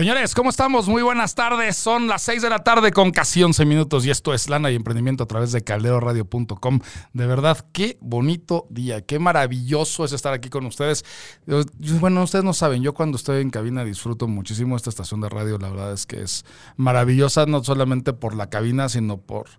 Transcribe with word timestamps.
Señores, 0.00 0.34
¿cómo 0.34 0.48
estamos? 0.48 0.88
Muy 0.88 1.02
buenas 1.02 1.34
tardes. 1.34 1.76
Son 1.76 2.08
las 2.08 2.22
6 2.22 2.40
de 2.40 2.48
la 2.48 2.60
tarde 2.60 2.90
con 2.90 3.10
casi 3.10 3.42
11 3.42 3.66
minutos 3.66 4.06
y 4.06 4.10
esto 4.10 4.32
es 4.32 4.48
Lana 4.48 4.70
y 4.70 4.74
Emprendimiento 4.74 5.24
a 5.24 5.26
través 5.26 5.52
de 5.52 5.62
calderoradio.com. 5.62 6.80
De 7.12 7.26
verdad, 7.26 7.66
qué 7.70 7.98
bonito 8.00 8.66
día, 8.70 9.02
qué 9.02 9.18
maravilloso 9.18 10.06
es 10.06 10.12
estar 10.12 10.32
aquí 10.32 10.48
con 10.48 10.64
ustedes. 10.64 11.04
Bueno, 12.00 12.22
ustedes 12.22 12.46
no 12.46 12.54
saben, 12.54 12.82
yo 12.82 12.94
cuando 12.94 13.18
estoy 13.18 13.42
en 13.42 13.50
cabina 13.50 13.84
disfruto 13.84 14.26
muchísimo 14.26 14.74
esta 14.74 14.88
estación 14.88 15.20
de 15.20 15.28
radio. 15.28 15.58
La 15.58 15.68
verdad 15.68 15.92
es 15.92 16.06
que 16.06 16.22
es 16.22 16.46
maravillosa, 16.78 17.44
no 17.44 17.62
solamente 17.62 18.14
por 18.14 18.34
la 18.34 18.48
cabina, 18.48 18.88
sino 18.88 19.18
por, 19.18 19.50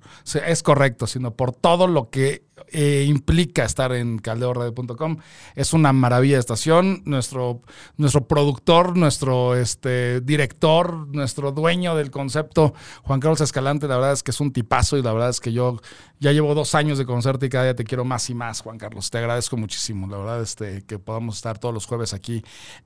es 0.44 0.63
correcto, 0.63 1.05
sino 1.05 1.35
por 1.35 1.52
todo 1.52 1.85
lo 1.85 2.10
que 2.10 2.46
eh, 2.67 3.05
implica 3.07 3.63
estar 3.63 3.91
en 3.93 4.20
calderoradio.com. 4.20 5.17
Es 5.55 5.73
una 5.73 5.93
maravilla 5.93 6.35
de 6.35 6.39
estación. 6.39 7.01
Nuestro, 7.05 7.61
nuestro 7.97 8.27
productor, 8.27 8.97
nuestro 8.97 9.55
este, 9.55 10.21
director, 10.21 11.07
nuestro 11.07 11.51
dueño 11.51 11.95
del 11.95 12.11
concepto, 12.11 12.73
Juan 13.03 13.20
Carlos 13.20 13.41
Escalante, 13.41 13.87
la 13.87 13.95
verdad 13.95 14.13
es 14.13 14.23
que 14.23 14.31
es 14.31 14.40
un 14.40 14.51
tipazo 14.51 14.98
y 14.98 15.01
la 15.01 15.13
verdad 15.13 15.29
es 15.29 15.40
que 15.40 15.53
yo 15.53 15.79
ya 16.20 16.31
llevo 16.31 16.53
dos 16.53 16.76
años 16.76 16.98
de 16.99 17.05
conocerte 17.05 17.48
y 17.48 17.49
cada 17.49 17.63
día 17.65 17.76
te 17.76 17.84
quiero 17.84 18.05
más 18.05 18.29
y 18.29 18.35
más, 18.35 18.62
Juan 18.62 18.77
Carlos. 18.77 19.09
Te 19.09 19.18
agradezco 19.18 19.57
muchísimo. 19.57 20.07
La 20.07 20.18
verdad 20.18 20.41
este, 20.41 20.84
que 20.84 20.99
podamos 20.99 21.37
estar 21.37 21.57
todos 21.57 21.73
los 21.73 21.87
jueves 21.87 22.13
aquí 22.13 22.43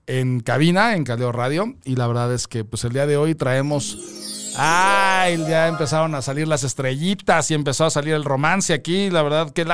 en 0.08 0.40
cabina, 0.40 0.96
en 0.96 1.04
Caldeo 1.04 1.34
Radio. 1.34 1.76
Y 1.84 1.98
la 1.98 2.08
verdad 2.08 2.34
es 2.34 2.48
que 2.48 2.64
pues 2.64 2.86
el 2.86 2.94
día 2.94 3.06
de 3.06 3.18
hoy 3.18 3.36
traemos 3.36 4.35
Ay, 4.58 5.38
ya 5.48 5.68
empezaron 5.68 6.16
a 6.16 6.22
salir 6.22 6.48
las 6.48 6.64
estrellitas 6.64 7.52
y 7.52 7.54
empezó 7.54 7.86
a 7.86 7.90
salir 7.90 8.14
el 8.14 8.24
romance 8.24 8.74
aquí. 8.74 9.10
La 9.10 9.22
verdad, 9.22 9.52
qué, 9.52 9.66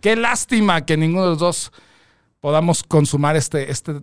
qué 0.00 0.16
lástima 0.16 0.84
que 0.84 0.96
ninguno 0.96 1.24
de 1.24 1.30
los 1.30 1.38
dos 1.38 1.72
podamos 2.40 2.82
consumar 2.82 3.36
este, 3.36 3.70
este 3.70 4.02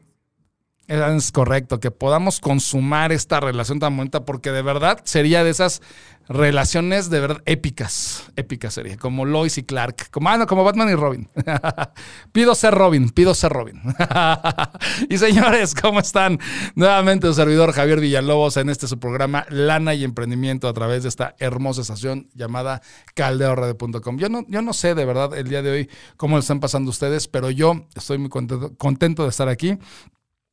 es 0.87 1.31
correcto, 1.31 1.79
que 1.79 1.91
podamos 1.91 2.39
consumar 2.39 3.11
esta 3.11 3.39
relación 3.39 3.79
tan 3.79 3.95
bonita, 3.97 4.25
porque 4.25 4.51
de 4.51 4.61
verdad 4.61 5.01
sería 5.03 5.43
de 5.43 5.49
esas 5.49 5.81
relaciones 6.27 7.09
de 7.09 7.19
verdad 7.19 7.41
épicas, 7.45 8.31
épicas 8.35 8.73
sería, 8.73 8.97
como 8.97 9.25
Lois 9.25 9.57
y 9.57 9.63
Clark, 9.63 10.09
como, 10.09 10.29
ah, 10.29 10.45
como 10.47 10.63
Batman 10.63 10.89
y 10.89 10.95
Robin. 10.95 11.29
pido 12.31 12.55
ser 12.55 12.73
Robin, 12.73 13.09
pido 13.09 13.35
ser 13.35 13.51
Robin. 13.51 13.81
y 15.09 15.17
señores, 15.17 15.75
¿cómo 15.75 15.99
están? 15.99 16.39
Nuevamente 16.75 17.27
su 17.27 17.35
servidor 17.35 17.73
Javier 17.73 17.99
Villalobos 17.99 18.57
en 18.57 18.69
este 18.69 18.87
su 18.87 18.99
programa 18.99 19.45
Lana 19.49 19.93
y 19.93 20.03
Emprendimiento 20.03 20.67
a 20.67 20.73
través 20.73 21.03
de 21.03 21.09
esta 21.09 21.35
hermosa 21.39 21.81
estación 21.81 22.29
llamada 22.33 22.81
caldeorrede.com. 23.13 24.17
Yo 24.17 24.29
no, 24.29 24.45
yo 24.47 24.61
no 24.61 24.73
sé 24.73 24.95
de 24.95 25.05
verdad 25.05 25.35
el 25.37 25.47
día 25.47 25.61
de 25.61 25.71
hoy 25.71 25.89
cómo 26.17 26.37
lo 26.37 26.41
están 26.41 26.59
pasando 26.59 26.89
ustedes, 26.89 27.27
pero 27.27 27.51
yo 27.51 27.87
estoy 27.95 28.17
muy 28.17 28.29
contento 28.29 29.23
de 29.23 29.29
estar 29.29 29.47
aquí 29.47 29.77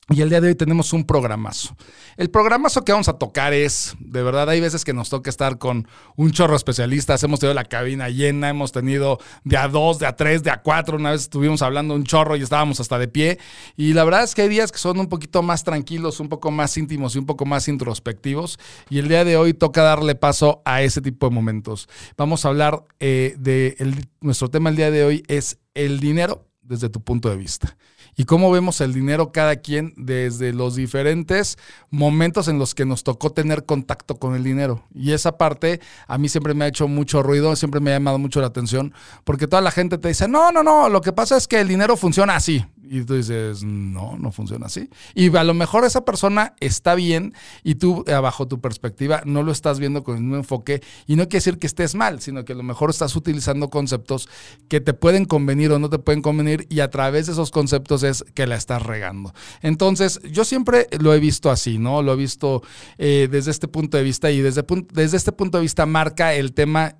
y 0.08 0.20
el 0.20 0.28
día 0.28 0.40
de 0.40 0.48
hoy 0.48 0.54
tenemos 0.56 0.92
un 0.92 1.04
programazo. 1.04 1.76
El 2.16 2.28
programazo 2.28 2.84
que 2.84 2.90
vamos 2.90 3.08
a 3.08 3.18
tocar 3.18 3.54
es, 3.54 3.94
de 4.00 4.22
verdad, 4.24 4.48
hay 4.50 4.60
veces 4.60 4.84
que 4.84 4.92
nos 4.92 5.08
toca 5.08 5.30
estar 5.30 5.58
con 5.58 5.86
un 6.16 6.32
chorro 6.32 6.54
de 6.54 6.56
especialistas. 6.56 7.22
Hemos 7.22 7.38
tenido 7.38 7.54
la 7.54 7.64
cabina 7.64 8.08
llena, 8.08 8.48
hemos 8.48 8.72
tenido 8.72 9.20
de 9.44 9.56
a 9.56 9.68
dos, 9.68 10.00
de 10.00 10.06
a 10.06 10.16
tres, 10.16 10.42
de 10.42 10.50
a 10.50 10.60
cuatro. 10.60 10.96
Una 10.96 11.12
vez 11.12 11.22
estuvimos 11.22 11.62
hablando 11.62 11.94
un 11.94 12.02
chorro 12.02 12.34
y 12.34 12.42
estábamos 12.42 12.80
hasta 12.80 12.98
de 12.98 13.06
pie. 13.06 13.38
Y 13.76 13.92
la 13.92 14.02
verdad 14.02 14.24
es 14.24 14.34
que 14.34 14.42
hay 14.42 14.48
días 14.48 14.72
que 14.72 14.78
son 14.78 14.98
un 14.98 15.08
poquito 15.08 15.40
más 15.40 15.62
tranquilos, 15.62 16.18
un 16.18 16.28
poco 16.28 16.50
más 16.50 16.76
íntimos 16.76 17.14
y 17.14 17.20
un 17.20 17.26
poco 17.26 17.46
más 17.46 17.68
introspectivos. 17.68 18.58
Y 18.90 18.98
el 18.98 19.06
día 19.06 19.24
de 19.24 19.36
hoy 19.36 19.54
toca 19.54 19.82
darle 19.82 20.16
paso 20.16 20.62
a 20.64 20.82
ese 20.82 21.00
tipo 21.00 21.28
de 21.28 21.34
momentos. 21.34 21.88
Vamos 22.16 22.44
a 22.44 22.48
hablar 22.48 22.84
eh, 22.98 23.36
de 23.38 23.76
nuestro 24.20 24.50
tema 24.50 24.68
el 24.68 24.76
día 24.76 24.90
de 24.90 25.04
hoy 25.04 25.22
es 25.28 25.58
el 25.74 26.00
dinero 26.00 26.48
desde 26.60 26.88
tu 26.88 27.02
punto 27.02 27.30
de 27.30 27.36
vista 27.36 27.76
y 28.16 28.24
cómo 28.24 28.50
vemos 28.50 28.80
el 28.80 28.92
dinero 28.92 29.32
cada 29.32 29.56
quien 29.56 29.94
desde 29.96 30.52
los 30.52 30.74
diferentes 30.74 31.58
momentos 31.90 32.48
en 32.48 32.58
los 32.58 32.74
que 32.74 32.84
nos 32.84 33.04
tocó 33.04 33.30
tener 33.30 33.64
contacto 33.64 34.16
con 34.16 34.34
el 34.34 34.44
dinero. 34.44 34.84
Y 34.94 35.12
esa 35.12 35.38
parte 35.38 35.80
a 36.06 36.18
mí 36.18 36.28
siempre 36.28 36.54
me 36.54 36.64
ha 36.64 36.68
hecho 36.68 36.88
mucho 36.88 37.22
ruido, 37.22 37.56
siempre 37.56 37.80
me 37.80 37.90
ha 37.90 37.94
llamado 37.94 38.18
mucho 38.18 38.40
la 38.40 38.48
atención, 38.48 38.94
porque 39.24 39.46
toda 39.46 39.62
la 39.62 39.70
gente 39.70 39.98
te 39.98 40.08
dice, 40.08 40.28
no, 40.28 40.52
no, 40.52 40.62
no, 40.62 40.88
lo 40.88 41.00
que 41.00 41.12
pasa 41.12 41.36
es 41.36 41.48
que 41.48 41.60
el 41.60 41.68
dinero 41.68 41.96
funciona 41.96 42.36
así. 42.36 42.64
Y 42.94 43.04
tú 43.04 43.14
dices, 43.14 43.64
no, 43.64 44.18
no 44.18 44.32
funciona 44.32 44.66
así. 44.66 44.90
Y 45.14 45.34
a 45.34 45.44
lo 45.44 45.54
mejor 45.54 45.86
esa 45.86 46.04
persona 46.04 46.54
está 46.60 46.94
bien 46.94 47.32
y 47.64 47.76
tú, 47.76 48.04
eh, 48.06 48.12
bajo 48.12 48.46
tu 48.46 48.60
perspectiva, 48.60 49.22
no 49.24 49.42
lo 49.42 49.50
estás 49.50 49.78
viendo 49.78 50.04
con 50.04 50.16
el 50.16 50.20
mismo 50.20 50.36
enfoque. 50.36 50.82
Y 51.06 51.16
no 51.16 51.22
quiere 51.22 51.38
decir 51.38 51.58
que 51.58 51.66
estés 51.66 51.94
mal, 51.94 52.20
sino 52.20 52.44
que 52.44 52.52
a 52.52 52.56
lo 52.56 52.62
mejor 52.62 52.90
estás 52.90 53.16
utilizando 53.16 53.70
conceptos 53.70 54.28
que 54.68 54.82
te 54.82 54.92
pueden 54.92 55.24
convenir 55.24 55.72
o 55.72 55.78
no 55.78 55.88
te 55.88 55.98
pueden 55.98 56.20
convenir 56.20 56.66
y 56.68 56.80
a 56.80 56.90
través 56.90 57.24
de 57.24 57.32
esos 57.32 57.50
conceptos 57.50 58.02
es 58.02 58.26
que 58.34 58.46
la 58.46 58.56
estás 58.56 58.82
regando. 58.82 59.32
Entonces, 59.62 60.20
yo 60.30 60.44
siempre 60.44 60.86
lo 61.00 61.14
he 61.14 61.18
visto 61.18 61.50
así, 61.50 61.78
¿no? 61.78 62.02
Lo 62.02 62.12
he 62.12 62.16
visto 62.16 62.62
eh, 62.98 63.26
desde 63.30 63.52
este 63.52 63.68
punto 63.68 63.96
de 63.96 64.02
vista 64.02 64.30
y 64.30 64.42
desde, 64.42 64.66
desde 64.92 65.16
este 65.16 65.32
punto 65.32 65.56
de 65.56 65.62
vista 65.62 65.86
marca 65.86 66.34
el 66.34 66.52
tema 66.52 66.98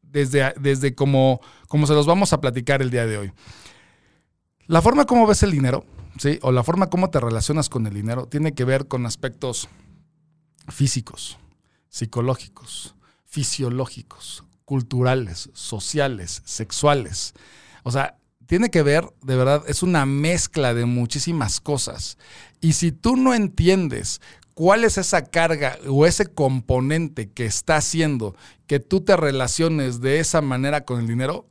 desde, 0.00 0.54
desde 0.58 0.94
se 1.86 1.92
los 1.92 2.06
vamos 2.06 2.32
a 2.32 2.40
platicar 2.40 2.80
el 2.80 2.90
día 2.90 3.04
de 3.04 3.18
hoy. 3.18 3.32
La 4.66 4.80
forma 4.80 5.04
como 5.04 5.26
ves 5.26 5.42
el 5.42 5.50
dinero, 5.50 5.84
¿sí? 6.18 6.38
O 6.42 6.50
la 6.50 6.62
forma 6.62 6.88
como 6.88 7.10
te 7.10 7.20
relacionas 7.20 7.68
con 7.68 7.86
el 7.86 7.94
dinero 7.94 8.26
tiene 8.26 8.54
que 8.54 8.64
ver 8.64 8.88
con 8.88 9.04
aspectos 9.04 9.68
físicos, 10.68 11.38
psicológicos, 11.88 12.94
fisiológicos, 13.26 14.44
culturales, 14.64 15.50
sociales, 15.52 16.40
sexuales. 16.46 17.34
O 17.82 17.90
sea, 17.90 18.16
tiene 18.46 18.70
que 18.70 18.82
ver, 18.82 19.12
de 19.22 19.36
verdad, 19.36 19.64
es 19.66 19.82
una 19.82 20.06
mezcla 20.06 20.72
de 20.72 20.86
muchísimas 20.86 21.60
cosas. 21.60 22.16
Y 22.60 22.72
si 22.72 22.92
tú 22.92 23.16
no 23.16 23.34
entiendes 23.34 24.22
cuál 24.54 24.84
es 24.84 24.96
esa 24.96 25.26
carga 25.26 25.78
o 25.88 26.06
ese 26.06 26.26
componente 26.26 27.30
que 27.30 27.44
está 27.44 27.76
haciendo 27.76 28.34
que 28.66 28.80
tú 28.80 29.02
te 29.02 29.16
relaciones 29.16 30.00
de 30.00 30.20
esa 30.20 30.40
manera 30.40 30.84
con 30.86 31.00
el 31.00 31.06
dinero, 31.06 31.50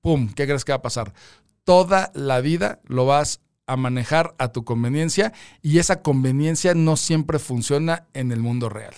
¡pum! 0.00 0.32
¿Qué 0.34 0.46
crees 0.46 0.64
que 0.64 0.72
va 0.72 0.76
a 0.76 0.82
pasar? 0.82 1.14
Toda 1.64 2.12
la 2.14 2.40
vida 2.40 2.80
lo 2.84 3.06
vas 3.06 3.40
a 3.66 3.76
manejar 3.76 4.34
a 4.38 4.52
tu 4.52 4.64
conveniencia 4.64 5.32
y 5.62 5.78
esa 5.78 6.02
conveniencia 6.02 6.74
no 6.74 6.96
siempre 6.96 7.38
funciona 7.38 8.06
en 8.12 8.30
el 8.32 8.40
mundo 8.40 8.68
real. 8.68 8.94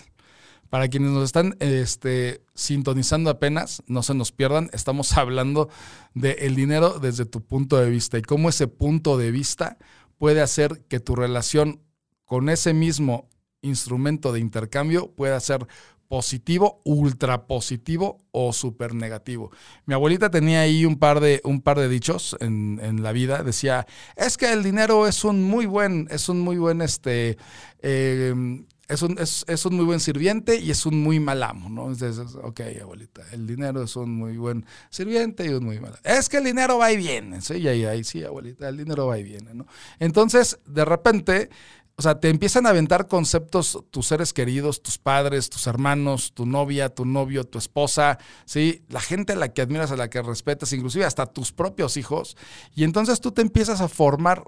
Para 0.69 0.88
quienes 0.88 1.12
nos 1.12 1.25
están 1.25 1.56
este, 1.60 2.43
sintonizando 2.54 3.31
apenas, 3.31 3.82
no 3.87 4.03
se 4.03 4.15
nos 4.15 4.32
pierdan, 4.32 4.69
estamos 4.72 5.12
hablando 5.16 5.69
del 6.15 6.54
dinero 6.54 6.99
desde 6.99 7.25
tu 7.25 7.41
punto 7.41 7.77
de 7.77 7.88
vista 7.88 8.19
y 8.19 8.22
cómo 8.22 8.49
ese 8.49 8.66
punto 8.66 9.16
de 9.16 9.31
vista 9.31 9.78
puede 10.19 10.41
hacer 10.41 10.84
que 10.88 11.00
tu 11.00 11.15
relación 11.15 11.83
con 12.25 12.48
ese 12.48 12.75
mismo 12.75 13.28
instrumento 13.62 14.33
de 14.33 14.41
intercambio 14.41 15.12
pueda 15.12 15.38
ser 15.41 15.66
positivo, 16.09 16.81
ultra 16.84 17.47
positivo 17.47 18.19
o 18.31 18.53
súper 18.53 18.94
negativo. 18.94 19.50
Mi 19.87 19.94
abuelita 19.94 20.31
tenía 20.31 20.61
ahí 20.61 20.84
un 20.84 20.99
par 20.99 21.21
de, 21.21 21.41
un 21.44 21.61
par 21.61 21.78
de 21.78 21.89
dichos 21.89 22.37
en, 22.41 23.03
la 23.03 23.12
vida. 23.12 23.43
Decía, 23.43 23.87
es 24.16 24.37
que 24.37 24.53
el 24.53 24.62
dinero 24.62 25.06
es 25.06 25.25
un 25.25 25.43
muy 25.43 25.66
buen, 25.66 26.09
es 26.11 26.28
un 26.28 26.41
muy 26.41 26.56
buen, 26.56 26.81
este, 26.83 27.37
em, 27.83 28.66
es, 28.89 29.03
un, 29.03 29.19
es, 29.19 29.66
un 29.66 29.77
muy 29.77 29.84
buen 29.84 30.01
sirviente 30.01 30.59
y 30.59 30.71
es 30.71 30.86
un 30.86 31.03
muy 31.03 31.19
mal 31.19 31.42
amo, 31.42 31.69
¿no? 31.69 31.91
Entonces, 31.91 32.36
ok, 32.42 32.60
abuelita, 32.81 33.22
el 33.33 33.47
dinero 33.47 33.83
es 33.83 33.97
un 33.97 34.15
muy 34.15 34.36
buen 34.36 34.65
sirviente 34.91 35.45
y 35.45 35.48
un 35.48 35.65
muy 35.65 35.81
mal 35.81 35.98
Es 36.04 36.28
que 36.28 36.39
el 36.39 36.45
dinero 36.45 36.78
va 36.78 36.92
y 36.92 36.97
viene, 36.97 37.41
sí, 37.41 37.65
sí, 38.04 38.25
abuelita, 38.25 38.69
el 38.69 38.77
dinero 38.77 39.07
va 39.07 39.19
y 39.19 39.25
viene, 39.25 39.54
¿no? 39.54 39.66
Entonces, 39.98 40.59
de 40.66 40.84
repente, 40.84 41.51
o 41.98 42.03
sea, 42.03 42.21
te 42.21 42.28
empiezan 42.28 42.66
a 42.66 42.71
aventar 42.71 43.09
conceptos 43.09 43.83
tus 43.91 44.07
seres 44.07 44.34
queridos, 44.34 44.83
tus 44.83 44.98
padres, 44.98 45.48
tus 45.48 45.66
hermanos, 45.66 46.34
tu 46.34 46.45
novia, 46.45 46.91
tu 46.91 47.07
novio, 47.07 47.45
tu 47.45 47.57
esposa, 47.57 48.19
¿sí? 48.45 48.84
La 48.89 49.01
gente 49.01 49.33
a 49.33 49.37
la 49.37 49.48
que 49.54 49.63
admiras, 49.63 49.91
a 49.91 49.97
la 49.97 50.10
que 50.10 50.21
respetas, 50.21 50.75
inclusive 50.75 51.07
hasta 51.07 51.25
tus 51.25 51.53
propios 51.53 51.97
hijos. 51.97 52.37
Y 52.75 52.84
entonces 52.84 53.21
tú 53.21 53.33
te 53.33 53.41
empiezas 53.41 53.81
a 53.81 53.89
formar 53.89 54.45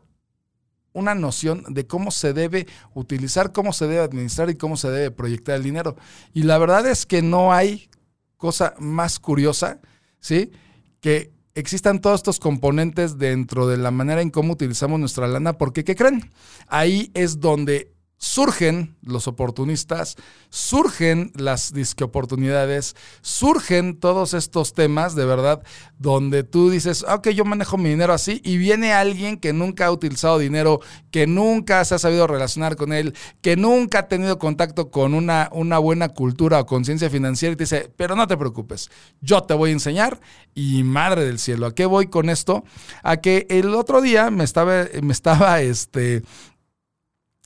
una 0.92 1.14
noción 1.14 1.64
de 1.68 1.86
cómo 1.86 2.10
se 2.10 2.34
debe 2.34 2.66
utilizar, 2.92 3.52
cómo 3.52 3.72
se 3.72 3.86
debe 3.86 4.00
administrar 4.00 4.50
y 4.50 4.56
cómo 4.56 4.76
se 4.76 4.90
debe 4.90 5.10
proyectar 5.10 5.56
el 5.56 5.62
dinero. 5.62 5.96
Y 6.34 6.42
la 6.42 6.58
verdad 6.58 6.86
es 6.86 7.06
que 7.06 7.22
no 7.22 7.54
hay 7.54 7.88
cosa 8.36 8.74
más 8.78 9.18
curiosa, 9.18 9.80
¿sí? 10.20 10.52
Que 11.00 11.32
existan 11.58 12.00
todos 12.00 12.20
estos 12.20 12.38
componentes 12.38 13.18
dentro 13.18 13.66
de 13.66 13.76
la 13.76 13.90
manera 13.90 14.22
en 14.22 14.30
cómo 14.30 14.52
utilizamos 14.52 15.00
nuestra 15.00 15.26
lana, 15.26 15.58
porque 15.58 15.84
¿qué 15.84 15.96
creen? 15.96 16.30
Ahí 16.68 17.10
es 17.14 17.40
donde 17.40 17.92
surgen 18.18 18.96
los 19.02 19.28
oportunistas, 19.28 20.16
surgen 20.50 21.32
las 21.36 21.72
disque 21.72 22.02
oportunidades, 22.02 22.96
surgen 23.22 23.98
todos 23.98 24.34
estos 24.34 24.74
temas 24.74 25.14
de 25.14 25.24
verdad 25.24 25.62
donde 25.98 26.42
tú 26.42 26.68
dices, 26.68 27.04
ah, 27.08 27.16
ok, 27.16 27.28
yo 27.28 27.44
manejo 27.44 27.78
mi 27.78 27.90
dinero 27.90 28.12
así 28.12 28.40
y 28.44 28.56
viene 28.56 28.92
alguien 28.92 29.38
que 29.38 29.52
nunca 29.52 29.86
ha 29.86 29.92
utilizado 29.92 30.38
dinero, 30.38 30.80
que 31.12 31.26
nunca 31.26 31.84
se 31.84 31.94
ha 31.94 31.98
sabido 31.98 32.26
relacionar 32.26 32.76
con 32.76 32.92
él, 32.92 33.14
que 33.40 33.56
nunca 33.56 34.00
ha 34.00 34.08
tenido 34.08 34.38
contacto 34.38 34.90
con 34.90 35.14
una, 35.14 35.48
una 35.52 35.78
buena 35.78 36.08
cultura 36.08 36.60
o 36.60 36.66
conciencia 36.66 37.10
financiera 37.10 37.52
y 37.52 37.56
te 37.56 37.64
dice, 37.64 37.92
pero 37.96 38.16
no 38.16 38.26
te 38.26 38.36
preocupes, 38.36 38.90
yo 39.20 39.42
te 39.42 39.54
voy 39.54 39.70
a 39.70 39.74
enseñar 39.74 40.20
y 40.54 40.82
madre 40.82 41.24
del 41.24 41.38
cielo, 41.38 41.66
¿a 41.66 41.74
qué 41.74 41.86
voy 41.86 42.08
con 42.08 42.30
esto? 42.30 42.64
A 43.04 43.18
que 43.18 43.46
el 43.48 43.74
otro 43.74 44.00
día 44.00 44.30
me 44.30 44.42
estaba, 44.42 44.86
me 45.02 45.12
estaba, 45.12 45.60
este, 45.60 46.22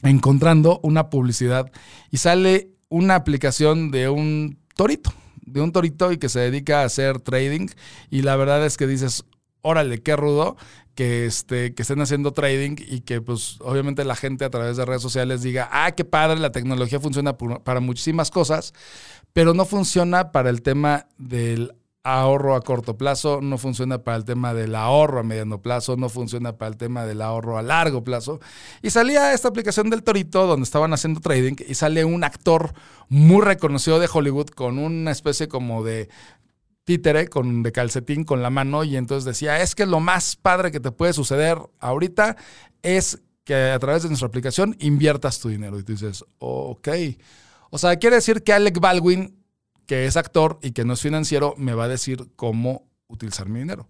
encontrando 0.03 0.81
una 0.83 1.11
publicidad 1.11 1.71
y 2.11 2.19
sale 2.19 2.71
una 2.89 3.15
aplicación 3.15 3.91
de 3.91 4.09
un 4.09 4.59
torito, 4.75 5.13
de 5.41 5.61
un 5.61 5.73
torito 5.73 6.13
y 6.13 6.19
que 6.19 6.29
se 6.29 6.41
dedica 6.41 6.83
a 6.83 6.85
hacer 6.85 7.21
trading. 7.21 7.69
Y 8.11 8.23
la 8.23 8.37
verdad 8.37 8.65
es 8.67 8.77
que 8.77 8.87
dices, 8.87 9.25
órale, 9.63 10.03
qué 10.03 10.17
rudo 10.17 10.57
que, 10.95 11.25
este, 11.25 11.75
que 11.75 11.83
estén 11.83 12.01
haciendo 12.01 12.33
trading 12.33 12.77
y 12.79 13.01
que 13.01 13.21
pues 13.21 13.57
obviamente 13.61 14.05
la 14.05 14.17
gente 14.17 14.45
a 14.45 14.51
través 14.51 14.77
de 14.77 14.85
redes 14.85 15.03
sociales 15.03 15.43
diga, 15.43 15.69
ah, 15.73 15.93
qué 15.93 16.05
padre, 16.05 16.39
la 16.39 16.53
tecnología 16.53 17.01
funciona 17.01 17.37
para 17.37 17.81
muchísimas 17.81 18.31
cosas, 18.31 18.75
pero 19.33 19.55
no 19.55 19.65
funciona 19.65 20.33
para 20.33 20.51
el 20.51 20.63
tema 20.63 21.07
del 21.17 21.75
ahorro 22.05 22.57
a 22.57 22.63
corto 22.63 22.97
plazo, 22.97 23.41
no 23.41 23.59
funciona 23.59 24.03
para 24.03 24.17
el 24.17 24.25
tema 24.25 24.55
del 24.55 24.75
ahorro 24.75 25.21
a 25.21 25.23
mediano 25.23 25.63
plazo, 25.63 25.97
no 25.97 26.09
funciona 26.09 26.57
para 26.57 26.71
el 26.71 26.77
tema 26.77 27.07
del 27.07 27.23
ahorro 27.23 27.59
a 27.59 27.63
largo 27.63 28.03
plazo. 28.03 28.41
Y 28.83 28.91
salía 28.91 29.33
esta 29.33 29.49
aplicación 29.49 29.91
del 29.91 30.03
Torito 30.03 30.47
donde 30.47 30.65
estaban 30.65 30.93
haciendo 30.93 31.21
trading 31.21 31.55
y 31.67 31.75
sale 31.75 32.05
un 32.05 32.25
actor 32.25 32.73
muy 33.09 33.43
reconocido 33.43 34.01
de 34.01 34.09
Hollywood 34.13 34.49
con 34.49 34.79
una 34.79 35.11
especie 35.11 35.49
como 35.49 35.85
de 35.85 36.09
títere 36.85 37.29
con 37.29 37.63
de 37.63 37.71
calcetín 37.71 38.25
con 38.25 38.43
la 38.43 38.51
mano 38.51 38.83
y 38.83 38.97
entonces 38.97 39.25
decía, 39.25 39.61
es 39.61 39.77
que 39.77 39.87
lo 39.87 40.01
más 40.01 40.35
padre 40.35 40.73
que 40.73 40.81
te 40.81 40.91
puede 40.91 41.13
suceder 41.13 41.59
ahorita 41.79 42.37
es 42.83 43.23
que 43.45 43.55
a 43.55 43.79
través 43.79 44.03
de 44.03 44.09
nuestra 44.09 44.29
aplicación 44.29 44.77
inviertas 44.81 45.39
tu 45.39 45.49
dinero. 45.49 45.79
Y 45.79 45.85
tú 45.85 45.93
dices, 45.93 46.25
ok. 46.39 46.89
O 47.71 47.79
sea, 47.79 47.97
quiere 47.97 48.17
decir 48.17 48.43
que 48.43 48.53
Alec 48.53 48.81
Baldwin 48.81 49.42
que 49.93 50.07
es 50.07 50.17
actor 50.17 50.59
y 50.63 50.71
que 50.73 50.87
no 50.87 50.95
es 50.95 51.03
financiero, 51.03 51.55
me 51.59 51.75
va 51.75 51.85
a 51.85 51.89
decir 51.89 52.31
cómo 52.35 52.89
utilizar 53.09 53.51
mi 53.51 53.59
dinero. 53.59 53.87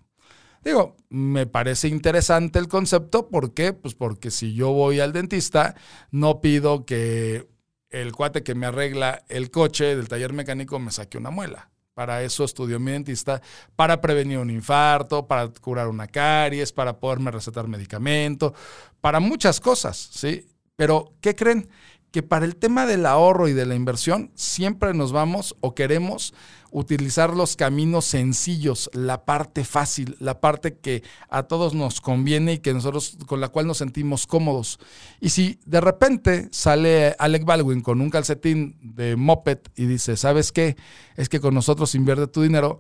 Digo, 0.65 0.97
me 1.11 1.47
parece 1.47 1.87
interesante 1.87 2.59
el 2.59 2.67
concepto. 2.67 3.29
¿Por 3.29 3.55
qué? 3.55 3.73
Pues 3.73 3.95
porque 3.95 4.33
si 4.33 4.53
yo 4.53 4.73
voy 4.73 4.99
al 4.99 5.13
dentista, 5.13 5.77
no 6.11 6.41
pido 6.41 6.87
que 6.87 7.47
el 7.91 8.11
cuate 8.11 8.43
que 8.43 8.57
me 8.57 8.67
arregla 8.67 9.23
el 9.29 9.53
coche 9.53 9.95
del 9.95 10.09
taller 10.09 10.33
mecánico 10.33 10.81
me 10.81 10.91
saque 10.91 11.19
una 11.19 11.31
muela. 11.31 11.71
Para 11.95 12.25
eso 12.25 12.43
estudió 12.43 12.81
mi 12.81 12.91
dentista, 12.91 13.41
para 13.77 14.01
prevenir 14.01 14.39
un 14.39 14.51
infarto, 14.51 15.29
para 15.29 15.51
curar 15.51 15.87
una 15.87 16.09
caries, 16.09 16.73
para 16.73 16.99
poderme 16.99 17.31
recetar 17.31 17.69
medicamento, 17.69 18.55
para 19.01 19.21
muchas 19.21 19.61
cosas, 19.61 19.99
¿sí? 19.99 20.49
Pero, 20.75 21.15
¿qué 21.21 21.37
creen? 21.37 21.69
Que 22.13 22.23
para 22.23 22.45
el 22.45 22.57
tema 22.57 22.87
del 22.87 23.07
ahorro 23.07 23.49
y 23.49 23.53
de 23.53 23.67
la 23.67 23.75
inversión 23.75 24.31
siempre 24.35 24.95
nos 24.95 25.13
vamos 25.13 25.57
o 25.61 25.75
queremos 25.75 26.35
utilizar 26.71 27.35
los 27.35 27.57
caminos 27.57 28.05
sencillos, 28.05 28.91
la 28.93 29.25
parte 29.25 29.65
fácil, 29.65 30.17
la 30.21 30.41
parte 30.41 30.79
que 30.79 31.03
a 31.29 31.45
todos 31.45 31.75
nos 31.75 32.01
conviene 32.01 32.55
y 32.55 32.59
que 32.59 32.73
nosotros 32.73 33.19
con 33.27 33.41
la 33.41 33.49
cual 33.49 33.67
nos 33.67 33.79
sentimos 33.79 34.27
cómodos. 34.27 34.79
Y 35.21 35.31
si 35.31 35.59
de 35.67 35.81
repente 35.81 36.49
sale 36.53 37.17
Alec 37.19 37.45
Baldwin 37.45 37.81
con 37.81 38.01
un 38.01 38.11
calcetín 38.11 38.79
de 38.83 39.17
moped 39.17 39.59
y 39.75 39.87
dice, 39.87 40.17
"¿Sabes 40.17 40.53
qué? 40.53 40.77
Es 41.17 41.29
que 41.29 41.41
con 41.41 41.55
nosotros 41.55 41.95
invierte 41.95 42.27
tu 42.27 42.43
dinero." 42.43 42.79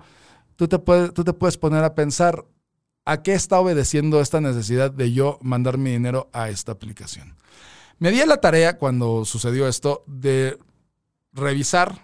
Tú 0.56 0.69
te 0.69 0.79
puedes 0.79 1.12
tú 1.14 1.25
te 1.25 1.32
puedes 1.32 1.56
poner 1.56 1.82
a 1.82 1.94
pensar 1.94 2.44
¿A 3.05 3.23
qué 3.23 3.34
está 3.34 3.58
obedeciendo 3.58 4.20
esta 4.20 4.40
necesidad 4.40 4.93
de 4.93 5.12
yo 5.12 5.40
mandar 5.43 5.76
mi 5.76 5.90
dinero 5.90 6.31
a 6.32 6.50
esta 6.50 6.70
aplicación? 6.70 7.34
Me 7.99 8.11
di 8.11 8.25
la 8.27 8.41
tarea 8.41 8.79
cuando 8.79 9.25
sucedió 9.25 9.69
esto 9.69 10.05
de 10.06 10.59
revisar 11.33 12.03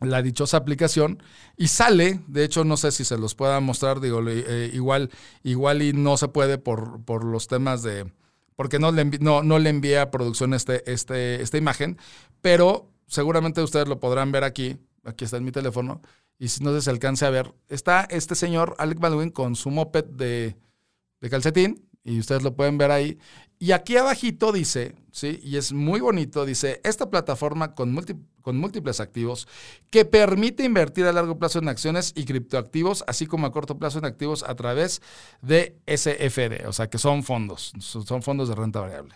la 0.00 0.22
dichosa 0.22 0.56
aplicación 0.56 1.22
y 1.56 1.68
sale, 1.68 2.20
de 2.26 2.44
hecho 2.44 2.64
no 2.64 2.76
sé 2.76 2.90
si 2.92 3.04
se 3.04 3.18
los 3.18 3.34
pueda 3.34 3.60
mostrar, 3.60 4.00
digo, 4.00 4.22
eh, 4.26 4.70
igual, 4.72 5.10
igual 5.42 5.82
y 5.82 5.92
no 5.92 6.16
se 6.16 6.28
puede 6.28 6.58
por, 6.58 7.04
por 7.04 7.24
los 7.24 7.48
temas 7.48 7.82
de, 7.82 8.10
porque 8.56 8.78
no 8.78 8.92
le, 8.92 9.04
no, 9.04 9.42
no 9.42 9.58
le 9.58 9.70
envié 9.70 9.98
a 9.98 10.10
producción 10.10 10.54
este, 10.54 10.90
este, 10.90 11.42
esta 11.42 11.58
imagen, 11.58 11.98
pero 12.40 12.90
seguramente 13.06 13.62
ustedes 13.62 13.88
lo 13.88 14.00
podrán 14.00 14.32
ver 14.32 14.44
aquí, 14.44 14.78
aquí 15.04 15.24
está 15.24 15.36
en 15.36 15.44
mi 15.44 15.52
teléfono, 15.52 16.00
y 16.38 16.48
si 16.48 16.64
no 16.64 16.78
se 16.80 16.90
alcance 16.90 17.26
a 17.26 17.30
ver, 17.30 17.52
está 17.68 18.06
este 18.10 18.34
señor 18.34 18.74
Alec 18.78 18.98
Baldwin 18.98 19.30
con 19.30 19.54
su 19.56 19.70
moped 19.70 20.04
de, 20.04 20.56
de 21.20 21.30
calcetín, 21.30 21.86
y 22.04 22.18
ustedes 22.18 22.42
lo 22.42 22.54
pueden 22.54 22.78
ver 22.78 22.90
ahí. 22.90 23.18
Y 23.62 23.72
aquí 23.72 23.98
abajito 23.98 24.52
dice, 24.52 24.94
¿sí? 25.12 25.38
Y 25.42 25.58
es 25.58 25.74
muy 25.74 26.00
bonito, 26.00 26.46
dice, 26.46 26.80
esta 26.82 27.10
plataforma 27.10 27.74
con, 27.74 27.94
con 28.40 28.56
múltiples 28.56 29.00
activos 29.00 29.46
que 29.90 30.06
permite 30.06 30.64
invertir 30.64 31.04
a 31.04 31.12
largo 31.12 31.38
plazo 31.38 31.58
en 31.58 31.68
acciones 31.68 32.12
y 32.16 32.24
criptoactivos, 32.24 33.04
así 33.06 33.26
como 33.26 33.46
a 33.46 33.52
corto 33.52 33.78
plazo 33.78 33.98
en 33.98 34.06
activos 34.06 34.44
a 34.44 34.54
través 34.54 35.02
de 35.42 35.76
SFD, 35.86 36.66
o 36.66 36.72
sea 36.72 36.88
que 36.88 36.96
son 36.96 37.22
fondos, 37.22 37.72
son 37.80 38.22
fondos 38.22 38.48
de 38.48 38.54
renta 38.54 38.80
variable. 38.80 39.14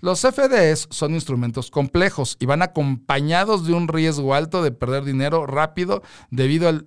Los 0.00 0.20
CFDs 0.20 0.88
son 0.90 1.14
instrumentos 1.14 1.70
complejos 1.70 2.36
y 2.38 2.44
van 2.44 2.60
acompañados 2.60 3.66
de 3.66 3.72
un 3.72 3.88
riesgo 3.88 4.34
alto 4.34 4.62
de 4.62 4.72
perder 4.72 5.04
dinero 5.04 5.46
rápido 5.46 6.02
debido 6.30 6.68
al 6.68 6.86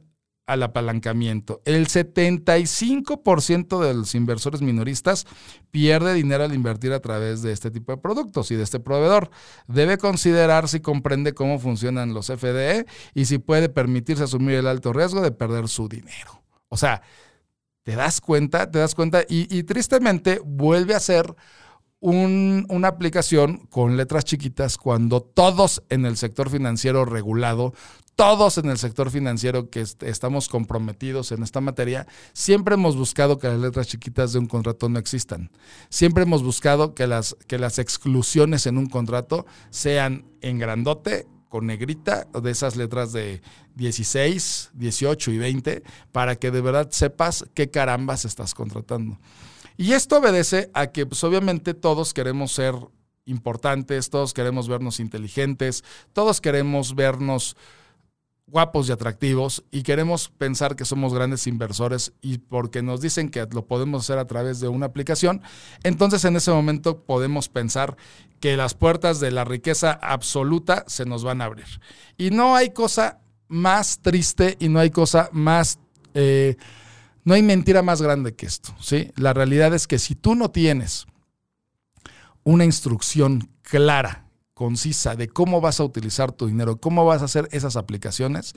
al 0.49 0.63
apalancamiento. 0.63 1.61
El 1.63 1.87
75% 1.87 3.79
de 3.79 3.93
los 3.93 4.15
inversores 4.15 4.61
minoristas 4.61 5.27
pierde 5.69 6.15
dinero 6.15 6.43
al 6.43 6.55
invertir 6.55 6.91
a 6.91 6.99
través 6.99 7.43
de 7.43 7.51
este 7.51 7.69
tipo 7.69 7.91
de 7.91 7.99
productos 7.99 8.49
y 8.49 8.55
de 8.55 8.63
este 8.63 8.79
proveedor. 8.79 9.29
Debe 9.67 9.99
considerar 9.99 10.67
si 10.67 10.79
comprende 10.79 11.33
cómo 11.33 11.59
funcionan 11.59 12.15
los 12.15 12.27
FDE 12.27 12.87
y 13.13 13.25
si 13.25 13.37
puede 13.37 13.69
permitirse 13.69 14.23
asumir 14.23 14.55
el 14.55 14.67
alto 14.67 14.91
riesgo 14.91 15.21
de 15.21 15.31
perder 15.31 15.67
su 15.67 15.87
dinero. 15.87 16.41
O 16.67 16.77
sea, 16.77 17.03
te 17.83 17.95
das 17.95 18.19
cuenta, 18.19 18.71
te 18.71 18.79
das 18.79 18.95
cuenta 18.95 19.21
y, 19.29 19.55
y 19.55 19.63
tristemente 19.63 20.41
vuelve 20.43 20.95
a 20.95 20.99
ser 20.99 21.35
una 22.01 22.87
aplicación 22.87 23.67
con 23.69 23.97
letras 23.97 24.23
chiquitas 24.23 24.77
cuando 24.77 25.21
todos 25.21 25.83
en 25.89 26.05
el 26.05 26.15
sector 26.15 26.49
financiero 26.49 27.03
regulado, 27.03 27.73
todos 28.19 28.57
en 28.57 28.69
el 28.69 28.77
sector 28.77 29.11
financiero 29.11 29.69
que 29.69 29.79
estamos 30.01 30.49
comprometidos 30.49 31.31
en 31.31 31.41
esta 31.41 31.61
materia, 31.61 32.05
siempre 32.33 32.73
hemos 32.73 32.97
buscado 32.97 33.39
que 33.39 33.47
las 33.47 33.59
letras 33.59 33.87
chiquitas 33.87 34.33
de 34.33 34.39
un 34.39 34.45
contrato 34.45 34.89
no 34.89 34.99
existan. 34.99 35.49
Siempre 35.87 36.23
hemos 36.23 36.43
buscado 36.43 36.93
que 36.93 37.07
las, 37.07 37.37
que 37.47 37.57
las 37.57 37.79
exclusiones 37.79 38.67
en 38.67 38.77
un 38.77 38.87
contrato 38.87 39.45
sean 39.69 40.25
en 40.41 40.59
grandote 40.59 41.27
con 41.47 41.67
negrita 41.67 42.25
de 42.25 42.51
esas 42.51 42.75
letras 42.75 43.13
de 43.13 43.41
16, 43.75 44.71
18 44.73 45.31
y 45.31 45.37
20 45.37 45.83
para 46.11 46.35
que 46.35 46.51
de 46.51 46.59
verdad 46.59 46.89
sepas 46.91 47.45
qué 47.53 47.71
carambas 47.71 48.25
estás 48.25 48.53
contratando. 48.53 49.17
Y 49.77 49.93
esto 49.93 50.17
obedece 50.17 50.69
a 50.73 50.87
que, 50.87 51.05
pues 51.05 51.23
obviamente 51.23 51.73
todos 51.73 52.13
queremos 52.13 52.51
ser 52.51 52.75
importantes, 53.23 54.09
todos 54.09 54.33
queremos 54.33 54.67
vernos 54.67 54.99
inteligentes, 54.99 55.85
todos 56.11 56.41
queremos 56.41 56.95
vernos 56.95 57.55
guapos 58.51 58.89
y 58.89 58.91
atractivos 58.91 59.63
y 59.71 59.83
queremos 59.83 60.29
pensar 60.29 60.75
que 60.75 60.85
somos 60.85 61.13
grandes 61.13 61.47
inversores 61.47 62.13
y 62.21 62.39
porque 62.39 62.81
nos 62.81 63.01
dicen 63.01 63.29
que 63.29 63.45
lo 63.51 63.65
podemos 63.65 64.03
hacer 64.03 64.17
a 64.19 64.27
través 64.27 64.59
de 64.59 64.67
una 64.67 64.87
aplicación, 64.87 65.41
entonces 65.83 66.25
en 66.25 66.35
ese 66.35 66.51
momento 66.51 67.03
podemos 67.03 67.49
pensar 67.49 67.97
que 68.39 68.57
las 68.57 68.73
puertas 68.73 69.19
de 69.19 69.31
la 69.31 69.43
riqueza 69.43 69.91
absoluta 70.01 70.85
se 70.87 71.05
nos 71.05 71.23
van 71.23 71.41
a 71.41 71.45
abrir. 71.45 71.67
Y 72.17 72.31
no 72.31 72.55
hay 72.55 72.69
cosa 72.71 73.19
más 73.47 73.99
triste 73.99 74.57
y 74.59 74.69
no 74.69 74.79
hay 74.79 74.89
cosa 74.89 75.29
más... 75.31 75.79
Eh, 76.13 76.55
no 77.25 77.33
hay 77.33 77.43
mentira 77.43 77.81
más 77.83 78.01
grande 78.01 78.33
que 78.33 78.45
esto, 78.45 78.73
¿sí? 78.79 79.11
La 79.15 79.33
realidad 79.33 79.73
es 79.73 79.87
que 79.87 79.99
si 79.99 80.15
tú 80.15 80.35
no 80.35 80.49
tienes 80.49 81.05
una 82.43 82.65
instrucción 82.65 83.51
clara, 83.61 84.28
concisa 84.59 85.15
de 85.15 85.29
cómo 85.29 85.61
vas 85.61 85.79
a 85.79 85.85
utilizar 85.85 86.33
tu 86.33 86.47
dinero, 86.47 86.81
cómo 86.81 87.05
vas 87.05 87.21
a 87.21 87.25
hacer 87.25 87.47
esas 87.53 87.77
aplicaciones, 87.77 88.55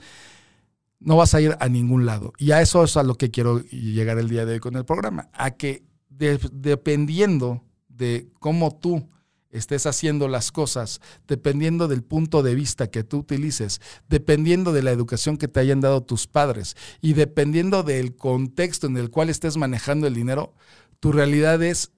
no 0.99 1.15
vas 1.15 1.33
a 1.33 1.39
ir 1.39 1.55
a 1.61 1.69
ningún 1.69 2.05
lado. 2.05 2.33
Y 2.37 2.51
a 2.51 2.61
eso 2.61 2.83
es 2.83 2.97
a 2.97 3.03
lo 3.03 3.15
que 3.15 3.31
quiero 3.31 3.61
llegar 3.61 4.17
el 4.17 4.27
día 4.27 4.45
de 4.45 4.55
hoy 4.55 4.59
con 4.59 4.75
el 4.75 4.83
programa, 4.83 5.29
a 5.31 5.51
que 5.51 5.85
dependiendo 6.09 7.63
de 7.87 8.27
cómo 8.39 8.77
tú 8.77 9.07
estés 9.49 9.85
haciendo 9.85 10.27
las 10.27 10.51
cosas, 10.51 10.99
dependiendo 11.25 11.87
del 11.87 12.03
punto 12.03 12.43
de 12.43 12.53
vista 12.53 12.87
que 12.87 13.05
tú 13.05 13.19
utilices, 13.19 13.79
dependiendo 14.09 14.73
de 14.73 14.83
la 14.83 14.91
educación 14.91 15.37
que 15.37 15.47
te 15.47 15.61
hayan 15.61 15.79
dado 15.79 16.03
tus 16.03 16.27
padres 16.27 16.75
y 16.99 17.13
dependiendo 17.13 17.83
del 17.83 18.17
contexto 18.17 18.87
en 18.87 18.97
el 18.97 19.09
cual 19.09 19.29
estés 19.29 19.55
manejando 19.55 20.05
el 20.05 20.15
dinero, 20.15 20.53
tu 20.99 21.13
realidad 21.13 21.63
es 21.63 21.93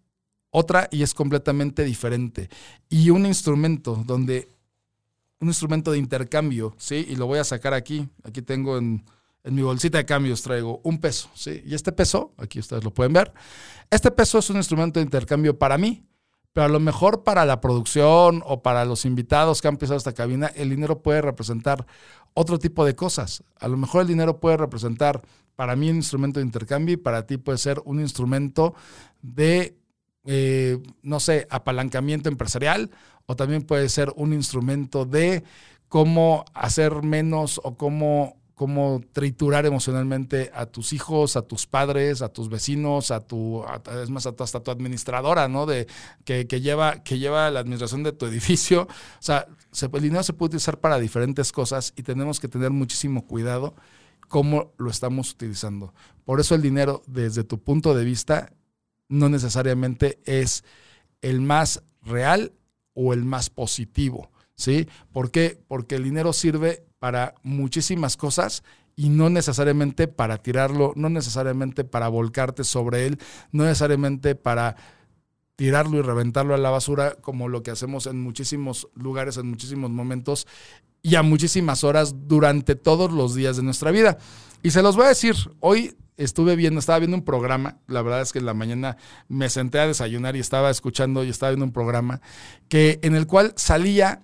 otra 0.56 0.88
y 0.90 1.04
es 1.04 1.14
completamente 1.14 1.84
diferente. 1.84 2.50
Y 2.90 3.10
un 3.10 3.26
instrumento 3.26 4.02
donde, 4.06 4.48
un 5.40 5.50
instrumento 5.50 5.92
de 5.92 5.98
intercambio, 5.98 6.74
¿sí? 6.78 7.06
Y 7.10 7.16
lo 7.18 7.28
voy 7.28 7.40
a 7.40 7.44
sacar 7.44 7.74
aquí, 7.74 8.08
aquí 8.24 8.42
tengo 8.42 8.78
en, 8.78 9.04
en 9.44 9.54
mi 9.54 9.62
bolsita 9.62 9.98
de 9.98 10.06
cambios 10.06 10.42
traigo 10.42 10.80
un 10.84 11.00
peso, 11.00 11.30
¿sí? 11.34 11.62
Y 11.66 11.76
este 11.76 11.92
peso, 11.92 12.34
aquí 12.38 12.60
ustedes 12.60 12.84
lo 12.84 12.92
pueden 12.92 13.12
ver, 13.12 13.34
este 13.92 14.12
peso 14.12 14.40
es 14.40 14.50
un 14.50 14.56
instrumento 14.56 15.00
de 15.00 15.04
intercambio 15.04 15.60
para 15.60 15.78
mí, 15.78 16.06
pero 16.54 16.68
a 16.68 16.70
lo 16.70 16.80
mejor 16.80 17.24
para 17.24 17.44
la 17.44 17.60
producción 17.60 18.42
o 18.46 18.64
para 18.64 18.86
los 18.86 19.04
invitados 19.04 19.62
que 19.62 19.68
han 19.68 19.76
pisado 19.76 19.98
esta 19.98 20.14
cabina, 20.14 20.48
el 20.56 20.70
dinero 20.70 21.02
puede 21.02 21.22
representar 21.22 21.86
otro 22.34 22.60
tipo 22.60 22.86
de 22.86 22.96
cosas. 22.96 23.44
A 23.60 23.68
lo 23.68 23.76
mejor 23.76 24.04
el 24.04 24.08
dinero 24.08 24.40
puede 24.40 24.56
representar 24.56 25.22
para 25.58 25.76
mí 25.76 25.90
un 25.90 25.98
instrumento 25.98 26.40
de 26.40 26.46
intercambio 26.46 26.94
y 26.94 26.98
para 26.98 27.28
ti 27.28 27.38
puede 27.38 27.58
ser 27.58 27.82
un 27.84 28.00
instrumento 28.00 28.74
de, 29.22 29.78
eh, 30.26 30.80
no 31.02 31.20
sé, 31.20 31.48
apalancamiento 31.50 32.30
empresarial 32.30 32.90
o 33.26 33.36
también 33.36 33.64
puede 33.64 33.90
ser 33.90 34.12
un 34.16 34.34
instrumento 34.34 35.06
de 35.06 35.44
cómo 35.88 36.46
hacer 36.54 37.04
menos 37.04 37.60
o 37.64 37.76
cómo 37.76 38.38
cómo 38.56 39.02
triturar 39.12 39.66
emocionalmente 39.66 40.50
a 40.54 40.66
tus 40.66 40.94
hijos, 40.94 41.36
a 41.36 41.42
tus 41.42 41.68
padres, 41.68 42.22
a 42.22 42.30
tus 42.30 42.50
vecinos, 42.50 43.12
a 43.12 43.20
tu, 43.20 43.64
es 44.02 44.10
más, 44.10 44.26
hasta 44.26 44.62
tu 44.62 44.72
administradora, 44.72 45.50
¿no? 45.50 45.66
De, 45.66 45.88
que, 46.24 46.46
lleva, 46.62 47.04
que 47.04 47.20
lleva 47.20 47.52
la 47.52 47.60
administración 47.60 48.04
de 48.04 48.14
tu 48.14 48.26
edificio. 48.26 48.84
O 48.84 48.88
sea, 49.20 49.46
el 49.82 50.02
dinero 50.02 50.24
se 50.24 50.34
puede 50.34 50.48
utilizar 50.48 50.80
para 50.80 50.98
diferentes 51.00 51.52
cosas 51.52 51.94
y 51.98 52.04
tenemos 52.04 52.40
que 52.40 52.48
tener 52.48 52.72
muchísimo 52.72 53.28
cuidado 53.28 53.76
cómo 54.30 54.72
lo 54.78 54.90
estamos 54.90 55.32
utilizando. 55.32 55.94
Por 56.24 56.40
eso 56.40 56.56
el 56.56 56.62
dinero, 56.62 57.04
desde 57.08 57.44
tu 57.44 57.60
punto 57.62 57.94
de 57.94 58.06
vista, 58.06 58.54
no 59.08 59.30
necesariamente 59.30 60.20
es 60.26 60.64
el 61.22 61.42
más 61.42 61.84
real 62.02 62.54
o 62.94 63.14
el 63.14 63.24
más 63.24 63.50
positivo. 63.50 64.32
¿Sí? 64.56 64.88
¿Por 65.12 65.32
qué? 65.32 65.60
Porque 65.68 65.96
el 65.96 66.04
dinero 66.04 66.32
sirve 66.32 66.86
para 67.00 67.36
muchísimas 67.44 68.16
cosas 68.16 68.64
y 68.96 69.10
no 69.10 69.30
necesariamente 69.30 70.08
para 70.08 70.38
tirarlo, 70.38 70.94
no 70.96 71.10
necesariamente 71.10 71.84
para 71.84 72.08
volcarte 72.08 72.64
sobre 72.64 73.06
él, 73.06 73.20
no 73.52 73.66
necesariamente 73.66 74.36
para 74.36 74.78
tirarlo 75.56 75.98
y 75.98 76.02
reventarlo 76.02 76.54
a 76.54 76.58
la 76.58 76.70
basura, 76.70 77.16
como 77.22 77.50
lo 77.50 77.64
que 77.64 77.72
hacemos 77.72 78.08
en 78.08 78.22
muchísimos 78.22 78.88
lugares, 78.94 79.38
en 79.38 79.50
muchísimos 79.50 79.90
momentos 79.90 80.48
y 81.06 81.14
a 81.14 81.22
muchísimas 81.22 81.84
horas 81.84 82.16
durante 82.28 82.74
todos 82.74 83.12
los 83.12 83.36
días 83.36 83.58
de 83.58 83.62
nuestra 83.62 83.92
vida. 83.92 84.18
Y 84.64 84.72
se 84.72 84.82
los 84.82 84.96
voy 84.96 85.06
a 85.06 85.10
decir, 85.10 85.36
hoy 85.60 85.96
estuve 86.18 86.56
viendo, 86.56 86.80
estaba 86.80 86.98
viendo 86.98 87.16
un 87.16 87.24
programa, 87.24 87.78
la 87.86 88.02
verdad 88.02 88.24
es 88.24 88.34
que 88.34 88.40
en 88.40 88.48
la 88.48 88.56
mañana 88.56 88.98
me 89.28 89.48
senté 89.50 89.78
a 89.78 89.86
desayunar 89.86 90.36
y 90.36 90.40
estaba 90.40 90.72
escuchando 90.72 91.24
y 91.24 91.30
estaba 91.30 91.52
viendo 91.52 91.66
un 91.66 91.74
programa 91.74 92.22
que 92.70 93.00
en 93.04 93.16
el 93.16 93.28
cual 93.28 93.54
salía 93.56 94.24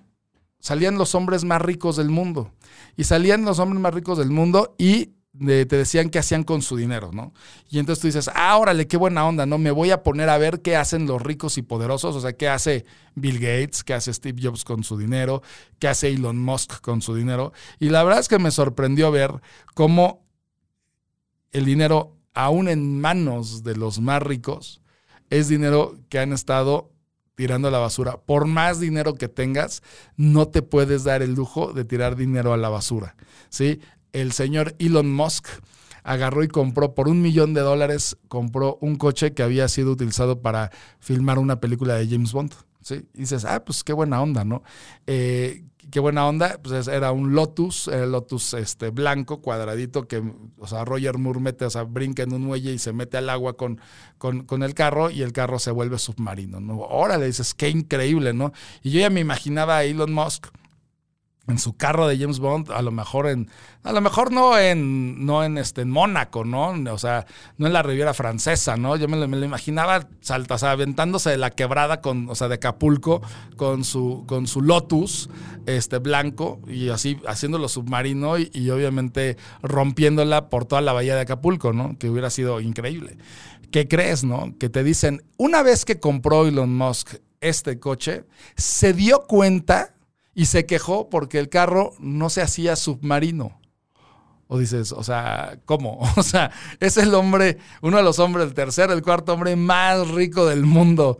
salían 0.58 0.98
los 0.98 1.14
hombres 1.14 1.44
más 1.44 1.62
ricos 1.62 1.96
del 1.96 2.08
mundo. 2.08 2.50
Y 2.96 3.04
salían 3.04 3.44
los 3.44 3.60
hombres 3.60 3.80
más 3.80 3.94
ricos 3.94 4.18
del 4.18 4.30
mundo 4.30 4.74
y 4.76 5.10
te 5.38 5.64
decían 5.64 6.10
qué 6.10 6.18
hacían 6.18 6.44
con 6.44 6.60
su 6.60 6.76
dinero, 6.76 7.10
¿no? 7.12 7.32
Y 7.70 7.78
entonces 7.78 8.02
tú 8.02 8.08
dices, 8.08 8.30
ah, 8.34 8.56
órale, 8.58 8.86
qué 8.86 8.98
buena 8.98 9.26
onda, 9.26 9.46
¿no? 9.46 9.56
Me 9.56 9.70
voy 9.70 9.90
a 9.90 10.02
poner 10.02 10.28
a 10.28 10.36
ver 10.36 10.60
qué 10.60 10.76
hacen 10.76 11.06
los 11.06 11.22
ricos 11.22 11.56
y 11.56 11.62
poderosos, 11.62 12.14
o 12.14 12.20
sea, 12.20 12.34
qué 12.34 12.48
hace 12.48 12.84
Bill 13.14 13.38
Gates, 13.38 13.82
qué 13.82 13.94
hace 13.94 14.12
Steve 14.12 14.40
Jobs 14.42 14.64
con 14.64 14.84
su 14.84 14.98
dinero, 14.98 15.42
qué 15.78 15.88
hace 15.88 16.08
Elon 16.08 16.38
Musk 16.38 16.80
con 16.82 17.00
su 17.00 17.14
dinero. 17.14 17.52
Y 17.78 17.88
la 17.88 18.04
verdad 18.04 18.20
es 18.20 18.28
que 18.28 18.38
me 18.38 18.50
sorprendió 18.50 19.10
ver 19.10 19.40
cómo 19.74 20.22
el 21.50 21.64
dinero, 21.64 22.18
aún 22.34 22.68
en 22.68 23.00
manos 23.00 23.62
de 23.62 23.76
los 23.76 24.00
más 24.00 24.22
ricos, 24.22 24.82
es 25.30 25.48
dinero 25.48 25.96
que 26.10 26.18
han 26.18 26.34
estado 26.34 26.92
tirando 27.34 27.68
a 27.68 27.70
la 27.70 27.78
basura. 27.78 28.18
Por 28.18 28.46
más 28.46 28.80
dinero 28.80 29.14
que 29.14 29.28
tengas, 29.28 29.82
no 30.16 30.48
te 30.48 30.60
puedes 30.60 31.04
dar 31.04 31.22
el 31.22 31.34
lujo 31.34 31.72
de 31.72 31.86
tirar 31.86 32.16
dinero 32.16 32.52
a 32.52 32.58
la 32.58 32.68
basura. 32.68 33.16
¿sí? 33.48 33.80
El 34.12 34.32
señor 34.32 34.74
Elon 34.78 35.12
Musk 35.12 35.48
agarró 36.02 36.42
y 36.42 36.48
compró 36.48 36.94
por 36.94 37.08
un 37.08 37.22
millón 37.22 37.54
de 37.54 37.60
dólares, 37.60 38.16
compró 38.28 38.78
un 38.80 38.96
coche 38.96 39.32
que 39.32 39.42
había 39.42 39.68
sido 39.68 39.92
utilizado 39.92 40.40
para 40.40 40.70
filmar 40.98 41.38
una 41.38 41.60
película 41.60 41.94
de 41.94 42.08
James 42.08 42.32
Bond. 42.32 42.54
¿sí? 42.80 43.06
Dices, 43.14 43.44
ah, 43.44 43.64
pues 43.64 43.84
qué 43.84 43.92
buena 43.92 44.20
onda, 44.20 44.44
¿no? 44.44 44.62
Eh, 45.06 45.64
qué 45.90 46.00
buena 46.00 46.26
onda, 46.26 46.58
pues 46.62 46.88
era 46.88 47.12
un 47.12 47.34
Lotus, 47.34 47.88
el 47.88 48.12
Lotus 48.12 48.54
este, 48.54 48.90
blanco, 48.90 49.40
cuadradito, 49.40 50.06
que, 50.08 50.22
o 50.58 50.66
sea, 50.66 50.84
Roger 50.84 51.18
Moore 51.18 51.40
mete, 51.40 51.64
o 51.64 51.70
sea, 51.70 51.82
brinca 51.84 52.22
en 52.22 52.32
un 52.32 52.42
muelle 52.42 52.72
y 52.72 52.78
se 52.78 52.92
mete 52.92 53.16
al 53.18 53.28
agua 53.30 53.56
con, 53.56 53.80
con, 54.18 54.44
con 54.44 54.62
el 54.62 54.74
carro 54.74 55.10
y 55.10 55.22
el 55.22 55.32
carro 55.32 55.58
se 55.58 55.70
vuelve 55.70 55.98
submarino, 55.98 56.60
¿no? 56.60 56.78
Órale, 56.78 57.26
dices, 57.26 57.54
qué 57.54 57.68
increíble, 57.68 58.32
¿no? 58.32 58.52
Y 58.82 58.90
yo 58.90 59.00
ya 59.00 59.10
me 59.10 59.20
imaginaba 59.20 59.78
a 59.78 59.84
Elon 59.84 60.12
Musk 60.12 60.48
en 61.48 61.58
su 61.58 61.76
carro 61.76 62.06
de 62.06 62.18
James 62.18 62.38
Bond, 62.38 62.70
a 62.70 62.82
lo 62.82 62.92
mejor 62.92 63.26
en, 63.26 63.50
a 63.82 63.92
lo 63.92 64.00
mejor 64.00 64.30
no 64.30 64.56
en, 64.58 65.26
no 65.26 65.42
en 65.42 65.58
este, 65.58 65.82
en 65.82 65.90
Mónaco, 65.90 66.44
¿no? 66.44 66.70
O 66.92 66.98
sea, 66.98 67.26
no 67.58 67.66
en 67.66 67.72
la 67.72 67.82
Riviera 67.82 68.14
Francesa, 68.14 68.76
¿no? 68.76 68.96
Yo 68.96 69.08
me 69.08 69.16
lo, 69.16 69.44
imaginaba 69.44 70.06
salta, 70.20 70.54
o 70.54 70.58
sea, 70.58 70.70
aventándose 70.70 71.30
de 71.30 71.38
la 71.38 71.50
quebrada 71.50 72.00
con, 72.00 72.28
o 72.30 72.34
sea, 72.36 72.46
de 72.48 72.54
Acapulco 72.54 73.22
con 73.56 73.82
su, 73.82 74.24
con 74.28 74.46
su 74.46 74.62
Lotus, 74.62 75.30
este, 75.66 75.98
blanco, 75.98 76.60
y 76.68 76.90
así 76.90 77.18
haciéndolo 77.26 77.68
submarino 77.68 78.38
y, 78.38 78.50
y 78.54 78.70
obviamente 78.70 79.36
rompiéndola 79.62 80.48
por 80.48 80.64
toda 80.64 80.80
la 80.80 80.92
bahía 80.92 81.16
de 81.16 81.22
Acapulco, 81.22 81.72
¿no? 81.72 81.98
Que 81.98 82.08
hubiera 82.08 82.30
sido 82.30 82.60
increíble. 82.60 83.16
¿Qué 83.72 83.88
crees, 83.88 84.22
no? 84.22 84.54
Que 84.60 84.68
te 84.68 84.84
dicen, 84.84 85.24
una 85.38 85.62
vez 85.62 85.84
que 85.84 85.98
compró 85.98 86.46
Elon 86.46 86.76
Musk 86.76 87.16
este 87.40 87.80
coche, 87.80 88.24
se 88.54 88.92
dio 88.92 89.22
cuenta 89.26 89.90
y 90.34 90.46
se 90.46 90.66
quejó 90.66 91.08
porque 91.10 91.38
el 91.38 91.48
carro 91.48 91.92
no 91.98 92.30
se 92.30 92.42
hacía 92.42 92.76
submarino. 92.76 93.60
O 94.48 94.58
dices, 94.58 94.92
o 94.92 95.02
sea, 95.02 95.58
¿cómo? 95.64 96.00
O 96.16 96.22
sea, 96.22 96.50
es 96.80 96.96
el 96.96 97.14
hombre, 97.14 97.58
uno 97.80 97.96
de 97.96 98.02
los 98.02 98.18
hombres, 98.18 98.46
el 98.46 98.54
tercer, 98.54 98.90
el 98.90 99.02
cuarto 99.02 99.34
hombre 99.34 99.56
más 99.56 100.08
rico 100.08 100.46
del 100.46 100.64
mundo. 100.64 101.18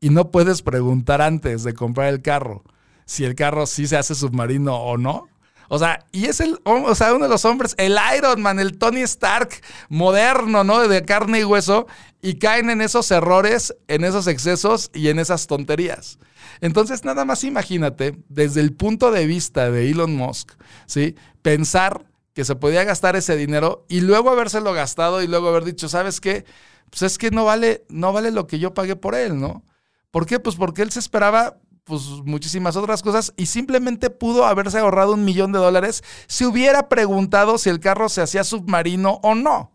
Y 0.00 0.10
no 0.10 0.30
puedes 0.30 0.62
preguntar 0.62 1.20
antes 1.20 1.62
de 1.62 1.74
comprar 1.74 2.08
el 2.08 2.22
carro 2.22 2.64
si 3.10 3.24
el 3.24 3.34
carro 3.34 3.66
sí 3.66 3.88
se 3.88 3.96
hace 3.96 4.14
submarino 4.14 4.76
o 4.76 4.96
no. 4.96 5.28
O 5.72 5.78
sea, 5.78 6.04
y 6.10 6.24
es 6.24 6.40
el, 6.40 6.58
o 6.64 6.94
sea, 6.96 7.14
uno 7.14 7.26
de 7.26 7.30
los 7.30 7.44
hombres, 7.44 7.76
el 7.78 7.96
Iron 8.16 8.42
Man, 8.42 8.58
el 8.58 8.76
Tony 8.76 9.02
Stark 9.02 9.50
moderno, 9.88 10.64
¿no? 10.64 10.80
De 10.88 11.04
carne 11.04 11.38
y 11.38 11.44
hueso, 11.44 11.86
y 12.20 12.40
caen 12.40 12.70
en 12.70 12.80
esos 12.80 13.08
errores, 13.12 13.72
en 13.86 14.02
esos 14.02 14.26
excesos 14.26 14.90
y 14.92 15.10
en 15.10 15.20
esas 15.20 15.46
tonterías. 15.46 16.18
Entonces, 16.60 17.04
nada 17.04 17.24
más 17.24 17.44
imagínate, 17.44 18.18
desde 18.28 18.62
el 18.62 18.72
punto 18.72 19.12
de 19.12 19.26
vista 19.26 19.70
de 19.70 19.88
Elon 19.88 20.16
Musk, 20.16 20.54
¿sí? 20.86 21.14
Pensar 21.40 22.04
que 22.34 22.44
se 22.44 22.56
podía 22.56 22.82
gastar 22.82 23.14
ese 23.14 23.36
dinero 23.36 23.86
y 23.88 24.00
luego 24.00 24.30
habérselo 24.30 24.72
gastado 24.72 25.22
y 25.22 25.28
luego 25.28 25.50
haber 25.50 25.62
dicho, 25.62 25.88
¿sabes 25.88 26.20
qué? 26.20 26.46
Pues 26.90 27.02
es 27.02 27.16
que 27.16 27.30
no 27.30 27.44
vale, 27.44 27.84
no 27.88 28.12
vale 28.12 28.32
lo 28.32 28.48
que 28.48 28.58
yo 28.58 28.74
pagué 28.74 28.96
por 28.96 29.14
él, 29.14 29.38
¿no? 29.38 29.64
¿Por 30.10 30.26
qué? 30.26 30.40
Pues 30.40 30.56
porque 30.56 30.82
él 30.82 30.90
se 30.90 30.98
esperaba 30.98 31.58
pues 31.90 32.02
muchísimas 32.24 32.76
otras 32.76 33.02
cosas 33.02 33.34
y 33.36 33.46
simplemente 33.46 34.08
pudo 34.08 34.46
haberse 34.46 34.78
ahorrado 34.78 35.12
un 35.12 35.24
millón 35.24 35.52
de 35.52 35.58
dólares 35.58 36.02
si 36.26 36.46
hubiera 36.46 36.88
preguntado 36.88 37.58
si 37.58 37.68
el 37.68 37.80
carro 37.80 38.08
se 38.08 38.22
hacía 38.22 38.44
submarino 38.44 39.20
o 39.22 39.34
no 39.34 39.72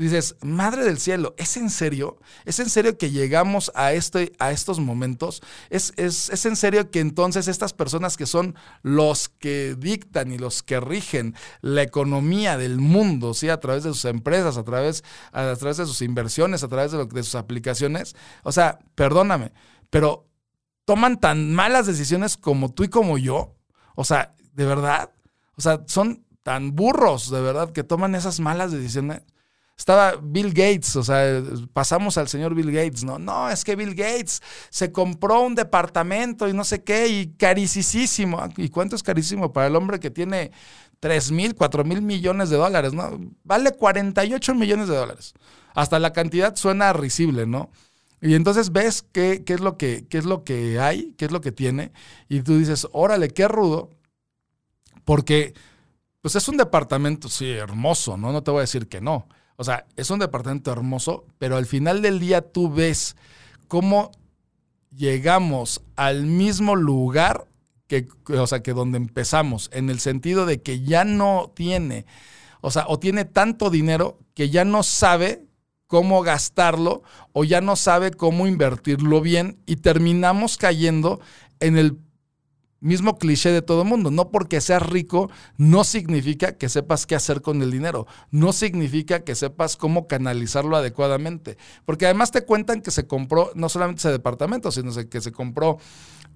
dices, 0.00 0.36
madre 0.40 0.84
del 0.84 0.98
cielo, 0.98 1.34
¿es 1.36 1.58
en 1.58 1.68
serio? 1.68 2.18
¿Es 2.46 2.58
en 2.58 2.70
serio 2.70 2.96
que 2.96 3.10
llegamos 3.10 3.70
a, 3.74 3.92
este, 3.92 4.32
a 4.38 4.50
estos 4.50 4.80
momentos? 4.80 5.42
¿Es, 5.68 5.92
¿Es, 5.96 6.46
en 6.46 6.56
serio 6.56 6.90
que 6.90 7.00
entonces 7.00 7.48
estas 7.48 7.74
personas 7.74 8.16
que 8.16 8.24
son 8.24 8.54
los 8.82 9.28
que 9.28 9.76
dictan 9.78 10.32
y 10.32 10.38
los 10.38 10.62
que 10.62 10.80
rigen 10.80 11.34
la 11.60 11.82
economía 11.82 12.56
del 12.56 12.78
mundo, 12.78 13.34
¿sí? 13.34 13.50
a 13.50 13.60
través 13.60 13.84
de 13.84 13.90
sus 13.90 14.06
empresas, 14.06 14.56
a 14.56 14.64
través, 14.64 15.04
a 15.32 15.54
través 15.56 15.76
de 15.76 15.84
sus 15.84 16.00
inversiones, 16.00 16.64
a 16.64 16.68
través 16.68 16.92
de 16.92 17.22
sus 17.22 17.34
aplicaciones, 17.34 18.16
o 18.42 18.52
sea, 18.52 18.78
perdóname, 18.94 19.52
pero 19.90 20.29
toman 20.84 21.18
tan 21.18 21.54
malas 21.54 21.86
decisiones 21.86 22.36
como 22.36 22.72
tú 22.72 22.84
y 22.84 22.88
como 22.88 23.18
yo? 23.18 23.56
O 23.94 24.04
sea, 24.04 24.34
de 24.52 24.64
verdad, 24.64 25.12
o 25.56 25.60
sea, 25.60 25.82
son 25.86 26.24
tan 26.42 26.74
burros, 26.74 27.30
de 27.30 27.40
verdad, 27.40 27.72
que 27.72 27.84
toman 27.84 28.14
esas 28.14 28.40
malas 28.40 28.72
decisiones 28.72 29.22
estaba 29.80 30.16
Bill 30.22 30.50
Gates, 30.50 30.94
o 30.96 31.02
sea, 31.02 31.42
pasamos 31.72 32.18
al 32.18 32.28
señor 32.28 32.54
Bill 32.54 32.70
Gates, 32.70 33.02
¿no? 33.02 33.18
No, 33.18 33.48
es 33.48 33.64
que 33.64 33.76
Bill 33.76 33.94
Gates 33.94 34.42
se 34.68 34.92
compró 34.92 35.40
un 35.40 35.54
departamento 35.54 36.46
y 36.48 36.52
no 36.52 36.64
sé 36.64 36.84
qué, 36.84 37.08
y 37.08 37.28
carísimo. 37.38 38.46
¿Y 38.58 38.68
cuánto 38.68 38.94
es 38.94 39.02
carísimo 39.02 39.54
para 39.54 39.68
el 39.68 39.76
hombre 39.76 39.98
que 39.98 40.10
tiene 40.10 40.52
3 41.00 41.32
mil, 41.32 41.54
4 41.54 41.84
mil 41.84 42.02
millones 42.02 42.50
de 42.50 42.58
dólares, 42.58 42.92
¿no? 42.92 43.18
Vale 43.42 43.72
48 43.72 44.54
millones 44.54 44.88
de 44.88 44.96
dólares. 44.96 45.32
Hasta 45.74 45.98
la 45.98 46.12
cantidad 46.12 46.54
suena 46.56 46.92
risible, 46.92 47.46
¿no? 47.46 47.70
Y 48.20 48.34
entonces 48.34 48.72
ves 48.72 49.02
qué, 49.02 49.44
qué, 49.44 49.54
es 49.54 49.60
lo 49.60 49.76
que, 49.78 50.06
qué 50.08 50.18
es 50.18 50.24
lo 50.24 50.44
que 50.44 50.78
hay, 50.78 51.14
qué 51.16 51.24
es 51.24 51.30
lo 51.30 51.40
que 51.40 51.52
tiene, 51.52 51.92
y 52.28 52.42
tú 52.42 52.58
dices, 52.58 52.86
órale, 52.92 53.28
qué 53.30 53.48
rudo, 53.48 53.90
porque 55.04 55.54
pues 56.20 56.36
es 56.36 56.46
un 56.48 56.58
departamento, 56.58 57.28
sí, 57.28 57.50
hermoso, 57.50 58.16
¿no? 58.16 58.30
No 58.30 58.42
te 58.42 58.50
voy 58.50 58.58
a 58.58 58.62
decir 58.62 58.88
que 58.88 59.00
no 59.00 59.26
o 59.60 59.64
sea, 59.64 59.84
es 59.94 60.10
un 60.10 60.18
departamento 60.18 60.72
hermoso, 60.72 61.26
pero 61.36 61.58
al 61.58 61.66
final 61.66 62.00
del 62.00 62.18
día 62.18 62.40
tú 62.40 62.72
ves 62.72 63.14
cómo 63.68 64.10
llegamos 64.90 65.82
al 65.96 66.24
mismo 66.24 66.76
lugar 66.76 67.46
que, 67.86 68.08
o 68.26 68.46
sea, 68.46 68.62
que 68.62 68.72
donde 68.72 68.96
empezamos, 68.96 69.68
en 69.74 69.90
el 69.90 70.00
sentido 70.00 70.46
de 70.46 70.62
que 70.62 70.80
ya 70.80 71.04
no 71.04 71.52
tiene, 71.54 72.06
o 72.62 72.70
sea, 72.70 72.86
o 72.88 72.98
tiene 72.98 73.26
tanto 73.26 73.68
dinero 73.68 74.18
que 74.32 74.48
ya 74.48 74.64
no 74.64 74.82
sabe 74.82 75.44
cómo 75.90 76.22
gastarlo 76.22 77.02
o 77.32 77.42
ya 77.42 77.60
no 77.60 77.74
sabe 77.74 78.12
cómo 78.12 78.46
invertirlo 78.46 79.20
bien 79.20 79.58
y 79.66 79.74
terminamos 79.74 80.56
cayendo 80.56 81.18
en 81.58 81.76
el 81.76 81.98
mismo 82.78 83.18
cliché 83.18 83.50
de 83.50 83.60
todo 83.60 83.82
el 83.82 83.88
mundo. 83.88 84.12
No 84.12 84.30
porque 84.30 84.60
seas 84.60 84.88
rico, 84.88 85.32
no 85.56 85.82
significa 85.82 86.56
que 86.56 86.68
sepas 86.68 87.06
qué 87.06 87.16
hacer 87.16 87.42
con 87.42 87.60
el 87.60 87.72
dinero. 87.72 88.06
No 88.30 88.52
significa 88.52 89.24
que 89.24 89.34
sepas 89.34 89.76
cómo 89.76 90.06
canalizarlo 90.06 90.76
adecuadamente. 90.76 91.58
Porque 91.84 92.04
además 92.04 92.30
te 92.30 92.44
cuentan 92.44 92.82
que 92.82 92.92
se 92.92 93.08
compró 93.08 93.50
no 93.56 93.68
solamente 93.68 93.98
ese 93.98 94.12
departamento, 94.12 94.70
sino 94.70 94.92
que 95.08 95.20
se 95.20 95.32
compró 95.32 95.78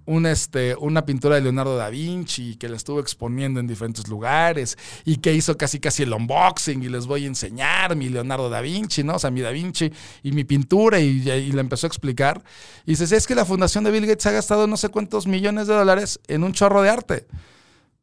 un, 0.07 0.27
este, 0.27 0.77
una 0.77 1.07
pintura 1.07 1.37
de 1.37 1.43
Leonardo 1.43 1.77
da 1.77 1.89
Vinci 1.89 2.57
que 2.57 2.69
la 2.69 2.77
estuvo 2.77 3.01
exponiendo 3.01 3.61
en 3.61 3.67
diferentes 3.67 4.09
lugares 4.09 4.77
y 5.05 5.17
que 5.17 5.35
hizo 5.35 5.57
casi 5.57 5.81
casi 5.81 6.03
el 6.03 6.13
unboxing 6.13 6.83
y 6.83 6.89
les 6.89 7.07
voy 7.07 7.25
a 7.25 7.27
enseñar 7.29 7.97
mi 7.97 8.09
Leonardo 8.09 8.51
da 8.51 8.61
Vinci, 8.61 9.03
¿no? 9.03 9.17
O 9.17 9.19
sea, 9.19 9.31
mi 9.31 9.41
da 9.41 9.51
Vinci 9.51 9.91
y 10.23 10.33
mi 10.33 10.45
pintura 10.45 11.01
y, 11.01 11.23
y 11.29 11.59
empezó 11.59 11.87
a 11.87 11.89
explicar. 11.89 12.43
Y 12.85 12.93
dice, 12.97 13.17
es 13.17 13.27
que 13.27 13.35
la 13.35 13.45
fundación 13.45 13.85
de 13.85 13.91
Bill 13.91 14.07
Gates 14.07 14.27
ha 14.27 14.33
gastado 14.33 14.67
no 14.67 14.77
sé 14.77 14.89
cuántos 14.89 15.27
millones 15.27 15.67
de 15.67 15.75
dólares 15.75 16.21
en 16.29 16.45
un 16.45 16.53
chorro 16.53 16.83
de 16.83 16.91
arte. 16.91 17.27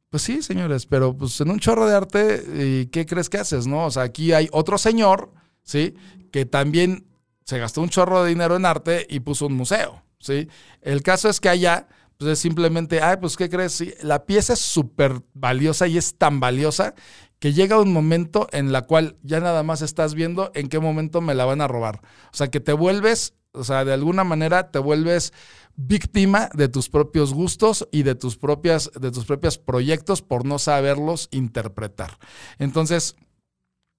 Pues 0.09 0.23
sí, 0.23 0.41
señores, 0.41 0.85
pero 0.85 1.15
pues 1.15 1.39
en 1.39 1.49
un 1.49 1.59
chorro 1.59 1.87
de 1.87 1.95
arte, 1.95 2.43
¿y 2.53 2.87
¿qué 2.87 3.05
crees 3.05 3.29
que 3.29 3.37
haces, 3.37 3.65
no? 3.65 3.85
O 3.85 3.91
sea, 3.91 4.03
aquí 4.03 4.33
hay 4.33 4.49
otro 4.51 4.77
señor, 4.77 5.31
¿sí? 5.63 5.95
Que 6.33 6.45
también 6.45 7.05
se 7.45 7.57
gastó 7.59 7.81
un 7.81 7.89
chorro 7.89 8.23
de 8.23 8.29
dinero 8.29 8.57
en 8.57 8.65
arte 8.65 9.07
y 9.09 9.21
puso 9.21 9.47
un 9.47 9.53
museo. 9.53 10.03
¿Sí? 10.21 10.47
El 10.81 11.03
caso 11.03 11.29
es 11.29 11.39
que 11.39 11.49
allá, 11.49 11.87
pues 12.17 12.31
es 12.31 12.39
simplemente, 12.39 13.01
ay, 13.01 13.17
pues 13.19 13.35
¿qué 13.35 13.49
crees? 13.49 13.83
la 14.03 14.25
pieza 14.25 14.53
es 14.53 14.59
súper 14.59 15.21
valiosa 15.33 15.87
y 15.87 15.97
es 15.97 16.15
tan 16.17 16.39
valiosa 16.39 16.93
que 17.39 17.53
llega 17.53 17.79
un 17.79 17.91
momento 17.91 18.47
en 18.51 18.71
la 18.71 18.83
cual 18.83 19.17
ya 19.23 19.39
nada 19.39 19.63
más 19.63 19.81
estás 19.81 20.13
viendo 20.13 20.51
en 20.53 20.69
qué 20.69 20.79
momento 20.79 21.21
me 21.21 21.33
la 21.33 21.43
van 21.45 21.61
a 21.61 21.67
robar. 21.67 22.01
O 22.31 22.37
sea, 22.37 22.51
que 22.51 22.59
te 22.59 22.71
vuelves, 22.71 23.33
o 23.51 23.63
sea, 23.63 23.83
de 23.83 23.93
alguna 23.93 24.23
manera 24.23 24.69
te 24.69 24.77
vuelves 24.77 25.33
víctima 25.75 26.49
de 26.53 26.67
tus 26.67 26.89
propios 26.89 27.33
gustos 27.33 27.87
y 27.91 28.03
de 28.03 28.13
tus 28.13 28.37
propias 28.37 28.91
de 28.93 29.09
tus 29.09 29.25
propios 29.25 29.57
proyectos 29.57 30.21
por 30.21 30.45
no 30.45 30.59
saberlos 30.59 31.29
interpretar. 31.31 32.19
Entonces, 32.59 33.15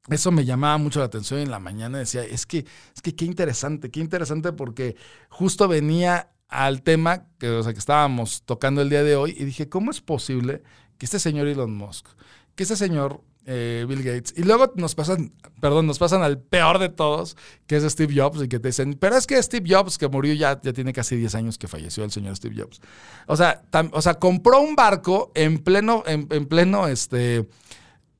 eso 0.08 0.32
me 0.32 0.44
llamaba 0.44 0.78
mucho 0.78 0.98
la 0.98 1.06
atención 1.06 1.40
en 1.40 1.50
la 1.50 1.60
mañana. 1.60 1.98
Decía, 1.98 2.24
es 2.24 2.46
que, 2.46 2.58
es 2.94 3.02
que 3.02 3.14
qué 3.14 3.24
interesante, 3.24 3.90
qué 3.90 4.00
interesante 4.00 4.52
porque 4.52 4.96
justo 5.28 5.68
venía 5.68 6.30
al 6.48 6.82
tema 6.82 7.26
que, 7.38 7.48
o 7.48 7.62
sea, 7.62 7.72
que 7.72 7.78
estábamos 7.78 8.42
tocando 8.44 8.82
el 8.82 8.90
día 8.90 9.02
de 9.02 9.16
hoy 9.16 9.34
y 9.38 9.44
dije, 9.44 9.68
¿cómo 9.68 9.90
es 9.90 10.00
posible 10.00 10.62
que 10.98 11.06
este 11.06 11.18
señor 11.18 11.46
Elon 11.48 11.74
Musk, 11.74 12.06
que 12.54 12.64
este 12.64 12.76
señor 12.76 13.22
eh, 13.46 13.86
Bill 13.88 14.02
Gates, 14.02 14.34
y 14.36 14.42
luego 14.42 14.72
nos 14.76 14.94
pasan, 14.94 15.32
perdón, 15.60 15.86
nos 15.86 15.98
pasan 15.98 16.22
al 16.22 16.38
peor 16.38 16.78
de 16.78 16.90
todos, 16.90 17.36
que 17.66 17.76
es 17.76 17.84
Steve 17.84 18.14
Jobs, 18.14 18.42
y 18.42 18.48
que 18.48 18.60
te 18.60 18.68
dicen, 18.68 18.94
pero 19.00 19.16
es 19.16 19.26
que 19.26 19.42
Steve 19.42 19.66
Jobs, 19.68 19.98
que 19.98 20.08
murió 20.08 20.34
ya, 20.34 20.60
ya 20.60 20.72
tiene 20.72 20.92
casi 20.92 21.16
10 21.16 21.34
años 21.36 21.58
que 21.58 21.68
falleció 21.68 22.04
el 22.04 22.10
señor 22.10 22.36
Steve 22.36 22.54
Jobs. 22.60 22.80
O 23.26 23.36
sea, 23.36 23.62
o 23.92 24.02
sea 24.02 24.14
compró 24.14 24.60
un 24.60 24.76
barco 24.76 25.32
en 25.34 25.58
pleno, 25.58 26.02
en, 26.06 26.26
en 26.30 26.46
pleno, 26.46 26.86
este 26.86 27.48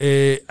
eh, 0.05 0.45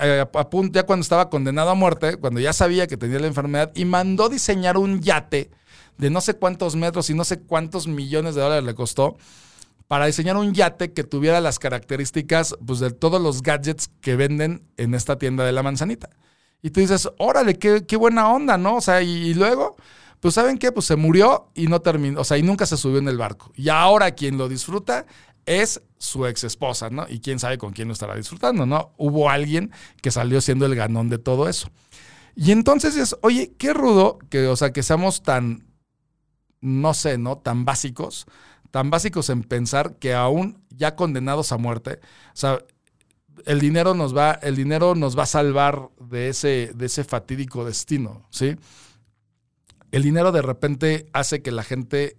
ya 0.72 0.84
cuando 0.84 1.01
estaba 1.01 1.29
condenado 1.29 1.72
a 1.72 1.75
muerte, 1.75 2.15
cuando 2.15 2.39
ya 2.39 2.53
sabía 2.53 2.88
que 2.88 2.96
tenía 2.96 3.20
la 3.20 3.27
enfermedad, 3.27 3.74
y 3.75 3.84
mandó 3.84 4.29
diseñar 4.29 4.77
un 4.77 5.01
yate 5.01 5.51
de 5.98 6.10
no 6.10 6.22
sé 6.22 6.36
cuántos 6.36 6.77
metros 6.77 7.10
y 7.10 7.13
no 7.13 7.25
sé 7.25 7.41
cuántos 7.41 7.86
millones 7.86 8.34
de 8.36 8.41
dólares 8.41 8.63
le 8.63 8.74
costó 8.75 9.17
para 9.89 10.05
diseñar 10.05 10.38
un 10.38 10.53
yate 10.53 10.93
que 10.93 11.03
tuviera 11.03 11.41
las 11.41 11.60
características 11.60 12.55
pues, 12.65 12.79
de 12.79 12.91
todos 12.91 13.22
los 13.22 13.43
gadgets 13.43 13.89
que 14.00 14.15
venden 14.15 14.63
en 14.78 14.95
esta 14.95 15.17
tienda 15.17 15.43
de 15.43 15.52
la 15.52 15.63
manzanita. 15.63 16.10
Y 16.62 16.69
tú 16.69 16.80
dices, 16.80 17.10
órale, 17.17 17.56
qué, 17.56 17.86
qué 17.86 17.97
buena 17.97 18.32
onda, 18.32 18.58
¿no? 18.58 18.78
O 18.78 18.82
sea, 18.82 19.02
y, 19.02 19.10
y 19.10 19.34
luego, 19.34 19.75
pues 20.21 20.36
¿saben 20.36 20.60
qué? 20.60 20.71
Pues 20.71 20.86
se 20.86 20.95
murió 20.95 21.49
y 21.56 21.67
no 21.67 21.82
terminó, 21.82 22.21
o 22.21 22.23
sea, 22.23 22.38
y 22.38 22.43
nunca 22.43 22.65
se 22.65 22.78
subió 22.78 22.99
en 22.99 23.10
el 23.10 23.17
barco. 23.17 23.52
Y 23.54 23.67
ahora 23.67 24.12
quien 24.12 24.38
lo 24.38 24.47
disfruta 24.47 25.08
es 25.45 25.82
su 25.97 26.25
ex 26.25 26.43
esposa, 26.43 26.89
¿no? 26.89 27.06
Y 27.10 27.19
quién 27.19 27.39
sabe 27.39 27.58
con 27.58 27.73
quién 27.73 27.88
lo 27.88 27.93
estará 27.93 28.15
disfrutando, 28.15 28.65
¿no? 28.65 28.93
Hubo 28.97 29.30
alguien 29.30 29.71
que 30.01 30.12
salió 30.12 30.41
siendo 30.41 30.65
el 30.65 30.75
ganón 30.75 31.10
de 31.10 31.17
todo 31.17 31.47
eso. 31.47 31.69
Y 32.36 32.51
entonces 32.51 32.95
es, 32.95 33.15
oye, 33.21 33.54
qué 33.58 33.73
rudo 33.73 34.19
que, 34.30 34.47
o 34.47 34.56
sea, 34.56 34.71
que 34.71 34.84
seamos 34.84 35.21
tan, 35.21 35.67
no 36.62 36.93
sé, 36.93 37.17
¿no? 37.17 37.38
Tan 37.38 37.65
básicos, 37.65 38.25
tan 38.71 38.89
básicos 38.89 39.30
en 39.30 39.43
pensar 39.43 39.97
que 39.97 40.13
aún 40.13 40.63
ya 40.69 40.95
condenados 40.95 41.51
a 41.51 41.58
muerte, 41.58 41.99
o 42.34 42.38
sea, 42.38 42.60
el 43.45 43.60
dinero 43.60 43.93
nos 43.93 44.15
va, 44.15 44.34
el 44.34 44.56
dinero 44.56 44.95
nos 44.95 45.17
va 45.17 45.23
a 45.23 45.27
salvar 45.27 45.89
de 45.99 46.30
ese, 46.30 46.71
de 46.75 46.86
ese 46.86 47.04
fatídico 47.04 47.65
destino, 47.65 48.25
¿sí? 48.30 48.56
El 49.91 50.04
dinero 50.04 50.32
de 50.32 50.41
repente 50.41 51.08
hace 51.12 51.41
que 51.41 51.51
la 51.51 51.63
gente 51.63 52.17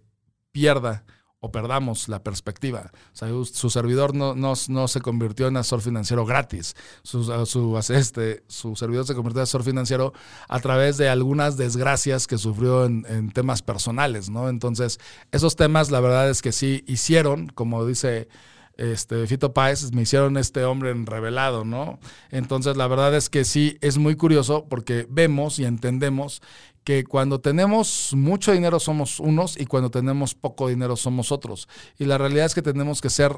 pierda 0.52 1.04
o 1.44 1.50
perdamos 1.50 2.08
la 2.08 2.22
perspectiva. 2.22 2.92
Su 3.12 3.68
servidor 3.68 4.14
no, 4.14 4.34
no, 4.36 4.88
se 4.88 5.00
convirtió 5.00 5.48
en 5.48 5.56
asesor 5.56 5.80
financiero 5.80 6.24
gratis. 6.24 6.76
Su, 7.02 7.24
su, 7.46 7.76
este, 7.92 8.44
su 8.46 8.76
servidor 8.76 9.04
se 9.04 9.14
convirtió 9.16 9.40
en 9.40 9.42
asesor 9.42 9.64
financiero 9.64 10.12
a 10.48 10.60
través 10.60 10.98
de 10.98 11.08
algunas 11.08 11.56
desgracias 11.56 12.28
que 12.28 12.38
sufrió 12.38 12.84
en, 12.84 13.04
en, 13.08 13.32
temas 13.32 13.60
personales, 13.60 14.30
¿no? 14.30 14.48
Entonces, 14.48 15.00
esos 15.32 15.56
temas, 15.56 15.90
la 15.90 15.98
verdad 15.98 16.30
es 16.30 16.42
que 16.42 16.52
sí 16.52 16.84
hicieron, 16.86 17.48
como 17.48 17.84
dice 17.84 18.28
este, 18.76 19.26
Fito 19.26 19.52
Páez, 19.52 19.92
me 19.92 20.02
hicieron 20.02 20.36
este 20.36 20.64
hombre 20.64 20.94
revelado, 21.04 21.64
¿no? 21.64 21.98
Entonces, 22.30 22.76
la 22.76 22.86
verdad 22.86 23.14
es 23.14 23.28
que 23.28 23.44
sí, 23.44 23.78
es 23.80 23.98
muy 23.98 24.16
curioso 24.16 24.66
porque 24.68 25.06
vemos 25.10 25.58
y 25.58 25.64
entendemos 25.64 26.40
que 26.84 27.04
cuando 27.04 27.40
tenemos 27.40 28.12
mucho 28.14 28.52
dinero 28.52 28.80
somos 28.80 29.20
unos 29.20 29.58
y 29.58 29.66
cuando 29.66 29.90
tenemos 29.90 30.34
poco 30.34 30.68
dinero 30.68 30.96
somos 30.96 31.32
otros. 31.32 31.68
Y 31.98 32.04
la 32.04 32.18
realidad 32.18 32.46
es 32.46 32.54
que 32.54 32.62
tenemos 32.62 33.00
que 33.00 33.10
ser 33.10 33.32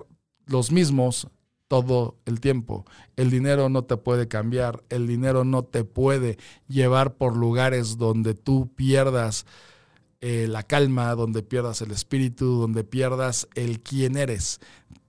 los 0.47 0.71
mismos 0.73 1.29
todo 1.69 2.19
el 2.27 2.41
tiempo. 2.41 2.85
El 3.17 3.31
dinero 3.31 3.69
no 3.69 3.85
te 3.85 3.97
puede 3.97 4.29
cambiar, 4.29 4.83
el 4.89 5.07
dinero 5.07 5.45
no 5.45 5.65
te 5.65 5.85
puede 5.85 6.39
llevar 6.69 7.15
por 7.15 7.37
lugares 7.37 7.97
donde 7.97 8.35
tú 8.35 8.71
pierdas 8.75 9.47
eh, 10.27 10.47
la 10.49 10.63
calma, 10.63 11.15
donde 11.15 11.43
pierdas 11.43 11.83
el 11.83 11.91
espíritu, 11.91 12.59
donde 12.59 12.83
pierdas 12.83 13.47
el 13.55 13.81
quién 13.81 14.17
eres. 14.17 14.59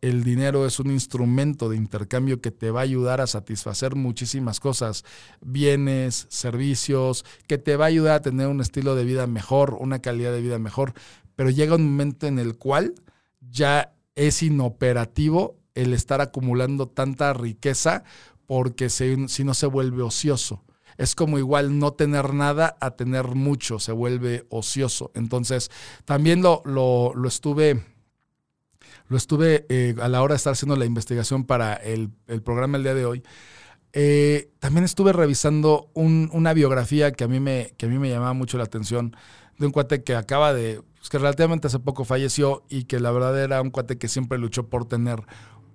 El 0.02 0.26
dinero 0.26 0.66
es 0.66 0.78
un 0.82 0.92
instrumento 0.92 1.70
de 1.70 1.78
intercambio 1.78 2.42
que 2.42 2.52
te 2.52 2.70
va 2.70 2.82
a 2.82 2.84
ayudar 2.84 3.22
a 3.22 3.28
satisfacer 3.28 3.96
muchísimas 3.96 4.60
cosas, 4.60 5.06
bienes, 5.40 6.28
servicios, 6.28 7.24
que 7.48 7.58
te 7.58 7.78
va 7.78 7.86
a 7.86 7.88
ayudar 7.88 8.16
a 8.16 8.22
tener 8.24 8.48
un 8.48 8.60
estilo 8.60 8.94
de 8.94 9.06
vida 9.06 9.26
mejor, 9.26 9.78
una 9.80 10.00
calidad 10.00 10.34
de 10.34 10.42
vida 10.42 10.60
mejor, 10.60 10.94
pero 11.38 11.50
llega 11.50 11.76
un 11.76 11.86
momento 11.86 12.28
en 12.28 12.38
el 12.38 12.58
cual 12.58 12.94
ya 13.40 13.96
es 14.16 14.44
inoperativo 14.44 15.56
el 15.76 15.94
estar 15.94 16.20
acumulando 16.20 16.90
tanta 16.90 17.32
riqueza 17.32 18.04
porque 18.48 18.90
si 18.90 19.46
no 19.46 19.54
se 19.54 19.66
vuelve 19.66 20.04
ocioso 20.04 20.65
es 20.98 21.16
como 21.16 21.38
igual 21.38 21.80
no 21.80 21.94
tener 21.94 22.34
nada 22.34 22.78
a 22.80 22.92
tener 22.92 23.36
mucho, 23.36 23.80
se 23.80 23.92
vuelve 23.92 24.46
ocioso. 24.50 25.12
Entonces, 25.14 25.72
también 26.06 26.42
lo, 26.42 26.62
lo, 26.64 27.28
estuve, 27.28 27.84
lo 29.08 29.18
estuve 29.18 29.66
eh, 29.70 29.96
a 30.02 30.08
la 30.08 30.22
hora 30.22 30.34
de 30.34 30.38
estar 30.38 30.54
haciendo 30.54 30.76
la 30.76 30.86
investigación 30.86 31.44
para 31.44 31.74
el, 31.74 32.12
programa 32.44 32.78
el 32.78 32.84
día 32.84 32.94
de 32.94 33.06
hoy. 33.06 33.24
Eh, 33.94 34.52
también 34.60 34.84
estuve 34.84 35.14
revisando 35.14 35.90
una 35.94 36.54
biografía 36.54 37.14
que 37.14 37.24
a, 37.24 37.28
mí 37.28 37.40
me, 37.40 37.74
que 37.78 37.86
a 37.86 37.90
mí 37.90 37.98
me 37.98 38.10
llamaba 38.10 38.34
mucho 38.34 38.58
la 38.58 38.66
atención 38.66 39.16
de 39.58 39.66
un 39.66 39.72
cuate 39.72 40.04
que 40.04 40.16
acaba 40.16 40.54
de, 40.54 40.82
pues, 40.98 41.10
que 41.10 41.18
relativamente 41.18 41.68
hace 41.68 41.80
poco 41.80 42.04
falleció 42.04 42.64
y 42.70 42.86
que 42.86 43.00
la 43.00 43.12
verdad 43.12 43.42
era 43.42 43.62
un 43.62 43.70
cuate 43.70 43.98
que 43.98 44.08
siempre 44.08 44.38
luchó 44.38 44.70
por 44.70 44.86
tener 44.86 45.22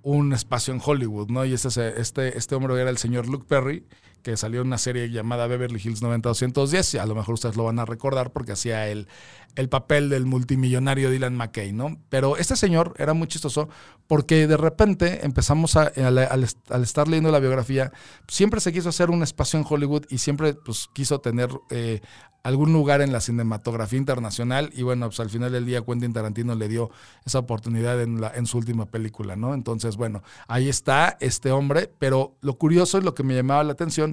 un 0.03 0.33
espacio 0.33 0.75
en 0.75 0.81
Hollywood, 0.85 1.29
¿no? 1.29 1.45
Y 1.45 1.53
este, 1.53 2.01
este, 2.01 2.37
este 2.37 2.55
hombre 2.55 2.81
era 2.81 2.91
el 2.91 2.99
señor 2.99 3.29
Luke 3.29 3.45
Perry, 3.49 3.85
que 4.23 4.37
salió 4.37 4.61
en 4.61 4.69
una 4.69 4.79
serie 4.79 5.11
llamada 5.11 5.47
Beverly 5.47 5.81
Hills 5.83 6.03
90210, 6.03 6.95
y 6.95 6.99
a 6.99 7.07
lo 7.07 7.15
mejor 7.15 7.35
ustedes 7.35 7.57
lo 7.57 7.65
van 7.65 7.79
a 7.79 7.85
recordar 7.85 8.33
porque 8.33 8.53
hacía 8.53 8.89
el, 8.89 9.09
el 9.57 9.69
papel 9.69 10.09
del 10.09 10.27
multimillonario 10.27 11.11
Dylan 11.11 11.37
McKay, 11.37 11.73
¿no? 11.73 11.99
Pero 12.09 12.37
este 12.37 12.57
señor 12.57 12.95
era 12.99 13.15
muy 13.15 13.29
chistoso 13.29 13.69
porque 14.07 14.47
de 14.47 14.57
repente 14.57 15.25
empezamos 15.25 15.77
a, 15.77 15.93
al, 15.95 16.45
estar 16.83 17.09
leyendo 17.09 17.31
la 17.31 17.41
biografía, 17.41 17.93
siempre 18.29 18.61
se 18.61 18.73
quiso 18.73 18.89
hacer 18.89 19.11
un 19.11 19.23
espacio 19.23 19.59
en 19.59 19.67
Hollywood 19.69 20.05
y 20.09 20.19
siempre 20.19 20.55
pues, 20.55 20.89
quiso 20.93 21.21
tener 21.21 21.51
eh, 21.71 22.01
algún 22.43 22.73
lugar 22.73 23.03
en 23.03 23.13
la 23.13 23.21
cinematografía 23.21 23.99
internacional 23.99 24.71
y 24.75 24.83
bueno, 24.83 25.07
pues 25.07 25.21
al 25.21 25.31
final 25.31 25.53
del 25.53 25.67
día 25.67 25.83
Quentin 25.83 26.13
Tarantino 26.13 26.55
le 26.55 26.69
dio 26.69 26.91
esa 27.25 27.39
oportunidad 27.39 28.01
en, 28.01 28.21
la, 28.21 28.33
en 28.35 28.47
su 28.47 28.59
última 28.59 28.87
película, 28.87 29.37
¿no? 29.37 29.53
Entonces, 29.55 29.97
bueno, 29.97 30.23
ahí 30.49 30.69
está 30.69 31.17
este 31.21 31.53
hombre, 31.53 31.93
pero 31.99 32.37
lo 32.41 32.55
curioso 32.55 32.99
y 32.99 33.03
lo 33.03 33.15
que 33.15 33.23
me 33.23 33.35
llamaba 33.35 33.63
la 33.65 33.73
atención 33.73 34.10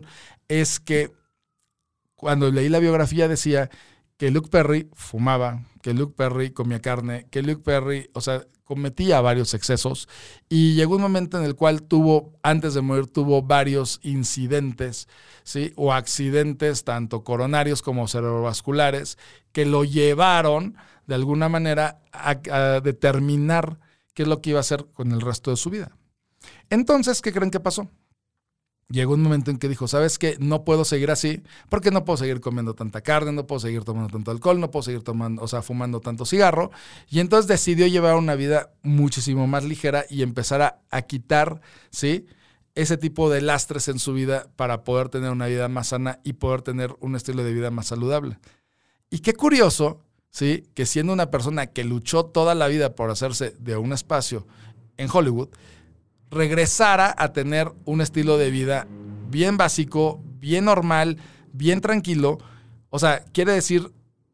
es 0.47 0.79
que 0.79 1.11
cuando 2.15 2.51
leí 2.51 2.69
la 2.69 2.79
biografía 2.79 3.27
decía 3.27 3.69
que 4.17 4.31
Luke 4.31 4.49
Perry 4.49 4.89
fumaba, 4.93 5.63
que 5.81 5.93
Luke 5.93 6.15
Perry 6.17 6.51
comía 6.51 6.81
carne, 6.81 7.27
que 7.29 7.43
Luke 7.43 7.61
Perry, 7.63 8.09
o 8.13 8.21
sea, 8.21 8.45
cometía 8.63 9.21
varios 9.21 9.53
excesos 9.53 10.09
y 10.49 10.73
llegó 10.73 10.95
un 10.95 11.01
momento 11.01 11.37
en 11.37 11.45
el 11.45 11.55
cual 11.55 11.83
tuvo, 11.83 12.33
antes 12.43 12.73
de 12.73 12.81
morir, 12.81 13.07
tuvo 13.07 13.43
varios 13.43 13.99
incidentes, 14.03 15.07
¿sí? 15.43 15.71
O 15.77 15.93
accidentes, 15.93 16.83
tanto 16.83 17.23
coronarios 17.23 17.81
como 17.81 18.07
cerebrovasculares, 18.07 19.17
que 19.53 19.65
lo 19.65 19.85
llevaron 19.85 20.75
de 21.05 21.15
alguna 21.15 21.47
manera 21.47 22.01
a, 22.11 22.39
a 22.51 22.81
determinar 22.81 23.79
qué 24.13 24.23
es 24.23 24.27
lo 24.27 24.41
que 24.41 24.49
iba 24.49 24.59
a 24.59 24.61
hacer 24.61 24.87
con 24.93 25.11
el 25.11 25.21
resto 25.21 25.51
de 25.51 25.57
su 25.57 25.69
vida. 25.69 25.91
Entonces, 26.69 27.21
¿qué 27.21 27.31
creen 27.31 27.51
que 27.51 27.59
pasó? 27.59 27.89
Llegó 28.89 29.13
un 29.13 29.21
momento 29.21 29.51
en 29.51 29.57
que 29.57 29.67
dijo, 29.67 29.87
¿sabes 29.87 30.17
qué? 30.17 30.37
No 30.39 30.63
puedo 30.63 30.85
seguir 30.85 31.11
así, 31.11 31.41
porque 31.69 31.91
no 31.91 32.05
puedo 32.05 32.17
seguir 32.17 32.39
comiendo 32.39 32.73
tanta 32.73 33.01
carne, 33.01 33.31
no 33.31 33.45
puedo 33.45 33.59
seguir 33.59 33.83
tomando 33.83 34.09
tanto 34.09 34.31
alcohol, 34.31 34.59
no 34.59 34.71
puedo 34.71 34.83
seguir 34.83 35.03
tomando, 35.03 35.41
o 35.41 35.47
sea, 35.47 35.61
fumando 35.61 35.99
tanto 35.99 36.25
cigarro. 36.25 36.71
Y 37.09 37.19
entonces 37.19 37.47
decidió 37.47 37.87
llevar 37.87 38.15
una 38.15 38.35
vida 38.35 38.71
muchísimo 38.83 39.47
más 39.47 39.63
ligera 39.63 40.05
y 40.09 40.23
empezar 40.23 40.61
a, 40.61 40.81
a 40.89 41.01
quitar, 41.01 41.61
¿sí? 41.89 42.25
Ese 42.75 42.97
tipo 42.97 43.29
de 43.29 43.41
lastres 43.41 43.87
en 43.87 43.99
su 43.99 44.13
vida 44.13 44.47
para 44.55 44.83
poder 44.83 45.09
tener 45.09 45.31
una 45.31 45.47
vida 45.47 45.67
más 45.67 45.87
sana 45.87 46.19
y 46.23 46.33
poder 46.33 46.61
tener 46.61 46.95
un 46.99 47.15
estilo 47.15 47.43
de 47.43 47.53
vida 47.53 47.71
más 47.71 47.87
saludable. 47.87 48.37
Y 49.09 49.19
qué 49.19 49.33
curioso, 49.33 50.01
¿sí? 50.29 50.65
Que 50.75 50.85
siendo 50.85 51.11
una 51.11 51.31
persona 51.31 51.67
que 51.67 51.83
luchó 51.83 52.25
toda 52.25 52.55
la 52.55 52.67
vida 52.67 52.95
por 52.95 53.09
hacerse 53.09 53.55
de 53.59 53.77
un 53.77 53.93
espacio 53.93 54.47
en 54.97 55.09
Hollywood, 55.11 55.49
regresara 56.31 57.13
a 57.17 57.33
tener 57.33 57.71
un 57.85 58.01
estilo 58.01 58.37
de 58.37 58.51
vida 58.51 58.87
bien 59.29 59.57
básico, 59.57 60.21
bien 60.39 60.65
normal, 60.65 61.17
bien 61.53 61.81
tranquilo. 61.81 62.39
O 62.89 62.99
sea, 62.99 63.23
quiere 63.31 63.53
decir 63.53 63.91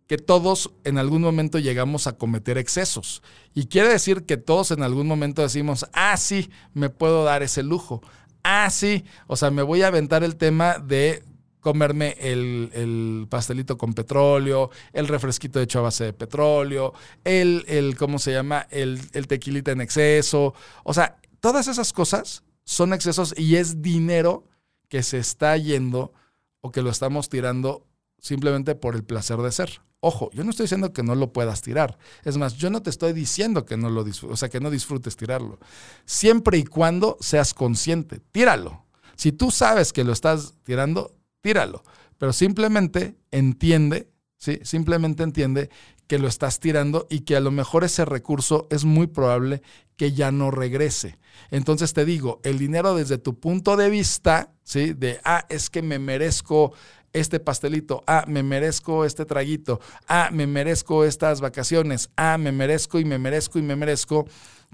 que 0.07 0.17
todos 0.17 0.71
en 0.83 0.97
algún 0.97 1.21
momento 1.21 1.59
llegamos 1.59 2.07
a 2.07 2.17
cometer 2.17 2.57
excesos. 2.57 3.23
Y 3.53 3.67
quiere 3.67 3.89
decir 3.89 4.23
que 4.23 4.37
todos 4.37 4.71
en 4.71 4.83
algún 4.83 5.07
momento 5.07 5.41
decimos, 5.41 5.87
ah, 5.93 6.17
sí, 6.17 6.49
me 6.73 6.89
puedo 6.89 7.23
dar 7.23 7.43
ese 7.43 7.63
lujo. 7.63 8.01
Ah, 8.43 8.69
sí, 8.69 9.05
o 9.27 9.35
sea, 9.35 9.51
me 9.51 9.61
voy 9.61 9.81
a 9.83 9.87
aventar 9.87 10.23
el 10.23 10.35
tema 10.35 10.77
de 10.77 11.23
comerme 11.61 12.17
el, 12.19 13.25
pastelito 13.29 13.77
con 13.77 13.93
petróleo, 13.93 14.69
el 14.91 15.07
refresquito 15.07 15.61
hecho 15.61 15.79
a 15.79 15.83
base 15.83 16.03
de 16.03 16.13
petróleo, 16.13 16.93
el, 17.23 17.63
el 17.67 17.95
¿cómo 17.95 18.19
se 18.19 18.33
llama? 18.33 18.67
El, 18.69 18.99
el 19.13 19.27
tequilita 19.27 19.71
en 19.71 19.79
exceso. 19.79 20.53
O 20.83 20.93
sea, 20.93 21.15
Todas 21.43 21.67
esas 21.67 21.91
cosas 21.91 22.41
son 22.63 22.93
excesos 22.93 23.33
y 23.37 23.57
es 23.57 23.81
dinero 23.81 24.47
que 24.87 25.03
se 25.03 25.17
está 25.17 25.57
yendo 25.57 26.13
o 26.61 26.71
que 26.71 26.81
lo 26.81 26.89
estamos 26.89 27.27
tirando 27.27 27.85
simplemente 28.17 28.75
por 28.75 28.95
el 28.95 29.03
placer 29.03 29.39
de 29.39 29.51
ser. 29.51 29.81
Ojo, 29.99 30.29
yo 30.31 30.45
no 30.45 30.51
estoy 30.51 30.63
diciendo 30.63 30.93
que 30.93 31.03
no 31.03 31.15
lo 31.15 31.33
puedas 31.33 31.61
tirar. 31.61 31.97
Es 32.23 32.37
más, 32.37 32.55
yo 32.55 32.69
no 32.69 32.81
te 32.81 32.89
estoy 32.89 33.11
diciendo 33.11 33.65
que 33.65 33.75
no 33.75 33.89
lo 33.89 34.05
o 34.29 34.37
sea, 34.37 34.47
que 34.47 34.61
no 34.61 34.71
disfrutes 34.71 35.17
tirarlo. 35.17 35.59
Siempre 36.05 36.59
y 36.59 36.63
cuando 36.63 37.17
seas 37.19 37.53
consciente, 37.53 38.21
tíralo. 38.31 38.85
Si 39.17 39.33
tú 39.33 39.51
sabes 39.51 39.91
que 39.91 40.05
lo 40.05 40.13
estás 40.13 40.53
tirando, 40.63 41.13
tíralo. 41.41 41.83
Pero 42.17 42.31
simplemente 42.31 43.17
entiende, 43.31 44.09
¿sí? 44.37 44.61
Simplemente 44.63 45.23
entiende 45.23 45.69
que 46.07 46.19
lo 46.19 46.27
estás 46.27 46.59
tirando 46.59 47.07
y 47.09 47.21
que 47.21 47.35
a 47.35 47.39
lo 47.39 47.51
mejor 47.51 47.83
ese 47.83 48.05
recurso 48.05 48.67
es 48.69 48.85
muy 48.85 49.07
probable 49.07 49.61
que 49.95 50.11
ya 50.11 50.31
no 50.31 50.51
regrese. 50.51 51.17
Entonces 51.51 51.93
te 51.93 52.05
digo, 52.05 52.39
el 52.43 52.59
dinero 52.59 52.95
desde 52.95 53.17
tu 53.17 53.39
punto 53.39 53.77
de 53.77 53.89
vista, 53.89 54.51
¿sí? 54.63 54.93
De, 54.93 55.19
ah, 55.23 55.45
es 55.49 55.69
que 55.69 55.81
me 55.81 55.99
merezco 55.99 56.73
este 57.13 57.39
pastelito, 57.39 58.03
ah, 58.07 58.25
me 58.27 58.43
merezco 58.43 59.05
este 59.05 59.25
traguito, 59.25 59.79
ah, 60.07 60.29
me 60.31 60.47
merezco 60.47 61.05
estas 61.05 61.41
vacaciones, 61.41 62.09
ah, 62.17 62.37
me 62.37 62.51
merezco 62.51 62.99
y 62.99 63.05
me 63.05 63.19
merezco 63.19 63.59
y 63.59 63.61
me 63.61 63.75
merezco, 63.75 64.27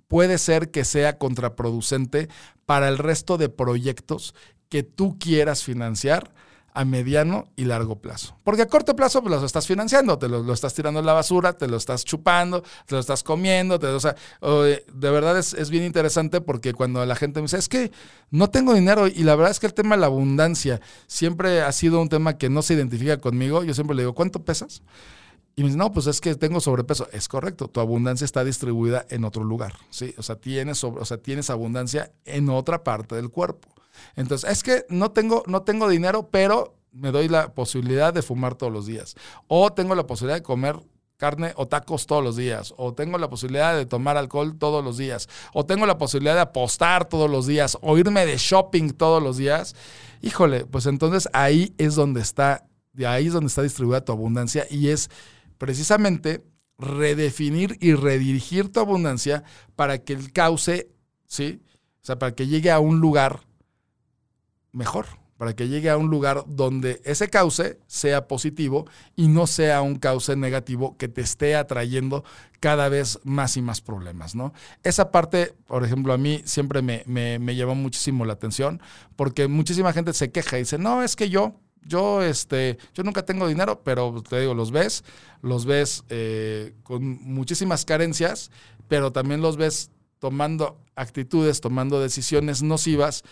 puede 0.08 0.38
ser 0.38 0.72
que 0.72 0.86
sea 0.86 1.18
contraproducente 1.18 2.30
para 2.66 2.88
el 2.88 2.98
resto 2.98 3.38
de 3.38 3.50
proyectos 3.50 4.34
que 4.70 4.84
tú 4.84 5.18
quieras 5.20 5.64
financiar 5.64 6.34
a 6.80 6.86
mediano 6.86 7.50
y 7.58 7.66
largo 7.66 8.00
plazo. 8.00 8.38
Porque 8.46 8.62
a 8.62 8.68
corto 8.68 8.96
plazo 8.96 9.22
pues, 9.22 9.38
lo 9.38 9.46
estás 9.46 9.68
financiando, 9.68 10.18
te 10.18 10.30
lo, 10.30 10.54
estás 10.54 10.74
tirando 10.74 11.02
en 11.02 11.06
la 11.06 11.12
basura, 11.12 11.52
te 11.52 11.68
lo 11.68 11.76
estás 11.76 12.06
chupando, 12.06 12.64
te 12.86 12.96
lo 12.96 13.00
estás 13.00 13.22
comiendo, 13.22 13.78
te, 13.78 13.88
o 13.88 14.00
sea, 14.00 14.16
de 14.42 15.10
verdad 15.12 15.38
es, 15.38 15.54
es, 15.54 15.70
bien 15.70 15.84
interesante 15.84 16.40
porque 16.40 16.72
cuando 16.72 17.06
la 17.06 17.16
gente 17.18 17.42
me 17.42 17.48
dice, 17.48 17.58
es 17.58 17.68
que 17.68 17.92
no 18.32 18.50
tengo 18.50 18.74
dinero 18.74 19.08
y 19.08 19.24
la 19.24 19.36
verdad 19.36 19.52
es 19.52 19.60
que 19.60 19.68
el 19.68 19.74
tema 19.74 19.96
de 19.96 20.00
la 20.00 20.08
abundancia 20.08 20.80
siempre 21.06 21.64
ha 21.64 21.72
sido 21.74 22.02
un 22.02 22.08
tema 22.08 22.38
que 22.38 22.48
no 22.48 22.62
se 22.62 22.76
identifica 22.76 23.18
conmigo, 23.18 23.66
yo 23.66 23.74
siempre 23.74 23.94
le 23.98 24.04
digo, 24.04 24.16
¿cuánto 24.16 24.46
pesas? 24.46 24.82
Y 25.58 25.64
me 25.64 25.68
dice, 25.68 25.78
no, 25.78 25.92
pues 25.92 26.08
es 26.08 26.22
que 26.22 26.34
tengo 26.36 26.62
sobrepeso. 26.62 27.10
Es 27.12 27.28
correcto, 27.28 27.68
tu 27.68 27.82
abundancia 27.82 28.24
está 28.24 28.46
distribuida 28.46 29.06
en 29.10 29.26
otro 29.26 29.44
lugar, 29.44 29.74
¿sí? 29.90 30.16
O 30.18 30.24
sea, 30.24 30.38
tienes, 30.38 30.78
sobre, 30.78 31.02
o 31.02 31.06
sea, 31.06 31.18
tienes 31.18 31.50
abundancia 31.50 32.14
en 32.24 32.48
otra 32.48 32.86
parte 32.86 33.16
del 33.16 33.30
cuerpo. 33.30 33.68
Entonces, 34.16 34.50
es 34.50 34.64
que 34.64 34.86
no 34.90 35.12
tengo, 35.12 35.44
no 35.48 35.64
tengo 35.64 35.88
dinero, 35.90 36.30
pero 36.30 36.76
me 36.92 37.12
doy 37.12 37.28
la 37.28 37.54
posibilidad 37.54 38.14
de 38.14 38.22
fumar 38.22 38.56
todos 38.56 38.72
los 38.72 38.86
días. 38.86 39.16
O 39.48 39.72
tengo 39.72 39.96
la 39.96 40.08
posibilidad 40.08 40.38
de 40.38 40.44
comer 40.44 40.80
carne 41.20 41.52
o 41.58 41.68
tacos 41.68 42.08
todos 42.08 42.24
los 42.24 42.38
días, 42.38 42.74
o 42.78 42.94
tengo 42.94 43.18
la 43.18 43.30
posibilidad 43.30 43.76
de 43.76 43.86
tomar 43.86 44.16
alcohol 44.16 44.58
todos 44.58 44.84
los 44.84 44.98
días, 44.98 45.28
o 45.54 45.66
tengo 45.66 45.86
la 45.86 45.98
posibilidad 45.98 46.34
de 46.34 46.42
apostar 46.42 47.10
todos 47.10 47.30
los 47.30 47.46
días, 47.46 47.78
o 47.82 47.98
irme 47.98 48.26
de 48.26 48.38
shopping 48.38 48.92
todos 48.92 49.22
los 49.22 49.36
días, 49.36 49.76
híjole, 50.22 50.66
pues 50.66 50.86
entonces 50.86 51.28
ahí 51.34 51.74
es 51.78 51.96
donde 51.96 52.22
está, 52.22 52.66
ahí 53.06 53.28
es 53.28 53.34
donde 53.34 53.48
está 53.48 53.62
distribuida 53.62 54.06
tu 54.06 54.14
abundancia. 54.14 54.66
Y 54.70 54.88
es 54.88 55.10
precisamente 55.58 56.42
redefinir 56.78 57.78
y 57.82 57.94
redirigir 57.94 58.72
tu 58.72 58.80
abundancia 58.80 59.44
para 59.76 59.98
que 59.98 60.14
el 60.14 60.32
cauce, 60.32 60.90
¿sí? 61.26 61.62
O 62.02 62.06
sea, 62.06 62.18
para 62.18 62.34
que 62.34 62.48
llegue 62.48 62.72
a 62.72 62.80
un 62.80 63.02
lugar 63.02 63.42
mejor, 64.72 65.08
para 65.40 65.56
que 65.56 65.70
llegue 65.70 65.90
a 65.90 65.96
un 65.96 66.10
lugar 66.10 66.44
donde 66.48 67.02
ese 67.06 67.30
cauce 67.30 67.80
sea 67.88 68.28
positivo 68.28 68.86
y 69.16 69.30
no 69.30 69.48
sea 69.48 69.82
un 69.82 69.96
cauce 69.96 70.36
negativo 70.36 70.98
que 70.98 71.08
te 71.08 71.22
esté 71.22 71.56
atrayendo 71.56 72.26
cada 72.60 72.90
vez 72.90 73.20
más 73.24 73.56
y 73.56 73.62
más 73.62 73.80
problemas, 73.80 74.36
¿no? 74.36 74.54
Esa 74.84 75.12
parte, 75.12 75.54
por 75.66 75.86
ejemplo, 75.86 76.12
a 76.12 76.18
mí 76.18 76.42
siempre 76.44 76.82
me, 76.82 77.04
me, 77.06 77.40
me 77.40 77.56
llevó 77.56 77.74
muchísimo 77.74 78.26
la 78.26 78.34
atención 78.34 78.82
porque 79.16 79.48
muchísima 79.48 79.94
gente 79.94 80.12
se 80.12 80.30
queja 80.30 80.58
y 80.58 80.64
dice, 80.64 80.78
no, 80.78 81.04
es 81.04 81.16
que 81.16 81.30
yo, 81.30 81.56
yo, 81.84 82.22
este, 82.22 82.78
yo 82.94 83.04
nunca 83.04 83.24
tengo 83.24 83.48
dinero, 83.48 83.82
pero 83.82 84.22
te 84.22 84.42
digo, 84.42 84.54
los 84.54 84.72
ves, 84.72 85.06
los 85.42 85.66
ves 85.66 86.04
eh, 86.10 86.74
con 86.84 87.02
muchísimas 87.24 87.86
carencias, 87.86 88.52
pero 88.90 89.14
también 89.14 89.42
los 89.42 89.56
ves 89.56 89.90
tomando 90.20 90.82
actitudes, 90.96 91.62
tomando 91.62 92.02
decisiones 92.02 92.62
nocivas 92.62 93.24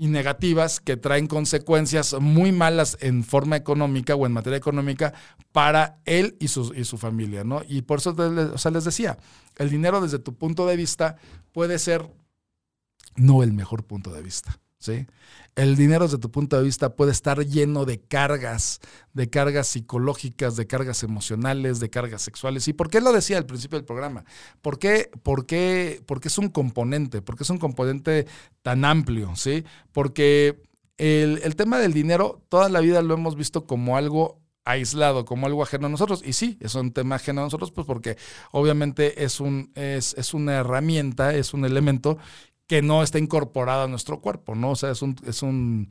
y 0.00 0.06
negativas 0.06 0.80
que 0.80 0.96
traen 0.96 1.26
consecuencias 1.26 2.16
muy 2.18 2.52
malas 2.52 2.96
en 3.02 3.22
forma 3.22 3.56
económica 3.56 4.14
o 4.14 4.24
en 4.24 4.32
materia 4.32 4.56
económica 4.56 5.12
para 5.52 5.98
él 6.06 6.38
y 6.40 6.48
su, 6.48 6.72
y 6.74 6.84
su 6.84 6.96
familia, 6.96 7.44
¿no? 7.44 7.60
Y 7.68 7.82
por 7.82 7.98
eso 7.98 8.16
les 8.70 8.84
decía, 8.84 9.18
el 9.58 9.68
dinero 9.68 10.00
desde 10.00 10.18
tu 10.18 10.34
punto 10.34 10.66
de 10.66 10.76
vista 10.76 11.16
puede 11.52 11.78
ser 11.78 12.10
no 13.16 13.42
el 13.42 13.52
mejor 13.52 13.84
punto 13.84 14.10
de 14.10 14.22
vista. 14.22 14.58
¿Sí? 14.80 15.06
El 15.54 15.76
dinero 15.76 16.04
desde 16.04 16.18
tu 16.18 16.30
punto 16.30 16.56
de 16.56 16.64
vista 16.64 16.96
puede 16.96 17.12
estar 17.12 17.44
lleno 17.46 17.84
de 17.84 18.00
cargas, 18.00 18.80
de 19.12 19.28
cargas 19.28 19.68
psicológicas, 19.68 20.56
de 20.56 20.66
cargas 20.66 21.02
emocionales, 21.02 21.78
de 21.80 21.90
cargas 21.90 22.22
sexuales. 22.22 22.66
¿Y 22.66 22.72
por 22.72 22.88
qué 22.88 23.00
lo 23.00 23.12
decía 23.12 23.38
al 23.38 23.46
principio 23.46 23.78
del 23.78 23.84
programa? 23.84 24.24
¿Por 24.62 24.78
qué, 24.78 25.10
por 25.22 25.46
qué, 25.46 26.02
porque 26.06 26.28
es 26.28 26.38
un 26.38 26.48
componente? 26.48 27.22
Porque 27.22 27.44
es 27.44 27.50
un 27.50 27.58
componente 27.58 28.26
tan 28.62 28.84
amplio, 28.84 29.36
¿sí? 29.36 29.64
Porque 29.92 30.62
el, 30.96 31.40
el 31.44 31.56
tema 31.56 31.78
del 31.78 31.92
dinero 31.92 32.42
toda 32.48 32.68
la 32.68 32.80
vida 32.80 33.02
lo 33.02 33.14
hemos 33.14 33.36
visto 33.36 33.66
como 33.66 33.96
algo 33.96 34.40
aislado, 34.64 35.24
como 35.24 35.46
algo 35.46 35.62
ajeno 35.62 35.86
a 35.86 35.90
nosotros. 35.90 36.22
Y 36.24 36.32
sí, 36.32 36.56
es 36.60 36.74
un 36.74 36.92
tema 36.92 37.16
ajeno 37.16 37.40
a 37.40 37.44
nosotros, 37.44 37.72
pues 37.72 37.86
porque 37.86 38.16
obviamente 38.52 39.24
es, 39.24 39.40
un, 39.40 39.72
es, 39.74 40.14
es 40.16 40.34
una 40.34 40.54
herramienta, 40.54 41.34
es 41.34 41.54
un 41.54 41.64
elemento 41.64 42.18
que 42.70 42.82
no 42.82 43.02
está 43.02 43.18
incorporado 43.18 43.82
a 43.82 43.88
nuestro 43.88 44.20
cuerpo, 44.20 44.54
¿no? 44.54 44.70
O 44.70 44.76
sea, 44.76 44.92
es 44.92 45.02
un, 45.02 45.16
es 45.26 45.42
un, 45.42 45.90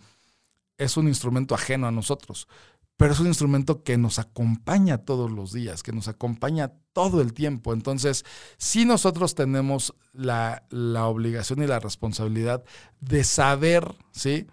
es 0.78 0.96
un 0.96 1.10
instrumento 1.10 1.54
ajeno 1.54 1.88
a 1.88 1.92
nosotros, 1.92 2.48
pero 2.96 3.12
es 3.12 3.20
un 3.20 3.28
instrumento 3.28 3.84
que 3.84 3.98
nos 3.98 4.18
acompaña 4.18 5.00
todos 5.00 5.30
los 5.30 5.52
días, 5.52 5.84
que 5.84 5.92
nos 5.92 6.08
acompaña 6.08 6.72
todo 6.94 7.20
el 7.20 7.34
tiempo. 7.34 7.74
Entonces, 7.74 8.24
sí 8.58 8.86
nosotros 8.86 9.36
tenemos 9.36 9.94
la, 10.14 10.64
la 10.70 11.08
obligación 11.08 11.62
y 11.62 11.68
la 11.68 11.80
responsabilidad 11.82 12.64
de 13.02 13.26
saber, 13.26 13.94
¿sí? 14.14 14.48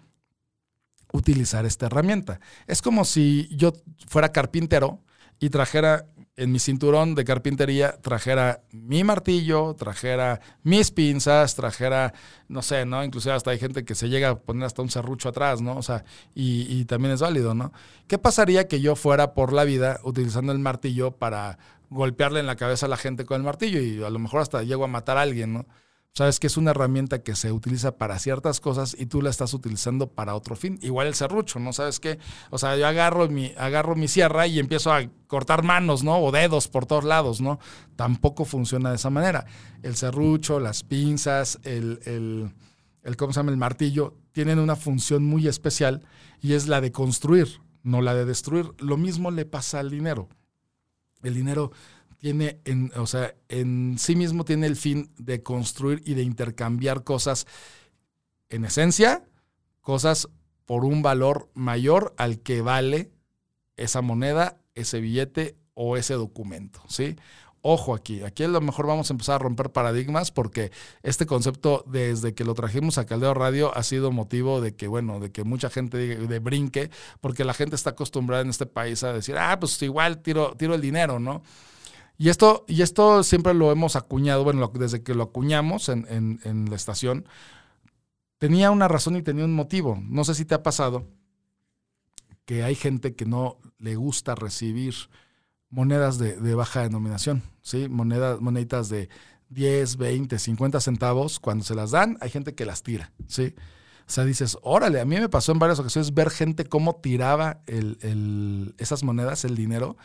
utilizar 1.13 1.65
esta 1.65 1.85
herramienta. 1.85 2.41
Es 2.67 2.81
como 2.81 3.05
si 3.05 3.47
yo 3.55 3.71
fuera 4.05 4.33
carpintero 4.33 5.01
y 5.39 5.49
trajera 5.49 6.09
en 6.37 6.51
mi 6.51 6.59
cinturón 6.59 7.15
de 7.15 7.25
carpintería 7.25 7.99
trajera 7.99 8.61
mi 8.71 9.03
martillo, 9.03 9.73
trajera 9.73 10.39
mis 10.63 10.91
pinzas, 10.91 11.55
trajera, 11.55 12.13
no 12.47 12.61
sé, 12.61 12.85
¿no? 12.85 13.03
Inclusive 13.03 13.33
hasta 13.33 13.51
hay 13.51 13.59
gente 13.59 13.83
que 13.83 13.95
se 13.95 14.07
llega 14.07 14.29
a 14.29 14.39
poner 14.39 14.65
hasta 14.65 14.83
un 14.83 14.91
serrucho 14.91 15.29
atrás, 15.29 15.61
¿no? 15.61 15.75
O 15.75 15.81
sea, 15.81 16.05
y, 16.35 16.67
y 16.69 16.85
también 16.85 17.15
es 17.15 17.21
válido, 17.21 17.55
¿no? 17.55 17.73
¿Qué 18.07 18.19
pasaría 18.19 18.67
que 18.67 18.79
yo 18.79 18.95
fuera 18.95 19.33
por 19.33 19.51
la 19.51 19.63
vida 19.63 19.99
utilizando 20.03 20.51
el 20.51 20.59
martillo 20.59 21.11
para 21.11 21.57
golpearle 21.89 22.39
en 22.39 22.45
la 22.45 22.55
cabeza 22.55 22.85
a 22.85 22.89
la 22.89 22.97
gente 22.97 23.25
con 23.25 23.37
el 23.37 23.43
martillo 23.43 23.81
y 23.81 24.03
a 24.03 24.09
lo 24.11 24.19
mejor 24.19 24.41
hasta 24.41 24.61
llego 24.61 24.83
a 24.83 24.87
matar 24.87 25.17
a 25.17 25.21
alguien, 25.21 25.53
¿no? 25.53 25.65
Sabes 26.13 26.39
que 26.39 26.47
es 26.47 26.57
una 26.57 26.71
herramienta 26.71 27.21
que 27.21 27.35
se 27.35 27.51
utiliza 27.51 27.97
para 27.97 28.17
ciertas 28.17 28.59
cosas 28.59 28.95
y 28.97 29.05
tú 29.05 29.21
la 29.21 29.29
estás 29.29 29.53
utilizando 29.53 30.07
para 30.07 30.33
otro 30.33 30.55
fin. 30.55 30.79
Igual 30.81 31.05
el 31.05 31.13
serrucho, 31.13 31.59
¿no? 31.59 31.73
¿Sabes 31.73 31.99
qué? 31.99 32.17
O 32.49 32.57
sea, 32.57 32.75
yo 32.75 32.87
agarro 32.87 33.29
mi, 33.29 33.53
agarro 33.55 33.95
mi 33.95 34.07
sierra 34.07 34.47
y 34.47 34.57
empiezo 34.57 34.91
a 34.91 35.07
cortar 35.27 35.63
manos, 35.63 36.03
¿no? 36.03 36.17
O 36.17 36.31
dedos 36.31 36.69
por 36.69 36.87
todos 36.87 37.03
lados, 37.03 37.39
¿no? 37.39 37.59
Tampoco 37.95 38.45
funciona 38.45 38.89
de 38.89 38.95
esa 38.95 39.11
manera. 39.11 39.45
El 39.83 39.95
serrucho, 39.95 40.59
las 40.59 40.81
pinzas, 40.81 41.59
el, 41.63 41.99
el, 42.05 43.15
¿cómo 43.15 43.31
se 43.31 43.39
llama? 43.39 43.51
el 43.51 43.57
martillo, 43.57 44.15
tienen 44.31 44.57
una 44.57 44.75
función 44.75 45.23
muy 45.23 45.47
especial 45.47 46.01
y 46.41 46.53
es 46.53 46.67
la 46.67 46.81
de 46.81 46.91
construir, 46.91 47.61
no 47.83 48.01
la 48.01 48.15
de 48.15 48.25
destruir. 48.25 48.71
Lo 48.79 48.97
mismo 48.97 49.29
le 49.29 49.45
pasa 49.45 49.79
al 49.79 49.91
dinero. 49.91 50.29
El 51.21 51.35
dinero 51.35 51.71
tiene, 52.17 52.59
en, 52.65 52.91
o 52.95 53.07
sea, 53.07 53.35
en 53.49 53.97
sí 53.99 54.15
mismo 54.15 54.45
tiene 54.45 54.67
el 54.67 54.75
fin 54.75 55.11
de 55.17 55.43
construir 55.43 56.01
y 56.05 56.13
de 56.13 56.23
intercambiar 56.23 57.03
cosas, 57.03 57.47
en 58.49 58.65
esencia, 58.65 59.23
cosas 59.81 60.29
por 60.65 60.85
un 60.85 61.01
valor 61.01 61.49
mayor 61.53 62.13
al 62.17 62.39
que 62.39 62.61
vale 62.61 63.11
esa 63.77 64.01
moneda, 64.01 64.59
ese 64.75 64.99
billete 64.99 65.57
o 65.73 65.97
ese 65.97 66.15
documento, 66.15 66.81
¿sí? 66.87 67.15
Ojo 67.61 67.93
aquí, 67.93 68.23
aquí 68.23 68.43
a 68.43 68.47
lo 68.47 68.61
mejor 68.61 68.87
vamos 68.87 69.09
a 69.09 69.13
empezar 69.13 69.35
a 69.35 69.39
romper 69.39 69.71
paradigmas 69.71 70.31
porque 70.31 70.71
este 71.03 71.25
concepto 71.25 71.83
desde 71.87 72.33
que 72.33 72.45
lo 72.45 72.53
trajimos 72.53 72.97
a 72.97 73.05
Caldeo 73.05 73.33
Radio 73.33 73.75
ha 73.75 73.83
sido 73.83 74.11
motivo 74.11 74.61
de 74.61 74.75
que, 74.75 74.87
bueno, 74.87 75.19
de 75.19 75.31
que 75.31 75.43
mucha 75.43 75.69
gente 75.69 75.97
de 75.97 76.39
brinque, 76.39 76.89
porque 77.19 77.43
la 77.43 77.53
gente 77.53 77.75
está 77.75 77.89
acostumbrada 77.91 78.43
en 78.43 78.49
este 78.49 78.67
país 78.67 79.03
a 79.03 79.11
decir, 79.11 79.37
ah, 79.37 79.59
pues 79.59 79.81
igual 79.81 80.19
tiro, 80.19 80.55
tiro 80.55 80.75
el 80.75 80.81
dinero, 80.81 81.19
¿no? 81.19 81.43
Y 82.17 82.29
esto, 82.29 82.65
y 82.67 82.81
esto 82.81 83.23
siempre 83.23 83.53
lo 83.53 83.71
hemos 83.71 83.95
acuñado, 83.95 84.43
bueno, 84.43 84.71
desde 84.73 85.03
que 85.03 85.13
lo 85.13 85.23
acuñamos 85.23 85.89
en, 85.89 86.05
en 86.09 86.69
la 86.69 86.75
estación, 86.75 87.25
tenía 88.37 88.71
una 88.71 88.87
razón 88.87 89.15
y 89.15 89.21
tenía 89.21 89.45
un 89.45 89.53
motivo. 89.53 89.99
No 90.01 90.23
sé 90.23 90.33
si 90.33 90.45
te 90.45 90.55
ha 90.55 90.63
pasado 90.63 91.05
que 92.45 92.63
hay 92.63 92.75
gente 92.75 93.15
que 93.15 93.25
no 93.25 93.59
le 93.77 93.95
gusta 93.95 94.33
recibir 94.33 94.95
monedas 95.69 96.17
de, 96.17 96.55
baja 96.55 96.81
denominación, 96.81 97.43
¿sí? 97.61 97.89
Monedas, 97.89 98.39
moneditas 98.39 98.89
de 98.89 99.09
10, 99.49 99.97
20, 99.97 100.39
50 100.39 100.79
centavos, 100.79 101.39
cuando 101.39 101.65
se 101.65 101.75
las 101.75 101.91
dan, 101.91 102.17
hay 102.21 102.29
gente 102.29 102.55
que 102.55 102.65
las 102.65 102.83
tira, 102.83 103.11
¿sí? 103.27 103.53
O 104.07 104.09
sea, 104.09 104.23
dices, 104.23 104.57
órale, 104.61 105.01
a 105.01 105.05
mí 105.05 105.19
me 105.19 105.27
pasó 105.27 105.51
en 105.51 105.59
varias 105.59 105.79
ocasiones 105.79 106.13
ver 106.13 106.29
gente 106.29 106.63
cómo 106.63 106.95
tiraba 106.95 107.61
esas 108.77 109.03
monedas, 109.03 109.43
el 109.43 109.57
dinero, 109.57 109.97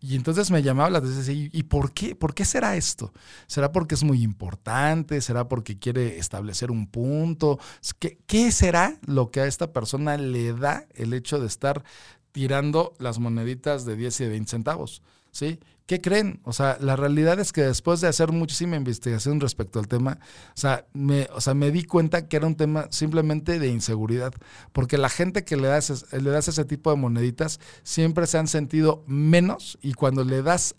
y 0.00 0.16
entonces 0.16 0.50
me 0.50 0.62
llamaba 0.62 0.88
la 0.88 0.98
atención, 0.98 1.50
¿y 1.52 1.62
por 1.64 1.92
qué? 1.92 2.14
¿Por 2.14 2.34
qué 2.34 2.46
será 2.46 2.74
esto? 2.76 3.12
¿Será 3.46 3.70
porque 3.70 3.94
es 3.94 4.02
muy 4.02 4.22
importante? 4.22 5.20
¿Será 5.20 5.46
porque 5.46 5.78
quiere 5.78 6.18
establecer 6.18 6.70
un 6.70 6.86
punto? 6.86 7.58
¿Qué, 7.98 8.18
qué 8.26 8.50
será 8.50 8.98
lo 9.06 9.30
que 9.30 9.40
a 9.40 9.46
esta 9.46 9.72
persona 9.72 10.16
le 10.16 10.54
da 10.54 10.86
el 10.94 11.12
hecho 11.12 11.38
de 11.38 11.46
estar 11.46 11.84
tirando 12.32 12.94
las 12.98 13.18
moneditas 13.18 13.84
de 13.84 13.96
10 13.96 14.20
y 14.20 14.24
de 14.24 14.30
20 14.30 14.50
centavos? 14.50 15.02
¿Sí? 15.32 15.60
¿Qué 15.90 16.00
creen? 16.00 16.38
O 16.44 16.52
sea, 16.52 16.78
la 16.80 16.94
realidad 16.94 17.40
es 17.40 17.52
que 17.52 17.62
después 17.62 18.00
de 18.00 18.06
hacer 18.06 18.30
muchísima 18.30 18.76
investigación 18.76 19.40
respecto 19.40 19.80
al 19.80 19.88
tema, 19.88 20.20
o 20.50 20.56
sea, 20.56 20.86
me, 20.92 21.26
o 21.34 21.40
sea, 21.40 21.54
me 21.54 21.72
di 21.72 21.82
cuenta 21.82 22.28
que 22.28 22.36
era 22.36 22.46
un 22.46 22.54
tema 22.54 22.86
simplemente 22.92 23.58
de 23.58 23.66
inseguridad, 23.66 24.32
porque 24.72 24.98
la 24.98 25.08
gente 25.08 25.42
que 25.42 25.56
le 25.56 25.66
das, 25.66 26.06
le 26.12 26.30
das 26.30 26.46
ese 26.46 26.64
tipo 26.64 26.90
de 26.90 26.96
moneditas 26.96 27.58
siempre 27.82 28.28
se 28.28 28.38
han 28.38 28.46
sentido 28.46 29.02
menos 29.08 29.80
y 29.82 29.94
cuando 29.94 30.22
le 30.22 30.42
das 30.42 30.76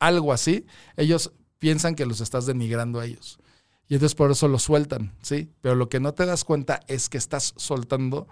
algo 0.00 0.32
así, 0.32 0.66
ellos 0.96 1.32
piensan 1.60 1.94
que 1.94 2.04
los 2.04 2.20
estás 2.20 2.44
denigrando 2.44 2.98
a 2.98 3.06
ellos. 3.06 3.38
Y 3.86 3.94
entonces 3.94 4.16
por 4.16 4.32
eso 4.32 4.48
lo 4.48 4.58
sueltan, 4.58 5.14
¿sí? 5.22 5.52
Pero 5.60 5.76
lo 5.76 5.88
que 5.88 6.00
no 6.00 6.14
te 6.14 6.26
das 6.26 6.42
cuenta 6.42 6.80
es 6.88 7.08
que 7.08 7.18
estás 7.18 7.54
soltando 7.58 8.26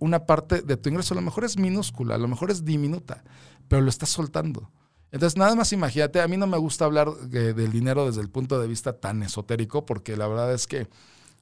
una 0.00 0.26
parte 0.26 0.62
de 0.62 0.76
tu 0.76 0.88
ingreso. 0.88 1.14
A 1.14 1.18
lo 1.18 1.22
mejor 1.22 1.44
es 1.44 1.56
minúscula, 1.58 2.16
a 2.16 2.18
lo 2.18 2.26
mejor 2.26 2.50
es 2.50 2.64
diminuta, 2.64 3.22
pero 3.68 3.82
lo 3.82 3.88
estás 3.88 4.08
soltando. 4.08 4.72
Entonces, 5.14 5.38
nada 5.38 5.54
más 5.54 5.72
imagínate, 5.72 6.20
a 6.20 6.26
mí 6.26 6.36
no 6.36 6.48
me 6.48 6.58
gusta 6.58 6.86
hablar 6.86 7.08
del 7.14 7.70
dinero 7.70 8.04
desde 8.04 8.20
el 8.20 8.28
punto 8.30 8.60
de 8.60 8.66
vista 8.66 8.98
tan 8.98 9.22
esotérico, 9.22 9.86
porque 9.86 10.16
la 10.16 10.26
verdad 10.26 10.52
es 10.52 10.66
que 10.66 10.88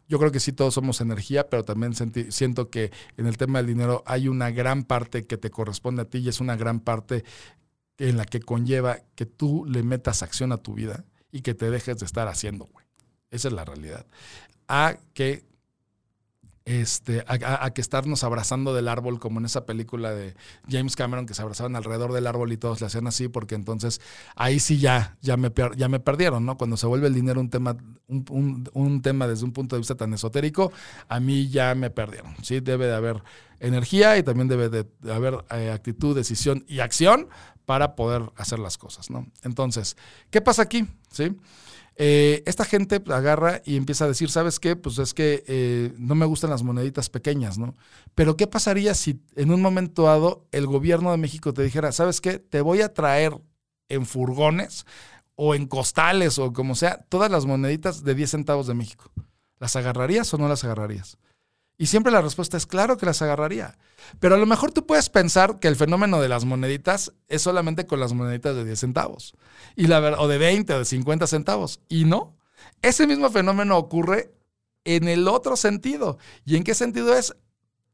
yo 0.06 0.18
creo 0.18 0.30
que 0.30 0.40
sí 0.40 0.52
todos 0.52 0.74
somos 0.74 1.00
energía, 1.00 1.48
pero 1.48 1.64
también 1.64 1.94
siento 1.94 2.68
que 2.68 2.92
en 3.16 3.26
el 3.26 3.38
tema 3.38 3.61
del 3.61 3.68
dinero 3.68 4.02
hay 4.04 4.28
una 4.28 4.50
gran 4.50 4.82
parte 4.85 5.26
que 5.26 5.38
te 5.38 5.48
corresponde 5.50 6.02
a 6.02 6.04
ti 6.04 6.18
y 6.18 6.28
es 6.28 6.38
una 6.38 6.54
gran 6.54 6.80
parte 6.80 7.24
en 7.96 8.18
la 8.18 8.26
que 8.26 8.40
conlleva 8.40 8.98
que 9.14 9.24
tú 9.24 9.64
le 9.64 9.82
metas 9.82 10.22
acción 10.22 10.52
a 10.52 10.58
tu 10.58 10.74
vida 10.74 11.06
y 11.30 11.40
que 11.40 11.54
te 11.54 11.70
dejes 11.70 11.96
de 11.96 12.04
estar 12.04 12.28
haciendo, 12.28 12.66
güey. 12.66 12.85
Esa 13.30 13.48
es 13.48 13.54
la 13.54 13.64
realidad. 13.64 14.04
A 14.68 14.98
que 15.14 15.46
este, 16.64 17.25
a, 17.27 17.70
que 17.70 17.81
estarnos 17.81 18.22
abrazando 18.22 18.75
del 18.75 18.88
árbol, 18.88 19.18
como 19.18 19.40
en 19.40 19.46
esa 19.46 19.66
película 19.66 20.12
de 20.12 20.35
James 20.68 20.94
Cameron, 20.94 21.27
que 21.27 21.35
se 21.35 21.42
abrazaban 21.42 21.75
alrededor 21.75 22.12
del 22.12 22.27
árbol 22.27 22.53
y 22.53 22.57
todos 22.57 22.81
le 22.81 22.87
hacían 22.87 23.07
así, 23.07 23.29
porque 23.29 23.55
entonces 23.55 24.01
ahí 24.37 24.61
sí 24.61 24.79
ya, 24.79 25.16
ya, 25.20 25.37
me, 25.37 25.53
ya 25.77 25.88
me 25.88 26.01
perdieron, 26.01 26.46
¿no? 26.46 26.57
Cuando 26.57 26.77
se 26.77 26.87
vuelve 26.87 27.09
el 27.09 27.14
dinero 27.14 27.40
un 27.40 27.51
tema, 27.51 27.77
un, 28.09 29.01
tema 29.03 29.27
desde 29.27 29.44
un 29.44 29.53
punto 29.53 29.77
de 29.77 29.81
vista 29.81 29.96
tan 29.96 30.12
esotérico, 30.14 30.72
a 31.09 31.18
mí 31.20 31.48
ya 31.48 31.75
me 31.75 31.90
perdieron, 31.90 32.35
¿sí? 32.42 32.61
Debe 32.61 32.87
de 32.87 32.94
haber 32.94 33.22
energía 33.59 34.16
y 34.18 34.22
también 34.22 34.48
debe 34.48 34.68
de, 34.68 34.87
haber 35.12 35.44
eh, 35.51 35.70
actitud, 35.72 36.14
decisión 36.14 36.64
y 36.68 36.81
acción 36.81 37.29
para 37.66 37.94
poder 37.94 38.31
hacer 38.37 38.59
las 38.59 38.79
cosas, 38.79 39.11
¿no? 39.11 39.27
Entonces, 39.42 39.96
¿qué 40.31 40.40
pasa 40.40 40.62
aquí? 40.62 40.87
¿Sí? 41.11 41.37
Eh, 41.96 42.42
esta 42.46 42.64
gente 42.64 43.02
agarra 43.09 43.61
y 43.64 43.76
empieza 43.76 44.05
a 44.05 44.09
decir, 44.09 44.31
¿sabes 44.31 44.59
qué? 44.59 44.76
Pues 44.76 44.98
es 44.98 45.14
que 45.14 45.44
eh, 45.46 45.92
no 45.98 46.14
me 46.14 46.26
gustan 46.26 46.50
las 46.50 46.62
moneditas 46.62 47.11
pequeñas, 47.11 47.59
¿no? 47.59 47.74
Pero 48.14 48.37
¿qué 48.37 48.46
pasaría 48.46 48.94
si 48.94 49.20
en 49.37 49.50
un 49.50 49.61
momento 49.61 50.05
dado 50.05 50.46
el 50.52 50.66
gobierno 50.66 51.11
de 51.11 51.18
México 51.18 51.52
te 51.52 51.62
dijera, 51.62 51.92
¿sabes 51.92 52.20
qué? 52.20 52.38
Te 52.38 52.61
voy 52.61 52.81
a 52.81 52.92
traer 52.94 53.38
en 53.88 54.07
furgones 54.07 54.87
o 55.35 55.55
en 55.55 55.66
costales 55.66 56.38
o 56.38 56.52
como 56.52 56.74
sea, 56.74 57.05
todas 57.09 57.31
las 57.31 57.46
moneditas 57.46 58.05
de 58.05 58.14
10 58.14 58.31
centavos 58.31 58.66
de 58.66 58.74
México. 58.74 59.11
¿Las 59.59 59.76
agarrarías 59.76 60.33
o 60.35 60.38
no 60.38 60.48
las 60.48 60.64
agarrarías? 60.64 61.18
Y 61.83 61.87
siempre 61.87 62.12
la 62.12 62.21
respuesta 62.21 62.57
es 62.57 62.64
claro 62.64 62.97
que 62.97 63.07
las 63.07 63.23
agarraría. 63.23 63.77
Pero 64.21 64.37
a 64.37 64.38
lo 64.38 64.47
mejor 64.47 64.71
tú 64.71 64.87
puedes 64.87 65.11
pensar 65.11 65.59
que 65.59 65.66
el 65.66 65.75
fenómeno 65.75 66.21
de 66.21 66.29
las 66.29 66.45
moneditas 66.45 67.12
es 67.27 67.42
solamente 67.42 67.88
con 67.88 67.99
las 67.99 68.12
moneditas 68.12 68.55
de 68.55 68.64
10 68.64 68.79
centavos. 68.79 69.35
Y 69.75 69.88
la, 69.88 69.99
o 70.21 70.29
de 70.29 70.38
20 70.38 70.75
o 70.75 70.79
de 70.79 70.85
50 70.85 71.27
centavos. 71.27 71.81
Y 71.88 72.05
no. 72.05 72.37
Ese 72.83 73.09
mismo 73.09 73.31
fenómeno 73.31 73.77
ocurre 73.77 74.33
en 74.85 75.09
el 75.09 75.27
otro 75.27 75.57
sentido. 75.57 76.18
¿Y 76.45 76.55
en 76.55 76.62
qué 76.62 76.75
sentido 76.77 77.16
es? 77.16 77.35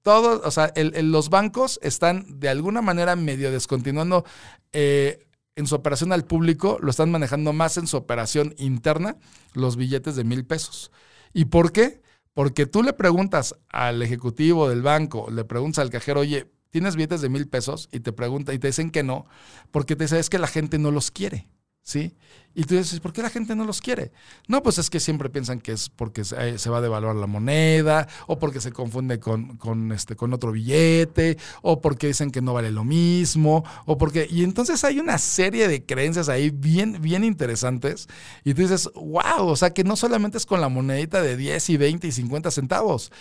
Todos, 0.03 0.43
o 0.45 0.51
sea, 0.51 0.71
los 0.77 1.31
bancos 1.31 1.81
están 1.83 2.27
de 2.39 2.51
alguna 2.51 2.83
manera 2.83 3.17
medio 3.17 3.51
descontinuando 3.51 4.27
eh, 4.75 5.27
en 5.57 5.67
su 5.67 5.75
operación 5.75 6.13
al 6.13 6.27
público, 6.27 6.77
lo 6.83 6.91
están 6.91 7.11
manejando 7.11 7.55
más 7.55 7.79
en 7.79 7.87
su 7.87 7.97
operación 7.97 8.55
interna, 8.59 9.17
los 9.55 9.77
billetes 9.77 10.15
de 10.15 10.25
mil 10.25 10.45
pesos. 10.45 10.93
¿Y 11.33 11.47
por 11.47 11.73
qué? 11.73 12.03
Porque 12.35 12.67
tú 12.67 12.83
le 12.83 12.93
preguntas 12.93 13.55
al 13.69 14.03
ejecutivo 14.03 14.69
del 14.69 14.83
banco, 14.83 15.29
le 15.31 15.45
preguntas 15.45 15.83
al 15.83 15.91
cajero, 15.91 16.21
oye, 16.21 16.51
¿tienes 16.71 16.97
billetes 16.97 17.21
de 17.21 17.29
mil 17.29 17.49
pesos? 17.49 17.89
Y 17.93 18.01
te 18.01 18.13
pregunta, 18.13 18.53
y 18.53 18.59
te 18.59 18.69
dicen 18.69 18.91
que 18.91 19.03
no, 19.03 19.27
porque 19.71 19.97
te 19.97 20.05
dicen, 20.05 20.19
es 20.19 20.31
que 20.31 20.39
la 20.39 20.47
gente 20.47 20.79
no 20.79 20.91
los 20.91 21.11
quiere. 21.11 21.49
¿Sí? 21.89 22.15
Y 22.55 22.65
tú 22.65 22.75
dices, 22.75 23.01
¿por 23.01 23.13
qué 23.13 23.23
la 23.23 23.31
gente 23.31 23.55
no 23.57 23.65
los 23.65 23.81
quiere? 23.81 24.13
No, 24.47 24.63
pues 24.63 24.79
es 24.79 24.91
que 24.91 25.01
siempre 25.01 25.31
piensan 25.31 25.61
que 25.61 25.73
es 25.73 25.89
porque 25.89 26.25
se 26.25 26.35
eh, 26.37 26.69
va 26.69 26.79
a 26.79 26.81
devaluar 26.81 27.17
la 27.17 27.27
moneda, 27.27 28.09
o 28.27 28.39
porque 28.39 28.61
se 28.61 28.73
confunde 28.73 29.19
con, 29.21 29.57
con, 29.57 29.93
este, 29.93 30.17
con 30.17 30.35
otro 30.35 30.53
billete, 30.53 31.39
o 31.63 31.81
porque 31.81 32.09
dicen 32.09 32.31
que 32.31 32.43
no 32.43 32.53
vale 32.53 32.73
lo 32.73 32.85
mismo, 32.85 33.65
o 33.87 33.97
porque... 33.97 34.27
Y 34.29 34.45
entonces 34.45 34.85
hay 34.85 34.99
una 34.99 35.17
serie 35.17 35.67
de 35.67 35.87
creencias 35.87 36.29
ahí 36.29 36.51
bien, 36.51 37.01
bien 37.01 37.25
interesantes, 37.25 38.07
y 38.45 38.53
tú 38.53 38.63
dices, 38.63 38.91
wow, 38.95 39.47
o 39.47 39.57
sea 39.57 39.73
que 39.73 39.85
no 39.85 39.97
solamente 39.97 40.37
es 40.37 40.45
con 40.45 40.61
la 40.61 40.69
monedita 40.69 41.23
de 41.23 41.37
10 41.39 41.71
y 41.71 41.77
20 41.79 42.07
y 42.09 42.13
50 42.13 42.51
centavos, 42.51 43.13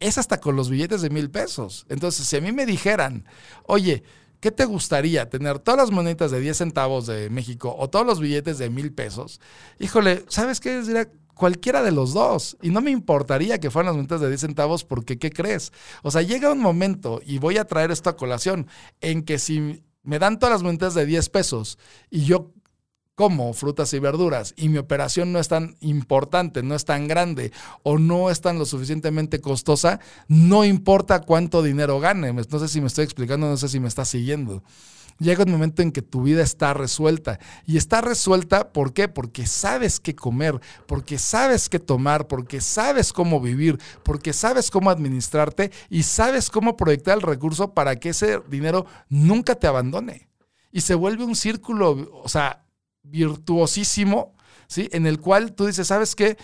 es 0.00 0.18
hasta 0.18 0.40
con 0.40 0.56
los 0.56 0.68
billetes 0.68 1.02
de 1.02 1.10
mil 1.10 1.30
pesos. 1.30 1.86
Entonces, 1.90 2.26
si 2.26 2.36
a 2.36 2.40
mí 2.40 2.50
me 2.50 2.66
dijeran, 2.66 3.24
oye, 3.66 4.02
¿Qué 4.46 4.52
te 4.52 4.64
gustaría? 4.64 5.28
¿Tener 5.28 5.58
todas 5.58 5.76
las 5.76 5.90
monedas 5.90 6.30
de 6.30 6.38
10 6.38 6.56
centavos 6.56 7.08
de 7.08 7.30
México 7.30 7.74
o 7.76 7.90
todos 7.90 8.06
los 8.06 8.20
billetes 8.20 8.58
de 8.58 8.70
mil 8.70 8.92
pesos? 8.92 9.40
Híjole, 9.80 10.24
¿sabes 10.28 10.60
qué? 10.60 10.82
Diría 10.82 11.10
cualquiera 11.34 11.82
de 11.82 11.90
los 11.90 12.14
dos. 12.14 12.56
Y 12.62 12.70
no 12.70 12.80
me 12.80 12.92
importaría 12.92 13.58
que 13.58 13.72
fueran 13.72 13.88
las 13.88 13.96
monedas 13.96 14.20
de 14.20 14.28
10 14.28 14.40
centavos 14.42 14.84
porque, 14.84 15.18
¿qué 15.18 15.30
crees? 15.30 15.72
O 16.04 16.12
sea, 16.12 16.22
llega 16.22 16.52
un 16.52 16.60
momento, 16.60 17.20
y 17.26 17.38
voy 17.38 17.58
a 17.58 17.64
traer 17.64 17.90
esto 17.90 18.08
a 18.08 18.16
colación, 18.16 18.68
en 19.00 19.24
que 19.24 19.40
si 19.40 19.82
me 20.04 20.20
dan 20.20 20.38
todas 20.38 20.52
las 20.52 20.62
monedas 20.62 20.94
de 20.94 21.06
10 21.06 21.28
pesos 21.30 21.76
y 22.08 22.24
yo 22.26 22.52
como 23.16 23.54
frutas 23.54 23.92
y 23.94 23.98
verduras 23.98 24.52
y 24.56 24.68
mi 24.68 24.76
operación 24.76 25.32
no 25.32 25.40
es 25.40 25.48
tan 25.48 25.76
importante, 25.80 26.62
no 26.62 26.74
es 26.74 26.84
tan 26.84 27.08
grande 27.08 27.50
o 27.82 27.98
no 27.98 28.30
es 28.30 28.42
tan 28.42 28.58
lo 28.58 28.66
suficientemente 28.66 29.40
costosa, 29.40 30.00
no 30.28 30.64
importa 30.64 31.22
cuánto 31.22 31.62
dinero 31.62 31.98
gane. 31.98 32.32
No 32.32 32.58
sé 32.58 32.68
si 32.68 32.80
me 32.80 32.86
estoy 32.86 33.04
explicando, 33.04 33.48
no 33.48 33.56
sé 33.56 33.68
si 33.68 33.80
me 33.80 33.88
está 33.88 34.04
siguiendo. 34.04 34.62
Llega 35.18 35.44
un 35.44 35.50
momento 35.50 35.80
en 35.80 35.92
que 35.92 36.02
tu 36.02 36.24
vida 36.24 36.42
está 36.42 36.74
resuelta. 36.74 37.40
Y 37.64 37.78
está 37.78 38.02
resuelta, 38.02 38.74
¿por 38.74 38.92
qué? 38.92 39.08
Porque 39.08 39.46
sabes 39.46 39.98
qué 39.98 40.14
comer, 40.14 40.60
porque 40.86 41.16
sabes 41.16 41.70
qué 41.70 41.78
tomar, 41.78 42.26
porque 42.26 42.60
sabes 42.60 43.14
cómo 43.14 43.40
vivir, 43.40 43.78
porque 44.02 44.34
sabes 44.34 44.70
cómo 44.70 44.90
administrarte 44.90 45.70
y 45.88 46.02
sabes 46.02 46.50
cómo 46.50 46.76
proyectar 46.76 47.16
el 47.16 47.22
recurso 47.22 47.72
para 47.72 47.96
que 47.96 48.10
ese 48.10 48.40
dinero 48.50 48.84
nunca 49.08 49.54
te 49.54 49.66
abandone. 49.66 50.28
Y 50.70 50.82
se 50.82 50.94
vuelve 50.94 51.24
un 51.24 51.34
círculo, 51.34 52.10
o 52.22 52.28
sea, 52.28 52.65
virtuosísimo, 53.10 54.34
¿sí? 54.68 54.88
En 54.92 55.06
el 55.06 55.20
cual 55.20 55.54
tú 55.54 55.66
dices, 55.66 55.86
¿sabes 55.86 56.14
qué? 56.14 56.36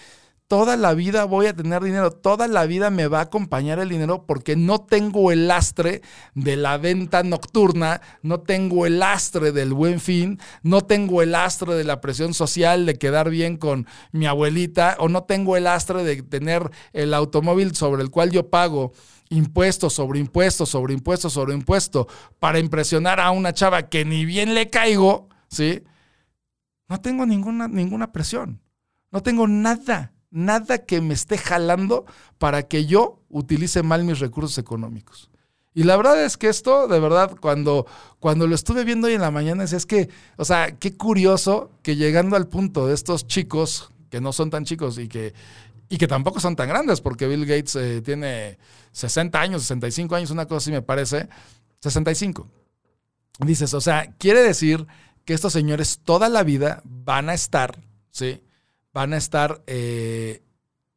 toda 0.53 0.77
la 0.77 0.92
vida 0.92 1.25
voy 1.25 1.46
a 1.46 1.57
tener 1.57 1.83
dinero, 1.83 2.11
toda 2.11 2.46
la 2.46 2.66
vida 2.66 2.90
me 2.90 3.07
va 3.07 3.20
a 3.20 3.22
acompañar 3.22 3.79
el 3.79 3.88
dinero 3.88 4.27
porque 4.27 4.55
no 4.55 4.83
tengo 4.83 5.33
el 5.33 5.48
lastre 5.48 6.03
de 6.35 6.57
la 6.57 6.77
venta 6.77 7.22
nocturna, 7.22 8.03
no 8.20 8.40
tengo 8.40 8.85
el 8.85 8.98
lastre 8.98 9.53
del 9.53 9.72
buen 9.72 9.98
fin, 9.98 10.38
no 10.62 10.83
tengo 10.83 11.22
el 11.22 11.33
lastre 11.33 11.72
de 11.72 11.85
la 11.85 12.03
presión 12.03 12.35
social 12.35 12.85
de 12.85 12.96
quedar 12.96 13.31
bien 13.31 13.57
con 13.57 13.87
mi 14.11 14.27
abuelita 14.27 14.98
o 14.98 15.09
no 15.09 15.22
tengo 15.22 15.57
el 15.57 15.64
lastre 15.64 16.05
de 16.05 16.22
tener 16.22 16.70
el 16.92 17.14
automóvil 17.14 17.75
sobre 17.75 18.03
el 18.03 18.11
cual 18.11 18.31
yo 18.31 18.51
pago 18.51 18.92
impuestos 19.31 19.94
sobre 19.94 20.20
impuestos 20.20 20.68
sobre 20.68 20.92
impuestos 20.92 21.33
sobre 21.33 21.55
impuestos 21.55 22.09
para 22.38 22.59
impresionar 22.59 23.20
a 23.20 23.31
una 23.31 23.55
chava 23.55 23.88
que 23.88 24.05
ni 24.05 24.27
bien 24.27 24.53
le 24.53 24.68
caigo, 24.68 25.31
¿sí? 25.48 25.83
No 26.92 27.00
tengo 27.00 27.24
ninguna, 27.24 27.68
ninguna 27.68 28.12
presión. 28.12 28.61
No 29.11 29.22
tengo 29.22 29.48
nada, 29.48 30.12
nada 30.31 30.85
que 30.85 31.00
me 31.00 31.14
esté 31.14 31.38
jalando 31.38 32.05
para 32.37 32.64
que 32.64 32.85
yo 32.85 33.22
utilice 33.31 33.83
mal 33.83 34.05
mis 34.05 34.18
recursos 34.18 34.59
económicos. 34.59 35.31
Y 35.72 35.85
la 35.85 35.96
verdad 35.96 36.22
es 36.22 36.37
que 36.37 36.50
esto, 36.50 36.88
de 36.88 37.00
verdad, 37.00 37.35
cuando, 37.40 37.87
cuando 38.20 38.46
lo 38.46 38.55
estuve 38.55 38.85
viendo 38.85 39.07
hoy 39.07 39.14
en 39.14 39.22
la 39.22 39.31
mañana, 39.31 39.64
es, 39.64 39.72
es 39.72 39.87
que, 39.87 40.11
o 40.37 40.44
sea, 40.44 40.76
qué 40.78 40.94
curioso 40.94 41.70
que 41.81 41.96
llegando 41.96 42.37
al 42.37 42.46
punto 42.46 42.87
de 42.87 42.92
estos 42.92 43.26
chicos, 43.26 43.90
que 44.11 44.20
no 44.20 44.35
son 44.35 44.50
tan 44.50 44.66
chicos 44.66 44.98
y 44.98 45.09
que, 45.09 45.33
y 45.88 45.96
que 45.96 46.07
tampoco 46.07 46.40
son 46.40 46.57
tan 46.57 46.68
grandes, 46.68 47.00
porque 47.00 47.26
Bill 47.26 47.46
Gates 47.46 47.74
eh, 47.76 48.02
tiene 48.02 48.59
60 48.90 49.40
años, 49.40 49.62
65 49.62 50.14
años, 50.14 50.31
una 50.31 50.44
cosa 50.44 50.59
así 50.59 50.70
me 50.70 50.83
parece, 50.83 51.26
65. 51.81 52.46
Dices, 53.38 53.72
o 53.72 53.81
sea, 53.81 54.12
quiere 54.18 54.42
decir 54.42 54.87
que 55.24 55.35
estos 55.35 55.52
señores 55.52 56.00
toda 56.04 56.28
la 56.28 56.42
vida 56.42 56.82
van 56.85 57.28
a 57.30 57.35
estar, 57.35 57.82
¿sí? 58.11 58.42
Van 58.92 59.12
a 59.12 59.16
estar 59.16 59.62
eh, 59.66 60.42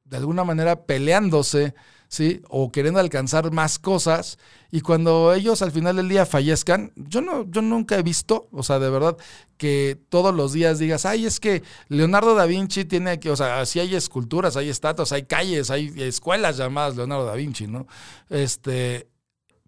de 0.04 0.18
alguna 0.18 0.44
manera 0.44 0.86
peleándose, 0.86 1.74
¿sí? 2.08 2.42
O 2.50 2.72
queriendo 2.72 3.00
alcanzar 3.00 3.52
más 3.52 3.80
cosas. 3.80 4.38
Y 4.72 4.82
cuando 4.82 5.34
ellos 5.34 5.62
al 5.62 5.72
final 5.72 5.96
del 5.96 6.10
día 6.10 6.26
fallezcan, 6.26 6.92
yo, 6.96 7.22
no, 7.22 7.50
yo 7.50 7.62
nunca 7.62 7.98
he 7.98 8.04
visto, 8.04 8.48
o 8.52 8.64
sea, 8.64 8.80
de 8.80 8.90
verdad, 8.90 9.18
que 9.58 10.00
todos 10.10 10.34
los 10.34 10.54
días 10.54 10.80
digas, 10.80 11.06
ay, 11.06 11.26
es 11.26 11.40
que 11.40 11.64
Leonardo 11.88 12.36
da 12.36 12.46
Vinci 12.46 12.86
tiene 12.86 13.20
que, 13.20 13.30
o 13.32 13.36
sea, 13.36 13.66
si 13.66 13.80
hay 13.80 13.96
esculturas, 13.96 14.58
hay 14.58 14.70
estatuas, 14.70 15.12
hay 15.12 15.24
calles, 15.24 15.70
hay 15.70 15.94
escuelas 15.98 16.58
llamadas 16.58 16.96
Leonardo 16.96 17.26
da 17.26 17.36
Vinci, 17.36 17.68
¿no? 17.68 17.88
Este, 18.30 19.08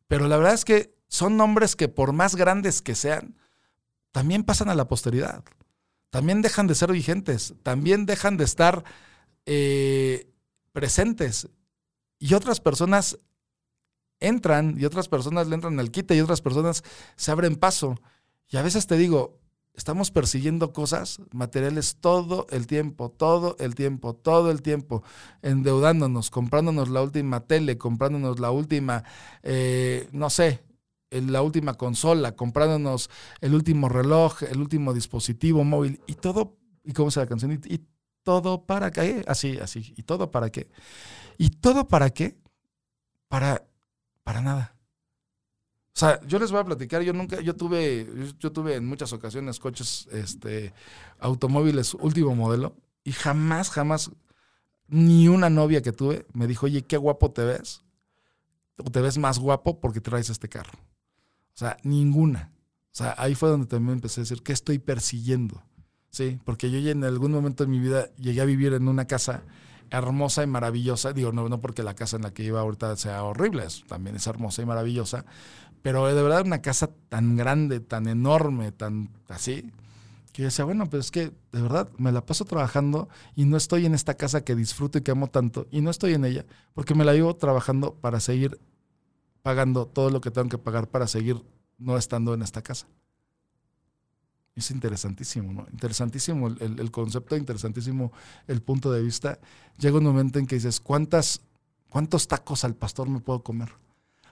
pero 0.07 0.27
la 0.27 0.37
verdad 0.37 0.53
es 0.53 0.65
que 0.65 0.93
son 1.07 1.37
nombres 1.37 1.75
que 1.75 1.87
por 1.87 2.11
más 2.11 2.35
grandes 2.35 2.81
que 2.81 2.95
sean, 2.95 3.37
también 4.17 4.43
pasan 4.43 4.67
a 4.69 4.73
la 4.73 4.87
posteridad. 4.87 5.43
También 6.09 6.41
dejan 6.41 6.65
de 6.65 6.73
ser 6.73 6.91
vigentes, 6.91 7.53
también 7.61 8.07
dejan 8.07 8.35
de 8.35 8.45
estar 8.45 8.83
eh, 9.45 10.33
presentes. 10.71 11.49
Y 12.17 12.33
otras 12.33 12.59
personas 12.59 13.19
entran 14.19 14.75
y 14.79 14.85
otras 14.85 15.07
personas 15.07 15.45
le 15.45 15.53
entran 15.53 15.79
al 15.79 15.91
quite 15.91 16.15
y 16.15 16.21
otras 16.21 16.41
personas 16.41 16.83
se 17.15 17.29
abren 17.29 17.57
paso. 17.57 17.93
Y 18.49 18.57
a 18.57 18.63
veces 18.63 18.87
te 18.87 18.97
digo, 18.97 19.37
estamos 19.75 20.09
persiguiendo 20.09 20.73
cosas 20.73 21.19
materiales 21.31 21.97
todo 22.01 22.47
el 22.49 22.65
tiempo, 22.65 23.11
todo 23.11 23.55
el 23.59 23.75
tiempo, 23.75 24.15
todo 24.15 24.49
el 24.49 24.63
tiempo, 24.63 25.03
endeudándonos, 25.43 26.31
comprándonos 26.31 26.89
la 26.89 27.03
última 27.03 27.41
tele, 27.41 27.77
comprándonos 27.77 28.39
la 28.39 28.49
última, 28.49 29.03
eh, 29.43 30.09
no 30.11 30.31
sé, 30.31 30.63
la 31.11 31.41
última 31.41 31.75
consola, 31.75 32.35
comprándonos 32.35 33.09
el 33.41 33.53
último 33.53 33.89
reloj, 33.89 34.43
el 34.43 34.59
último 34.59 34.93
dispositivo 34.93 35.63
móvil 35.63 36.01
y 36.07 36.15
todo, 36.15 36.57
¿y 36.83 36.93
cómo 36.93 37.11
se 37.11 37.19
la 37.19 37.27
canción? 37.27 37.51
Y, 37.65 37.81
todo 38.23 38.65
para 38.65 38.91
qué, 38.91 39.23
así, 39.25 39.57
así, 39.57 39.93
y 39.95 40.03
todo 40.03 40.31
para 40.31 40.49
qué. 40.49 40.69
¿Y 41.37 41.49
todo 41.49 41.87
para 41.87 42.09
qué? 42.09 42.37
Para, 43.29 43.65
para 44.23 44.41
nada. 44.41 44.75
O 45.95 45.99
sea, 45.99 46.19
yo 46.27 46.37
les 46.37 46.51
voy 46.51 46.59
a 46.59 46.65
platicar, 46.65 47.01
yo 47.03 47.13
nunca, 47.13 47.39
yo 47.39 47.55
tuve, 47.55 48.05
yo 48.37 48.51
tuve 48.51 48.75
en 48.75 48.85
muchas 48.85 49.13
ocasiones 49.13 49.59
coches, 49.59 50.09
este, 50.11 50.73
automóviles 51.19 51.93
último 51.93 52.35
modelo, 52.35 52.75
y 53.05 53.13
jamás, 53.13 53.69
jamás, 53.69 54.11
ni 54.89 55.29
una 55.29 55.49
novia 55.49 55.81
que 55.81 55.93
tuve 55.93 56.25
me 56.33 56.47
dijo, 56.47 56.65
oye, 56.65 56.81
qué 56.81 56.97
guapo 56.97 57.31
te 57.31 57.45
ves, 57.45 57.85
o 58.77 58.91
te 58.91 58.99
ves 58.99 59.17
más 59.17 59.39
guapo 59.39 59.79
porque 59.79 60.01
traes 60.01 60.29
este 60.29 60.49
carro. 60.49 60.77
O 61.57 61.59
sea, 61.59 61.77
ninguna. 61.81 62.51
O 62.53 62.97
sea, 62.97 63.15
ahí 63.17 63.33
fue 63.33 63.49
donde 63.49 63.65
también 63.65 63.93
empecé 63.93 64.21
a 64.21 64.23
decir, 64.23 64.43
¿qué 64.43 64.53
estoy 64.53 64.77
persiguiendo? 64.77 65.63
Sí, 66.11 66.39
porque 66.45 66.69
yo 66.69 66.77
ya 66.77 66.91
en 66.91 67.03
algún 67.03 67.31
momento 67.31 67.65
de 67.65 67.69
mi 67.71 67.79
vida 67.79 68.13
llegué 68.17 68.41
a 68.41 68.45
vivir 68.45 68.73
en 68.73 68.87
una 68.87 69.05
casa 69.05 69.41
hermosa 69.89 70.43
y 70.43 70.47
maravillosa. 70.47 71.13
Digo, 71.13 71.31
no, 71.31 71.49
no 71.49 71.59
porque 71.59 71.81
la 71.81 71.95
casa 71.95 72.17
en 72.17 72.21
la 72.21 72.31
que 72.31 72.43
iba 72.43 72.59
ahorita 72.59 72.95
sea 72.95 73.23
horrible, 73.23 73.65
también 73.87 74.15
es 74.15 74.27
hermosa 74.27 74.61
y 74.61 74.67
maravillosa. 74.67 75.25
Pero 75.81 76.05
de 76.05 76.21
verdad 76.21 76.45
una 76.45 76.61
casa 76.61 76.91
tan 77.09 77.35
grande, 77.35 77.79
tan 77.79 78.07
enorme, 78.07 78.71
tan 78.71 79.09
así, 79.27 79.71
que 80.33 80.43
yo 80.43 80.49
decía, 80.49 80.65
bueno, 80.65 80.87
pues 80.87 81.05
es 81.05 81.11
que 81.11 81.31
de 81.53 81.61
verdad 81.63 81.89
me 81.97 82.11
la 82.11 82.23
paso 82.23 82.45
trabajando 82.45 83.09
y 83.35 83.45
no 83.45 83.57
estoy 83.57 83.87
en 83.87 83.95
esta 83.95 84.13
casa 84.13 84.41
que 84.41 84.55
disfruto 84.55 84.99
y 84.99 85.01
que 85.01 85.09
amo 85.09 85.27
tanto 85.27 85.65
y 85.71 85.81
no 85.81 85.89
estoy 85.89 86.13
en 86.13 86.23
ella 86.23 86.45
porque 86.75 86.93
me 86.93 87.03
la 87.03 87.13
llevo 87.13 87.35
trabajando 87.35 87.95
para 87.95 88.19
seguir 88.19 88.59
pagando 89.47 89.87
todo 89.87 90.09
lo 90.09 90.19
que 90.19 90.29
tengo 90.29 90.49
que 90.49 90.57
pagar 90.57 90.89
para 90.89 91.07
seguir 91.07 91.41
no 91.77 91.95
estando 91.95 92.33
en 92.33 92.41
esta 92.41 92.61
casa. 92.61 92.85
Es 94.57 94.71
interesantísimo, 94.71 95.53
¿no? 95.53 95.65
Interesantísimo 95.71 96.49
el, 96.49 96.91
concepto, 96.91 97.37
interesantísimo 97.37 98.11
el 98.45 98.61
punto 98.61 98.91
de 98.91 99.01
vista. 99.01 99.39
Llega 99.77 99.99
un 99.99 100.03
momento 100.03 100.37
en 100.37 100.47
que 100.47 100.55
dices, 100.55 100.81
¿cuántas, 100.81 101.39
¿cuántos 101.87 102.27
tacos 102.27 102.65
al 102.65 102.75
pastor 102.75 103.07
me 103.07 103.21
puedo 103.21 103.41
comer? 103.41 103.69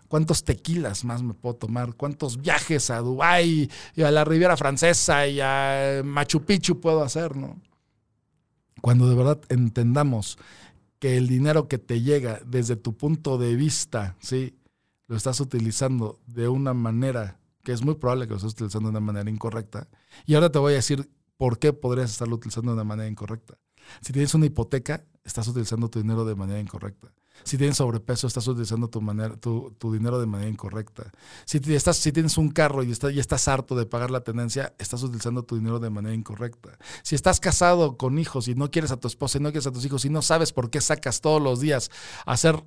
¿Cuántos 0.10 0.44
tequilas 0.44 1.06
más 1.06 1.24
me 1.24 1.34
puedo 1.34 1.56
tomar? 1.56 1.94
¿Cuántos 1.94 2.42
viajes 2.42 2.90
a 2.90 3.00
Dubái 3.00 3.72
y 3.96 4.02
a 4.02 4.12
la 4.12 4.26
Riviera 4.26 4.58
Francesa 4.58 5.26
y 5.28 5.40
a 5.40 6.02
Machu 6.04 6.44
Picchu 6.44 6.82
puedo 6.82 7.02
hacer, 7.02 7.38
no? 7.38 7.56
Cuando 8.82 9.08
de 9.08 9.16
verdad 9.16 9.40
entendamos 9.48 10.38
que 11.00 11.16
el 11.16 11.30
dinero 11.30 11.70
que 11.70 11.78
te 11.78 12.02
llega 12.02 12.42
desde 12.46 12.76
tu 12.76 12.98
punto 12.98 13.38
de 13.38 13.56
vista, 13.56 14.18
¿sí? 14.20 14.54
Lo 15.08 15.16
estás 15.16 15.40
utilizando 15.40 16.20
de 16.26 16.48
una 16.48 16.74
manera 16.74 17.40
que 17.64 17.72
es 17.72 17.84
muy 17.84 17.96
probable 17.96 18.26
que 18.26 18.32
lo 18.32 18.38
estés 18.38 18.54
utilizando 18.54 18.90
de 18.90 18.92
una 18.92 19.00
manera 19.00 19.30
incorrecta. 19.30 19.88
Y 20.26 20.36
ahora 20.36 20.52
te 20.52 20.60
voy 20.60 20.74
a 20.74 20.78
decir 20.78 21.10
por 21.38 21.60
qué 21.60 21.74
podrías 21.74 22.12
estarlo 22.12 22.36
utilizando 22.36 22.72
de 22.72 22.76
una 22.76 22.84
manera 22.84 23.10
incorrecta. 23.10 23.58
Si 24.02 24.14
tienes 24.14 24.34
una 24.34 24.46
hipoteca, 24.46 25.04
estás 25.24 25.48
utilizando 25.48 25.90
tu 25.90 26.00
dinero 26.00 26.26
de 26.26 26.36
manera 26.36 26.60
incorrecta. 26.60 27.12
Si 27.44 27.58
tienes 27.58 27.78
sobrepeso, 27.78 28.28
estás 28.28 28.48
utilizando 28.48 28.88
tu, 28.88 29.02
manera, 29.02 29.36
tu, 29.36 29.76
dinero 29.92 30.20
de 30.20 30.26
manera 30.26 30.50
incorrecta. 30.50 31.12
Si, 31.46 31.60
estás, 31.74 31.98
si 31.98 32.12
tienes 32.12 32.38
un 32.38 32.50
carro 32.50 32.82
y, 32.84 32.88
y 32.88 33.20
estás 33.20 33.48
harto 33.48 33.76
de 33.76 33.86
pagar 33.86 34.10
la 34.10 34.24
tenencia, 34.24 34.74
estás 34.80 35.04
utilizando 35.04 35.44
tu 35.44 35.56
dinero 35.56 35.80
de 35.80 35.90
manera 35.90 36.16
incorrecta. 36.16 36.78
Si 37.04 37.14
estás 37.14 37.40
casado 37.40 37.98
con 37.98 38.20
hijos 38.20 38.48
y 38.48 38.56
no 38.56 38.72
quieres 38.72 38.92
a 38.92 38.98
tu 38.98 39.08
esposa 39.08 39.38
y 39.38 39.42
no 39.42 39.50
quieres 39.50 39.68
a 39.68 39.72
tus 39.72 39.86
hijos 39.86 40.06
y 40.06 40.10
no 40.10 40.22
sabes 40.22 40.54
por 40.54 40.70
qué 40.70 40.82
sacas 40.82 41.22
todos 41.22 41.42
los 41.42 41.60
días 41.60 41.92
a 42.26 42.34
hacer 42.34 42.64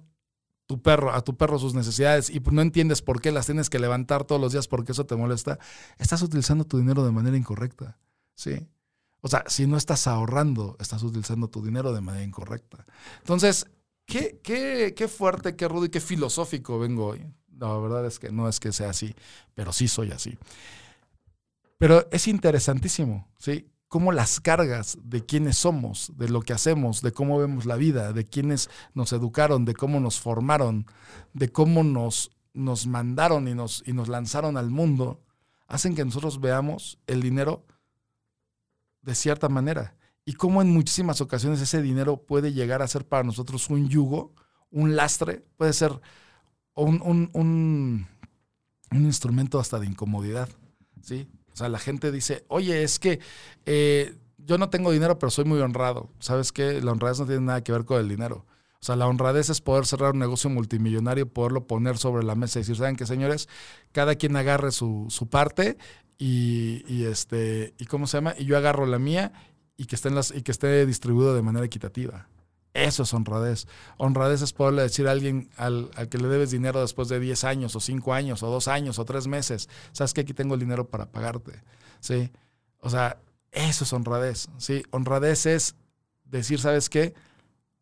tu 0.68 0.82
perro, 0.82 1.14
a 1.14 1.22
tu 1.22 1.34
perro 1.34 1.58
sus 1.58 1.72
necesidades 1.72 2.28
y 2.28 2.40
no 2.40 2.60
entiendes 2.60 3.00
por 3.00 3.22
qué 3.22 3.32
las 3.32 3.46
tienes 3.46 3.70
que 3.70 3.78
levantar 3.78 4.24
todos 4.24 4.38
los 4.38 4.52
días 4.52 4.68
porque 4.68 4.92
eso 4.92 5.06
te 5.06 5.16
molesta, 5.16 5.58
estás 5.96 6.20
utilizando 6.20 6.64
tu 6.64 6.76
dinero 6.76 7.06
de 7.06 7.10
manera 7.10 7.38
incorrecta. 7.38 7.98
¿sí? 8.34 8.68
O 9.22 9.28
sea, 9.28 9.44
si 9.46 9.66
no 9.66 9.78
estás 9.78 10.06
ahorrando, 10.06 10.76
estás 10.78 11.02
utilizando 11.02 11.48
tu 11.48 11.64
dinero 11.64 11.94
de 11.94 12.02
manera 12.02 12.22
incorrecta. 12.22 12.84
Entonces, 13.20 13.66
qué, 14.04 14.40
qué, 14.42 14.92
qué 14.94 15.08
fuerte, 15.08 15.56
qué 15.56 15.66
rudo 15.68 15.86
y 15.86 15.88
qué 15.88 16.00
filosófico 16.00 16.78
vengo 16.78 17.06
hoy. 17.06 17.26
la 17.58 17.74
verdad 17.78 18.04
es 18.04 18.18
que 18.18 18.30
no 18.30 18.46
es 18.46 18.60
que 18.60 18.70
sea 18.70 18.90
así, 18.90 19.14
pero 19.54 19.72
sí 19.72 19.88
soy 19.88 20.12
así. 20.12 20.36
Pero 21.78 22.06
es 22.12 22.28
interesantísimo, 22.28 23.26
¿sí? 23.38 23.70
Cómo 23.88 24.12
las 24.12 24.40
cargas 24.40 24.98
de 25.02 25.24
quiénes 25.24 25.56
somos, 25.56 26.12
de 26.16 26.28
lo 26.28 26.42
que 26.42 26.52
hacemos, 26.52 27.00
de 27.02 27.12
cómo 27.12 27.38
vemos 27.38 27.64
la 27.64 27.76
vida, 27.76 28.12
de 28.12 28.26
quiénes 28.28 28.68
nos 28.94 29.12
educaron, 29.12 29.64
de 29.64 29.74
cómo 29.74 29.98
nos 29.98 30.20
formaron, 30.20 30.86
de 31.32 31.50
cómo 31.50 31.82
nos, 31.82 32.30
nos 32.52 32.86
mandaron 32.86 33.48
y 33.48 33.54
nos, 33.54 33.82
y 33.86 33.94
nos 33.94 34.08
lanzaron 34.08 34.56
al 34.56 34.70
mundo, 34.70 35.22
hacen 35.66 35.94
que 35.94 36.04
nosotros 36.04 36.40
veamos 36.40 36.98
el 37.06 37.22
dinero 37.22 37.66
de 39.02 39.14
cierta 39.14 39.48
manera. 39.48 39.96
Y 40.26 40.34
cómo 40.34 40.60
en 40.60 40.70
muchísimas 40.70 41.22
ocasiones 41.22 41.60
ese 41.62 41.80
dinero 41.80 42.18
puede 42.18 42.52
llegar 42.52 42.82
a 42.82 42.88
ser 42.88 43.06
para 43.06 43.24
nosotros 43.24 43.70
un 43.70 43.88
yugo, 43.88 44.34
un 44.70 44.96
lastre, 44.96 45.46
puede 45.56 45.72
ser 45.72 45.98
un, 46.74 47.00
un, 47.02 47.30
un, 47.32 48.06
un 48.90 49.04
instrumento 49.04 49.58
hasta 49.58 49.78
de 49.78 49.86
incomodidad. 49.86 50.50
¿sí? 51.00 51.26
O 51.58 51.62
sea, 51.62 51.68
la 51.68 51.80
gente 51.80 52.12
dice, 52.12 52.44
oye, 52.46 52.84
es 52.84 53.00
que 53.00 53.18
eh, 53.66 54.14
yo 54.36 54.58
no 54.58 54.70
tengo 54.70 54.92
dinero, 54.92 55.18
pero 55.18 55.28
soy 55.30 55.44
muy 55.44 55.58
honrado. 55.58 56.08
¿Sabes 56.20 56.52
qué? 56.52 56.80
La 56.80 56.92
honradez 56.92 57.18
no 57.18 57.26
tiene 57.26 57.40
nada 57.40 57.64
que 57.64 57.72
ver 57.72 57.84
con 57.84 57.98
el 57.98 58.08
dinero. 58.08 58.46
O 58.80 58.84
sea, 58.84 58.94
la 58.94 59.08
honradez 59.08 59.50
es 59.50 59.60
poder 59.60 59.86
cerrar 59.86 60.12
un 60.12 60.20
negocio 60.20 60.48
multimillonario, 60.50 61.28
poderlo 61.28 61.66
poner 61.66 61.98
sobre 61.98 62.24
la 62.24 62.36
mesa 62.36 62.60
y 62.60 62.62
decir, 62.62 62.76
¿saben 62.76 62.94
qué, 62.94 63.06
señores? 63.06 63.48
Cada 63.90 64.14
quien 64.14 64.36
agarre 64.36 64.70
su, 64.70 65.08
parte 65.28 65.78
y, 66.16 67.04
este, 67.06 67.74
¿y 67.76 67.86
cómo 67.86 68.06
se 68.06 68.18
llama? 68.18 68.36
Y 68.38 68.44
yo 68.44 68.56
agarro 68.56 68.86
la 68.86 69.00
mía 69.00 69.32
y 69.76 69.86
que 69.86 69.96
esté, 69.96 70.10
las, 70.10 70.32
y 70.32 70.42
que 70.42 70.52
esté 70.52 70.86
distribuido 70.86 71.34
de 71.34 71.42
manera 71.42 71.66
equitativa. 71.66 72.28
Eso 72.74 73.02
es 73.02 73.14
honradez. 73.14 73.66
Honradez 73.96 74.42
es 74.42 74.52
poderle 74.52 74.82
decir 74.82 75.08
a 75.08 75.12
alguien 75.12 75.50
al, 75.56 75.90
al, 75.96 76.08
que 76.08 76.18
le 76.18 76.28
debes 76.28 76.50
dinero 76.50 76.80
después 76.80 77.08
de 77.08 77.18
10 77.18 77.44
años 77.44 77.74
o 77.74 77.80
5 77.80 78.12
años 78.12 78.42
o 78.42 78.50
2 78.50 78.68
años 78.68 78.98
o 78.98 79.04
3 79.04 79.26
meses. 79.26 79.68
Sabes 79.92 80.14
que 80.14 80.20
aquí 80.20 80.34
tengo 80.34 80.54
el 80.54 80.60
dinero 80.60 80.88
para 80.88 81.10
pagarte. 81.10 81.62
¿Sí? 82.00 82.30
O 82.80 82.90
sea, 82.90 83.20
eso 83.52 83.84
es 83.84 83.92
honradez. 83.92 84.48
¿Sí? 84.58 84.82
Honradez 84.90 85.46
es 85.46 85.74
decir, 86.24 86.60
¿sabes 86.60 86.88
qué? 86.88 87.14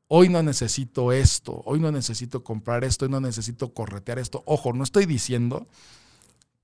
Hoy 0.09 0.29
no 0.29 0.43
necesito 0.43 1.11
esto, 1.11 1.63
hoy 1.65 1.81
no 1.81 1.91
necesito 1.91 2.45
comprar 2.45 2.85
esto, 2.85 3.07
hoy 3.07 3.11
no 3.11 3.21
necesito 3.21 3.75
corretear 3.75 4.21
esto. 4.21 4.45
Ojo, 4.47 4.73
no 4.73 4.85
estoy 4.85 5.05
diciendo 5.05 5.67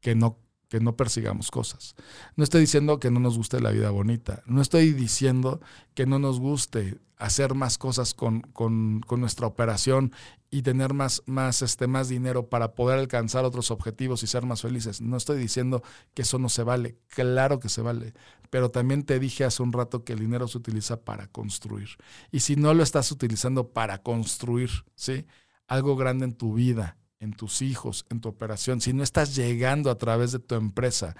que 0.00 0.14
no 0.14 0.36
que 0.72 0.80
no 0.80 0.96
persigamos 0.96 1.50
cosas. 1.50 1.96
No 2.34 2.44
estoy 2.44 2.62
diciendo 2.62 2.98
que 2.98 3.10
no 3.10 3.20
nos 3.20 3.36
guste 3.36 3.60
la 3.60 3.72
vida 3.72 3.90
bonita. 3.90 4.42
No 4.46 4.62
estoy 4.62 4.92
diciendo 4.92 5.60
que 5.92 6.06
no 6.06 6.18
nos 6.18 6.40
guste 6.40 6.98
hacer 7.18 7.54
más 7.54 7.76
cosas 7.76 8.14
con, 8.14 8.40
con, 8.40 9.02
nuestra 9.18 9.46
operación 9.46 10.14
y 10.50 10.62
tener 10.62 10.94
más, 10.94 11.24
más, 11.26 11.60
este, 11.60 11.88
más 11.88 12.08
dinero 12.08 12.48
para 12.48 12.72
poder 12.72 12.98
alcanzar 12.98 13.44
otros 13.44 13.70
objetivos 13.70 14.22
y 14.22 14.26
ser 14.26 14.46
más 14.46 14.62
felices. 14.62 15.02
No 15.02 15.18
estoy 15.18 15.38
diciendo 15.38 15.82
que 16.14 16.22
eso 16.22 16.38
no 16.38 16.48
se 16.48 16.62
vale. 16.62 16.96
Claro 17.08 17.60
que 17.60 17.68
se 17.68 17.82
vale. 17.82 18.14
Pero 18.48 18.70
también 18.70 19.02
te 19.02 19.18
dije 19.18 19.44
hace 19.44 19.62
un 19.62 19.74
rato 19.74 20.04
que 20.04 20.14
el 20.14 20.20
dinero 20.20 20.48
se 20.48 20.56
utiliza 20.56 21.04
para 21.04 21.26
construir. 21.26 21.90
Y 22.30 22.40
si 22.40 22.56
no 22.56 22.72
lo 22.72 22.82
estás 22.82 23.12
utilizando 23.12 23.74
para 23.74 24.02
construir, 24.02 24.70
¿sí? 24.94 25.26
Algo 25.66 25.96
grande 25.96 26.24
en 26.24 26.32
tu 26.32 26.54
vida, 26.54 26.96
en 27.22 27.32
tus 27.32 27.62
hijos, 27.62 28.04
en 28.10 28.20
tu 28.20 28.28
operación, 28.28 28.80
si 28.80 28.92
no 28.92 29.04
estás 29.04 29.36
llegando 29.36 29.90
a 29.90 29.96
través 29.96 30.32
de 30.32 30.40
tu 30.40 30.56
empresa 30.56 31.14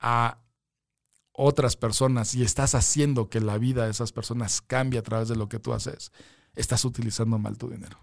a 0.00 0.38
otras 1.32 1.76
personas 1.76 2.34
y 2.34 2.42
estás 2.42 2.74
haciendo 2.74 3.28
que 3.28 3.40
la 3.40 3.58
vida 3.58 3.84
de 3.84 3.90
esas 3.90 4.10
personas 4.10 4.62
cambie 4.62 4.98
a 4.98 5.02
través 5.02 5.28
de 5.28 5.36
lo 5.36 5.48
que 5.48 5.58
tú 5.58 5.74
haces, 5.74 6.12
estás 6.56 6.84
utilizando 6.86 7.38
mal 7.38 7.58
tu 7.58 7.68
dinero. 7.68 7.98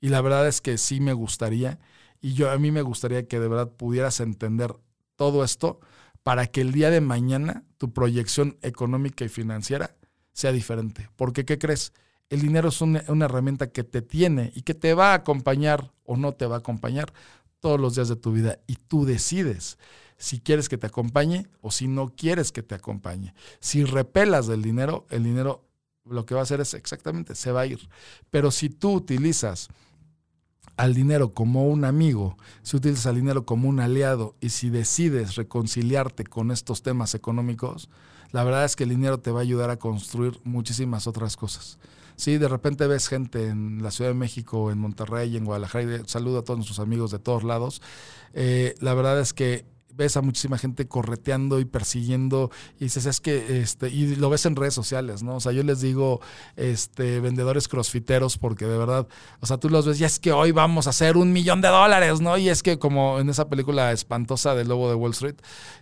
Y 0.00 0.10
la 0.10 0.20
verdad 0.20 0.46
es 0.46 0.60
que 0.60 0.76
sí 0.76 1.00
me 1.00 1.14
gustaría, 1.14 1.80
y 2.20 2.34
yo 2.34 2.50
a 2.50 2.58
mí 2.58 2.70
me 2.70 2.82
gustaría 2.82 3.26
que 3.26 3.40
de 3.40 3.48
verdad 3.48 3.72
pudieras 3.72 4.20
entender 4.20 4.76
todo 5.16 5.44
esto 5.44 5.80
para 6.22 6.46
que 6.46 6.60
el 6.60 6.72
día 6.72 6.90
de 6.90 7.00
mañana 7.00 7.64
tu 7.78 7.94
proyección 7.94 8.58
económica 8.60 9.24
y 9.24 9.30
financiera 9.30 9.96
sea 10.32 10.52
diferente. 10.52 11.08
Porque, 11.16 11.46
¿qué 11.46 11.58
crees? 11.58 11.94
El 12.30 12.40
dinero 12.40 12.68
es 12.68 12.80
una, 12.80 13.00
herramienta 13.00 13.68
que 13.68 13.84
te 13.84 14.02
tiene 14.02 14.52
y 14.54 14.62
que 14.62 14.74
te 14.74 14.94
va 14.94 15.12
a 15.12 15.14
acompañar 15.14 15.92
o 16.04 16.16
no 16.16 16.32
te 16.32 16.46
va 16.46 16.56
a 16.56 16.58
acompañar 16.58 17.12
todos 17.60 17.80
los 17.80 17.94
días 17.94 18.08
de 18.08 18.16
tu 18.16 18.32
vida 18.32 18.58
y 18.66 18.76
tú 18.76 19.04
decides 19.04 19.78
si 20.18 20.40
quieres 20.40 20.68
que 20.68 20.78
te 20.78 20.86
acompañe 20.86 21.46
o 21.60 21.70
si 21.70 21.88
no 21.88 22.14
quieres 22.14 22.52
que 22.52 22.62
te 22.62 22.74
acompañe. 22.74 23.34
Si 23.60 23.84
repelas 23.84 24.46
del 24.46 24.62
dinero, 24.62 25.06
el 25.10 25.24
dinero 25.24 25.64
lo 26.04 26.24
que 26.24 26.34
va 26.34 26.40
a 26.40 26.44
hacer 26.44 26.60
es 26.60 26.74
exactamente, 26.74 27.34
se 27.34 27.52
va 27.52 27.62
a 27.62 27.66
ir. 27.66 27.88
Pero 28.30 28.50
si 28.50 28.70
tú 28.70 28.94
utilizas 28.94 29.68
al 30.76 30.94
dinero 30.94 31.32
como 31.32 31.66
un 31.66 31.84
amigo, 31.84 32.36
si 32.62 32.76
utilizas 32.76 33.06
al 33.06 33.16
dinero 33.16 33.46
como 33.46 33.68
un 33.68 33.80
aliado 33.80 34.34
y 34.40 34.50
si 34.50 34.68
decides 34.68 35.36
reconciliarte 35.36 36.24
con 36.24 36.50
estos 36.50 36.82
temas 36.82 37.14
económicos, 37.14 37.88
la 38.32 38.44
verdad 38.44 38.64
es 38.64 38.76
que 38.76 38.84
el 38.84 38.90
dinero 38.90 39.18
te 39.18 39.30
va 39.30 39.40
a 39.40 39.42
ayudar 39.42 39.70
a 39.70 39.78
construir 39.78 40.40
muchísimas 40.44 41.06
otras 41.06 41.36
cosas. 41.36 41.78
Sí, 42.16 42.38
de 42.38 42.48
repente 42.48 42.86
ves 42.86 43.08
gente 43.08 43.48
en 43.48 43.82
la 43.82 43.90
Ciudad 43.90 44.10
de 44.10 44.16
México, 44.16 44.70
en 44.70 44.78
Monterrey, 44.78 45.36
en 45.36 45.44
Guadalajara, 45.44 45.84
y 45.84 46.02
saludo 46.06 46.38
a 46.38 46.44
todos 46.44 46.58
nuestros 46.58 46.80
amigos 46.80 47.10
de 47.10 47.18
todos 47.18 47.44
lados. 47.44 47.82
Eh, 48.32 48.74
la 48.80 48.94
verdad 48.94 49.20
es 49.20 49.32
que 49.32 49.66
ves 49.96 50.16
a 50.16 50.22
muchísima 50.22 50.58
gente 50.58 50.86
correteando 50.86 51.58
y 51.60 51.64
persiguiendo 51.64 52.50
y 52.78 52.84
dices, 52.84 53.06
es 53.06 53.20
que, 53.20 53.60
este, 53.60 53.88
y 53.88 54.16
lo 54.16 54.30
ves 54.30 54.46
en 54.46 54.56
redes 54.56 54.74
sociales, 54.74 55.22
¿no? 55.22 55.36
O 55.36 55.40
sea, 55.40 55.52
yo 55.52 55.62
les 55.62 55.80
digo, 55.80 56.20
este, 56.56 57.20
vendedores 57.20 57.68
crossfiteros, 57.68 58.38
porque 58.38 58.66
de 58.66 58.76
verdad, 58.76 59.08
o 59.40 59.46
sea, 59.46 59.58
tú 59.58 59.68
los 59.70 59.86
ves 59.86 60.00
y 60.00 60.04
es 60.04 60.18
que 60.18 60.32
hoy 60.32 60.52
vamos 60.52 60.86
a 60.86 60.90
hacer 60.90 61.16
un 61.16 61.32
millón 61.32 61.60
de 61.60 61.68
dólares, 61.68 62.20
¿no? 62.20 62.36
Y 62.36 62.48
es 62.48 62.62
que 62.62 62.78
como 62.78 63.18
en 63.18 63.28
esa 63.30 63.48
película 63.48 63.92
espantosa 63.92 64.54
del 64.54 64.68
Lobo 64.68 64.88
de 64.88 64.94
Wall 64.94 65.12
Street, 65.12 65.36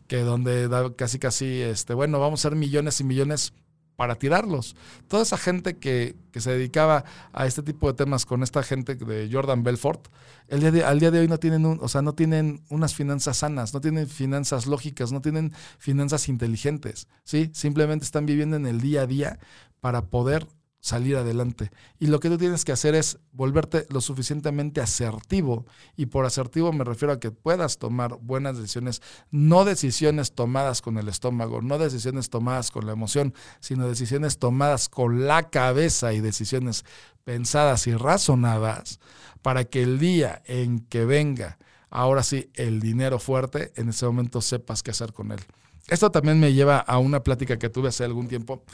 que 0.06 0.18
donde 0.18 0.68
da 0.68 0.94
casi, 0.94 1.18
casi, 1.18 1.60
este, 1.60 1.94
bueno, 1.94 2.20
vamos 2.20 2.40
a 2.44 2.48
hacer 2.48 2.56
millones 2.56 3.00
y 3.00 3.04
millones 3.04 3.52
para 3.96 4.16
tirarlos. 4.16 4.76
Toda 5.08 5.22
esa 5.22 5.38
gente 5.38 5.78
que, 5.78 6.16
se 6.34 6.50
dedicaba 6.50 7.04
a 7.32 7.46
este 7.46 7.62
tipo 7.62 7.86
de 7.86 7.94
temas 7.94 8.26
con 8.26 8.42
esta 8.42 8.62
gente 8.62 8.96
de 8.96 9.28
Jordan 9.30 9.62
Belfort, 9.62 10.08
el 10.48 10.60
día 10.60 10.70
de, 10.72 10.84
al 10.84 10.98
día 10.98 11.10
de 11.12 11.20
hoy 11.20 11.28
no 11.28 11.38
tienen, 11.38 11.64
un, 11.64 11.78
o 11.80 11.88
sea, 11.88 12.02
no 12.02 12.14
tienen 12.14 12.62
unas 12.70 12.94
finanzas 12.94 13.38
sanas, 13.38 13.72
no 13.72 13.80
tienen 13.80 14.08
finanzas 14.08 14.66
lógicas, 14.66 15.12
no 15.12 15.22
tienen 15.22 15.52
finanzas 15.78 16.28
inteligentes, 16.28 17.06
¿sí? 17.22 17.50
Simplemente 17.54 18.04
están 18.04 18.26
viviendo 18.26 18.56
en 18.56 18.66
el 18.66 18.80
día 18.80 19.02
a 19.02 19.06
día 19.06 19.38
para 19.80 20.06
poder 20.06 20.46
salir 20.84 21.16
adelante. 21.16 21.70
Y 21.98 22.08
lo 22.08 22.20
que 22.20 22.28
tú 22.28 22.36
tienes 22.36 22.62
que 22.62 22.72
hacer 22.72 22.94
es 22.94 23.18
volverte 23.32 23.86
lo 23.88 24.02
suficientemente 24.02 24.82
asertivo. 24.82 25.64
Y 25.96 26.06
por 26.06 26.26
asertivo 26.26 26.74
me 26.74 26.84
refiero 26.84 27.14
a 27.14 27.18
que 27.18 27.30
puedas 27.30 27.78
tomar 27.78 28.18
buenas 28.20 28.58
decisiones, 28.58 29.00
no 29.30 29.64
decisiones 29.64 30.32
tomadas 30.34 30.82
con 30.82 30.98
el 30.98 31.08
estómago, 31.08 31.62
no 31.62 31.78
decisiones 31.78 32.28
tomadas 32.28 32.70
con 32.70 32.84
la 32.84 32.92
emoción, 32.92 33.32
sino 33.60 33.88
decisiones 33.88 34.36
tomadas 34.38 34.90
con 34.90 35.26
la 35.26 35.48
cabeza 35.48 36.12
y 36.12 36.20
decisiones 36.20 36.84
pensadas 37.24 37.86
y 37.86 37.94
razonadas 37.94 39.00
para 39.40 39.64
que 39.64 39.82
el 39.82 39.98
día 39.98 40.42
en 40.44 40.80
que 40.80 41.06
venga, 41.06 41.56
ahora 41.88 42.22
sí, 42.22 42.50
el 42.52 42.80
dinero 42.80 43.18
fuerte, 43.18 43.72
en 43.76 43.88
ese 43.88 44.04
momento 44.04 44.42
sepas 44.42 44.82
qué 44.82 44.90
hacer 44.90 45.14
con 45.14 45.32
él. 45.32 45.40
Esto 45.88 46.10
también 46.10 46.40
me 46.40 46.52
lleva 46.52 46.78
a 46.78 46.98
una 46.98 47.22
plática 47.22 47.58
que 47.58 47.70
tuve 47.70 47.88
hace 47.88 48.04
algún 48.04 48.28
tiempo 48.28 48.64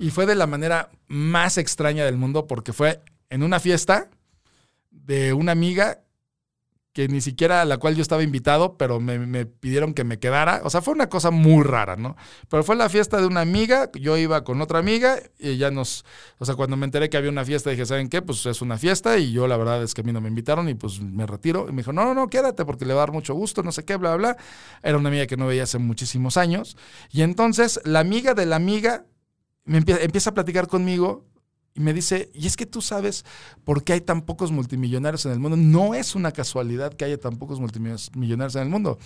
y 0.00 0.10
fue 0.10 0.24
de 0.24 0.34
la 0.34 0.46
manera 0.46 0.90
más 1.08 1.58
extraña 1.58 2.06
del 2.06 2.16
mundo 2.16 2.46
porque 2.46 2.72
fue 2.72 3.02
en 3.28 3.42
una 3.42 3.60
fiesta 3.60 4.08
de 4.90 5.34
una 5.34 5.52
amiga 5.52 6.00
que 6.94 7.06
ni 7.06 7.20
siquiera 7.20 7.60
a 7.60 7.64
la 7.66 7.76
cual 7.76 7.94
yo 7.94 8.02
estaba 8.02 8.22
invitado, 8.22 8.78
pero 8.78 8.98
me, 8.98 9.44
pidieron 9.44 9.92
que 9.92 10.02
me 10.02 10.18
quedara. 10.18 10.62
O 10.64 10.70
sea, 10.70 10.80
fue 10.80 10.94
una 10.94 11.10
cosa 11.10 11.30
muy 11.30 11.62
rara, 11.64 11.96
¿no? 11.96 12.16
Pero 12.48 12.64
fue 12.64 12.76
la 12.76 12.88
fiesta 12.88 13.20
de 13.20 13.26
una 13.26 13.42
amiga, 13.42 13.90
yo 13.92 14.16
iba 14.16 14.42
con 14.42 14.62
otra 14.62 14.78
amiga 14.78 15.20
y 15.38 15.58
ya 15.58 15.70
nos, 15.70 16.06
o 16.38 16.46
sea, 16.46 16.56
cuando 16.56 16.78
me 16.78 16.86
enteré 16.86 17.10
que 17.10 17.18
había 17.18 17.30
una 17.30 17.44
fiesta, 17.44 17.68
dije, 17.68 17.84
¿saben 17.84 18.08
qué? 18.08 18.22
Pues 18.22 18.44
es 18.46 18.62
una 18.62 18.78
fiesta 18.78 19.18
y 19.18 19.32
yo 19.32 19.46
la 19.46 19.58
verdad 19.58 19.82
es 19.82 19.92
que 19.92 20.00
a 20.00 20.04
mí 20.04 20.12
no 20.12 20.22
me 20.22 20.28
invitaron 20.28 20.66
y 20.70 20.74
pues 20.74 21.00
me 21.00 21.26
retiro. 21.26 21.66
Y 21.68 21.72
me 21.72 21.82
dijo, 21.82 21.92
no, 21.92 22.06
no, 22.06 22.14
no, 22.14 22.28
quédate 22.28 22.64
porque 22.64 22.86
le 22.86 22.94
va 22.94 23.02
a 23.02 23.06
dar 23.06 23.12
mucho 23.12 23.34
gusto, 23.34 23.62
no 23.62 23.70
sé 23.70 23.84
qué, 23.84 23.96
bla, 23.96 24.16
bla. 24.16 24.38
Era 24.82 24.96
una 24.96 25.10
amiga 25.10 25.26
que 25.26 25.36
no 25.36 25.46
veía 25.46 25.64
hace 25.64 25.78
muchísimos 25.78 26.38
años. 26.38 26.78
Y 27.10 27.20
entonces 27.20 27.80
la 27.84 28.00
amiga 28.00 28.32
de 28.32 28.46
la 28.46 28.56
amiga 28.56 29.04
me 29.64 29.78
empieza, 29.78 30.30
a 30.30 30.34
platicar 30.34 30.66
conmigo 30.66 31.26
y 31.74 31.80
me 31.80 31.94
dice, 31.94 32.30
y 32.34 32.46
es 32.46 32.56
que 32.56 32.66
tú 32.66 32.82
sabes 32.82 33.24
por 33.64 33.84
qué 33.84 33.92
hay 33.92 34.00
tan 34.00 34.22
pocos 34.22 34.50
multimillonarios 34.50 35.24
en 35.26 35.32
el 35.32 35.38
mundo. 35.38 35.56
No 35.56 35.94
es 35.94 36.14
una 36.16 36.32
casualidad 36.32 36.92
que 36.94 37.04
haya 37.04 37.18
tan 37.18 37.36
pocos 37.36 37.60
multimillonarios 37.60 38.56
en 38.56 38.62
el 38.62 38.68
mundo. 38.68 38.98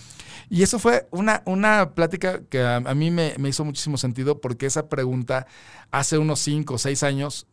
Y 0.48 0.62
eso 0.62 0.78
fue 0.78 1.06
una, 1.10 1.42
una 1.44 1.94
plática 1.94 2.42
que 2.44 2.62
a, 2.62 2.80
mí 2.94 3.10
me, 3.10 3.34
hizo 3.46 3.64
muchísimo 3.64 3.98
sentido 3.98 4.40
porque 4.40 4.66
esa 4.66 4.88
pregunta 4.88 5.46
hace 5.90 6.16
unos 6.16 6.40
5 6.40 6.74
o 6.74 6.78
6 6.78 7.02
años 7.02 7.46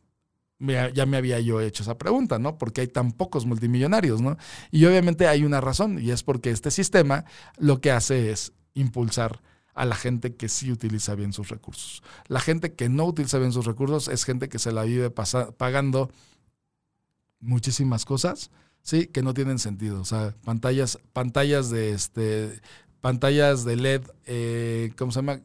ya 0.93 1.05
me 1.07 1.17
había 1.17 1.39
yo 1.39 1.59
hecho 1.59 1.81
esa 1.81 1.97
pregunta, 1.97 2.37
¿no? 2.37 2.59
¿Por 2.59 2.71
qué 2.71 2.81
hay 2.81 2.87
tan 2.87 3.11
pocos 3.11 3.47
multimillonarios, 3.47 4.21
¿no? 4.21 4.37
Y 4.69 4.85
obviamente 4.85 5.27
hay 5.27 5.43
una 5.43 5.59
razón 5.59 5.99
y 5.99 6.11
es 6.11 6.21
porque 6.21 6.51
este 6.51 6.69
sistema 6.69 7.25
lo 7.57 7.81
que 7.81 7.91
hace 7.91 8.31
es 8.31 8.53
impulsar 8.75 9.41
a 9.73 9.85
la 9.85 9.95
gente 9.95 10.35
que 10.35 10.49
sí 10.49 10.71
utiliza 10.71 11.15
bien 11.15 11.33
sus 11.33 11.49
recursos. 11.49 12.03
La 12.27 12.39
gente 12.39 12.73
que 12.73 12.89
no 12.89 13.05
utiliza 13.05 13.39
bien 13.39 13.51
sus 13.51 13.65
recursos 13.65 14.07
es 14.07 14.23
gente 14.23 14.49
que 14.49 14.59
se 14.59 14.71
la 14.71 14.83
vive 14.83 15.09
pagando 15.09 16.11
muchísimas 17.39 18.05
cosas, 18.05 18.51
sí, 18.81 19.07
que 19.07 19.23
no 19.23 19.33
tienen 19.33 19.59
sentido. 19.59 20.01
O 20.01 20.05
sea, 20.05 20.35
pantallas, 20.43 20.99
pantallas 21.13 21.69
de 21.69 21.91
este, 21.91 22.61
pantallas 23.01 23.65
de 23.65 23.75
LED, 23.75 24.01
eh, 24.25 24.93
¿cómo 24.97 25.11
se 25.11 25.19
llama? 25.19 25.41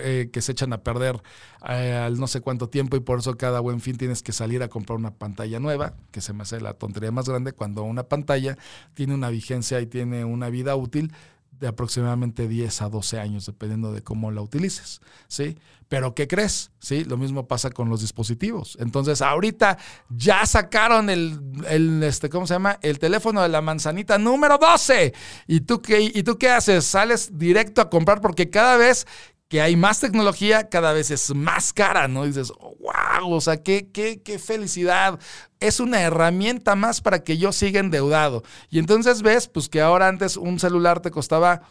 Eh, 0.00 0.30
que 0.32 0.40
se 0.40 0.52
echan 0.52 0.72
a 0.72 0.82
perder 0.82 1.20
eh, 1.68 1.92
al 1.92 2.18
no 2.18 2.26
sé 2.26 2.40
cuánto 2.40 2.70
tiempo 2.70 2.96
y 2.96 3.00
por 3.00 3.18
eso 3.18 3.36
cada 3.36 3.60
buen 3.60 3.80
fin 3.80 3.98
tienes 3.98 4.22
que 4.22 4.32
salir 4.32 4.62
a 4.62 4.68
comprar 4.68 4.98
una 4.98 5.12
pantalla 5.12 5.60
nueva, 5.60 5.94
que 6.10 6.22
se 6.22 6.32
me 6.32 6.42
hace 6.42 6.60
la 6.60 6.74
tontería 6.74 7.12
más 7.12 7.28
grande 7.28 7.52
cuando 7.52 7.82
una 7.82 8.04
pantalla 8.04 8.56
tiene 8.94 9.14
una 9.14 9.28
vigencia 9.28 9.80
y 9.80 9.86
tiene 9.86 10.24
una 10.24 10.48
vida 10.48 10.74
útil 10.76 11.12
de 11.58 11.68
aproximadamente 11.68 12.48
10 12.48 12.82
a 12.82 12.88
12 12.88 13.18
años, 13.18 13.46
dependiendo 13.46 13.92
de 13.92 14.02
cómo 14.02 14.30
la 14.30 14.42
utilices, 14.42 15.00
¿sí? 15.28 15.56
Pero 15.88 16.14
¿qué 16.14 16.26
crees? 16.26 16.72
¿Sí? 16.80 17.04
Lo 17.04 17.16
mismo 17.16 17.46
pasa 17.46 17.70
con 17.70 17.88
los 17.88 18.00
dispositivos. 18.00 18.76
Entonces, 18.80 19.22
ahorita 19.22 19.78
ya 20.08 20.44
sacaron 20.44 21.10
el, 21.10 21.40
el, 21.68 22.02
este, 22.02 22.28
¿cómo 22.28 22.46
se 22.46 22.54
llama? 22.54 22.78
El 22.82 22.98
teléfono 22.98 23.40
de 23.40 23.48
la 23.48 23.60
manzanita 23.60 24.18
número 24.18 24.58
12. 24.58 25.14
¿Y 25.46 25.60
tú, 25.60 25.80
qué, 25.80 26.00
¿Y 26.00 26.22
tú 26.24 26.38
qué 26.38 26.50
haces? 26.50 26.84
Sales 26.84 27.38
directo 27.38 27.80
a 27.80 27.88
comprar 27.88 28.20
porque 28.20 28.50
cada 28.50 28.76
vez 28.76 29.06
que 29.48 29.60
hay 29.60 29.76
más 29.76 30.00
tecnología, 30.00 30.68
cada 30.68 30.92
vez 30.92 31.10
es 31.10 31.34
más 31.34 31.72
cara, 31.72 32.08
¿no? 32.08 32.24
dices, 32.26 32.52
wow, 32.80 33.32
o 33.32 33.40
sea, 33.40 33.62
qué, 33.62 33.90
qué, 33.92 34.22
qué 34.22 34.38
felicidad. 34.38 35.20
Es 35.60 35.78
una 35.80 36.00
herramienta 36.02 36.74
más 36.74 37.00
para 37.00 37.22
que 37.22 37.38
yo 37.38 37.52
siga 37.52 37.80
endeudado. 37.80 38.42
Y 38.70 38.78
entonces 38.78 39.22
ves, 39.22 39.48
pues 39.48 39.68
que 39.68 39.80
ahora 39.80 40.08
antes 40.08 40.36
un 40.36 40.58
celular 40.58 41.00
te 41.00 41.10
costaba 41.10 41.62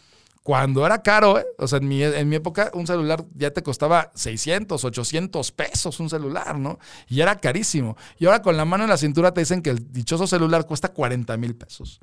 Cuando 0.44 0.86
era 0.86 1.02
caro, 1.02 1.40
¿eh? 1.40 1.46
o 1.58 1.68
sea, 1.68 1.80
en 1.80 1.88
mi, 1.88 2.04
en 2.04 2.30
mi 2.30 2.36
época 2.36 2.70
un 2.76 2.86
celular 2.88 3.26
ya 3.34 3.52
te 3.52 3.64
costaba 3.64 4.12
600, 4.16 4.86
800 4.86 5.52
pesos 5.52 6.00
un 6.00 6.10
celular, 6.10 6.60
¿no? 6.60 6.78
Y 7.08 7.22
era 7.22 7.40
carísimo. 7.40 7.98
Y 8.20 8.28
ahora 8.28 8.42
con 8.44 8.56
la 8.56 8.64
mano 8.66 8.84
en 8.84 8.92
la 8.92 8.98
cintura 8.98 9.34
te 9.34 9.42
dicen 9.42 9.62
que 9.64 9.72
el 9.72 9.92
dichoso 9.92 10.28
celular 10.28 10.66
cuesta 10.68 10.90
40 10.94 11.36
mil 11.38 11.56
pesos. 11.56 12.00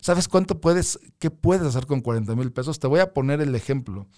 ¿Sabes 0.00 0.28
cuánto 0.28 0.60
puedes, 0.60 0.98
qué 1.18 1.30
puedes 1.30 1.66
hacer 1.66 1.86
con 1.86 2.00
40 2.00 2.34
mil 2.34 2.52
pesos? 2.52 2.78
Te 2.80 2.86
voy 2.88 3.00
a 3.00 3.12
poner 3.12 3.40
el 3.40 3.54
ejemplo. 3.54 4.08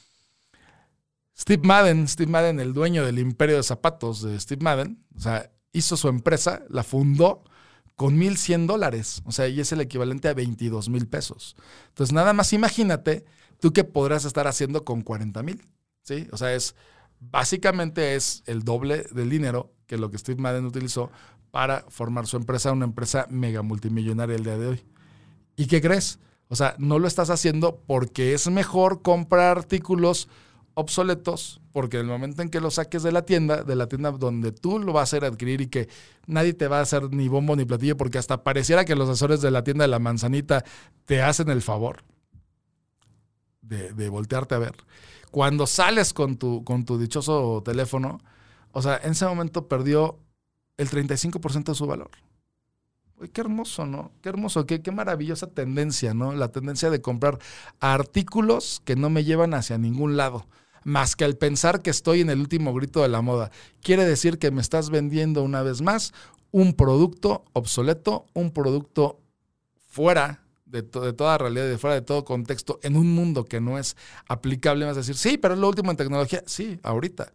Steve 1.39 1.67
Madden, 1.67 2.09
Steve 2.09 2.31
Madden, 2.31 2.59
el 2.59 2.73
dueño 2.73 3.05
del 3.07 3.19
imperio 3.19 3.57
de 3.57 3.63
zapatos 3.63 4.23
de 4.23 4.39
Steve 4.41 4.63
Madden, 4.63 5.05
o 5.17 5.21
sea, 5.21 5.51
hizo 5.73 5.97
su 5.97 6.09
empresa, 6.09 6.63
la 6.69 6.83
fundó 6.83 7.45
con 7.95 8.19
1.100 8.19 8.67
dólares, 8.67 9.23
o 9.25 9.33
sea, 9.33 9.49
y 9.49 9.61
es 9.61 9.71
el 9.73 9.81
equivalente 9.81 10.29
a 10.29 10.35
22 10.35 10.89
mil 10.89 11.07
pesos. 11.09 11.57
Entonces, 11.89 12.13
nada 12.13 12.33
más 12.33 12.53
imagínate 12.53 13.25
tú 13.61 13.73
qué 13.73 13.85
podrás 13.85 14.25
estar 14.25 14.47
haciendo 14.47 14.85
con 14.85 15.03
40 15.03 15.43
mil, 15.43 15.63
¿sí? 16.03 16.27
O 16.33 16.37
sea, 16.37 16.55
es, 16.55 16.75
básicamente 17.21 18.17
es 18.17 18.43
el 18.47 18.65
doble 18.65 19.05
del 19.13 19.31
dinero 19.31 19.73
que 19.87 19.97
lo 19.97 20.11
que 20.11 20.19
Steve 20.19 20.41
Madden 20.41 20.65
utilizó 20.65 21.11
para 21.51 21.85
formar 21.89 22.27
su 22.27 22.37
empresa, 22.37 22.73
una 22.73 22.85
empresa 22.85 23.27
mega 23.31 23.63
multimillonaria 23.63 24.37
el 24.37 24.45
día 24.45 24.59
de 24.59 24.67
hoy. 24.67 24.85
¿Y 25.57 25.67
qué 25.67 25.81
crees? 25.81 26.19
O 26.49 26.57
sea, 26.57 26.75
no 26.79 26.99
lo 26.99 27.07
estás 27.07 27.31
haciendo 27.31 27.83
porque 27.87 28.35
es 28.35 28.49
mejor 28.49 29.03
comprar 29.03 29.59
artículos 29.59 30.29
obsoletos, 30.79 31.61
porque 31.73 31.99
el 31.99 32.07
momento 32.07 32.41
en 32.41 32.51
que 32.51 32.61
lo 32.61 32.71
saques 32.71 33.03
de 33.03 33.11
la 33.11 33.23
tienda, 33.23 33.65
de 33.65 33.75
la 33.75 33.89
tienda 33.89 34.13
donde 34.13 34.53
tú 34.53 34.79
lo 34.79 34.93
vas 34.93 35.13
a 35.13 35.17
ir 35.17 35.25
a 35.25 35.27
adquirir 35.27 35.61
y 35.61 35.67
que 35.67 35.89
nadie 36.27 36.55
te 36.55 36.69
va 36.69 36.79
a 36.79 36.83
hacer 36.83 37.13
ni 37.13 37.27
bombo 37.27 37.57
ni 37.57 37.65
platillo, 37.65 37.97
porque 37.97 38.17
hasta 38.17 38.45
pareciera 38.45 38.85
que 38.85 38.95
los 38.95 39.09
asesores 39.09 39.41
de 39.41 39.51
la 39.51 39.65
tienda 39.65 39.83
de 39.83 39.89
la 39.89 39.99
manzanita 39.99 40.65
te 41.05 41.21
hacen 41.21 41.49
el 41.51 41.63
favor 41.63 42.05
de, 43.61 43.93
de 43.93 44.09
voltearte 44.09 44.55
a 44.55 44.59
ver. 44.59 44.77
Cuando 45.33 45.67
sales 45.67 46.13
con 46.13 46.37
tu, 46.37 46.63
con 46.63 46.85
tu 46.85 46.97
dichoso 46.97 47.61
teléfono, 47.65 48.21
o 48.71 48.81
sea, 48.81 49.01
en 49.03 49.11
ese 49.13 49.27
momento 49.27 49.67
perdió 49.67 50.21
el 50.77 50.89
35% 50.89 51.65
de 51.65 51.75
su 51.75 51.87
valor. 51.89 52.11
Uy, 53.17 53.31
qué 53.31 53.41
hermoso, 53.41 53.85
¿no? 53.85 54.13
Qué 54.23 54.29
hermoso, 54.29 54.65
qué, 54.65 54.81
qué 54.81 54.93
maravillosa 54.93 55.49
tendencia, 55.49 56.15
¿no? 56.15 56.35
La 56.35 56.53
tendencia 56.53 56.89
de 56.89 57.03
comprar 57.03 57.41
artículos 57.81 58.81
que 58.85 58.95
no 58.95 59.11
me 59.11 59.25
llevan 59.25 59.55
hacia 59.55 59.77
ningún 59.77 60.17
lado 60.17 60.47
más 60.89 61.17
que 61.17 61.25
al 61.25 61.37
pensar 61.37 61.83
que 61.83 61.91
estoy 61.91 62.23
en 62.23 62.31
el 62.31 62.41
último 62.41 62.73
grito 62.73 63.03
de 63.03 63.09
la 63.09 63.21
moda. 63.21 63.51
Quiere 63.83 64.07
decir 64.07 64.39
que 64.39 64.51
me 64.51 64.63
estás 64.63 64.89
vendiendo 64.89 65.43
una 65.43 65.63
vez 65.63 65.83
más 65.83 66.15
un 66.51 66.73
producto 66.73 67.45
obsoleto, 67.53 68.27
un 68.33 68.53
producto 68.53 69.21
fuera 69.87 70.47
de, 70.65 70.81
de, 70.81 71.13
toda 71.13 71.37
realidad, 71.37 71.69
de 71.69 71.77
fuera 71.77 71.95
de 71.95 72.01
todo 72.01 72.25
contexto, 72.25 72.81
en 72.83 72.97
un 72.97 73.15
mundo 73.15 73.45
que 73.45 73.61
no 73.61 73.79
es 73.79 73.97
aplicable. 74.29 74.87
Vas 74.87 74.97
a 74.97 75.01
decir, 75.01 75.17
sí, 75.17 75.37
pero 75.37 75.53
es 75.55 75.61
lo 75.61 75.69
último 75.69 75.91
en 75.91 75.99
tecnología. 75.99 76.43
Sí, 76.47 76.81
ahorita. 76.83 77.35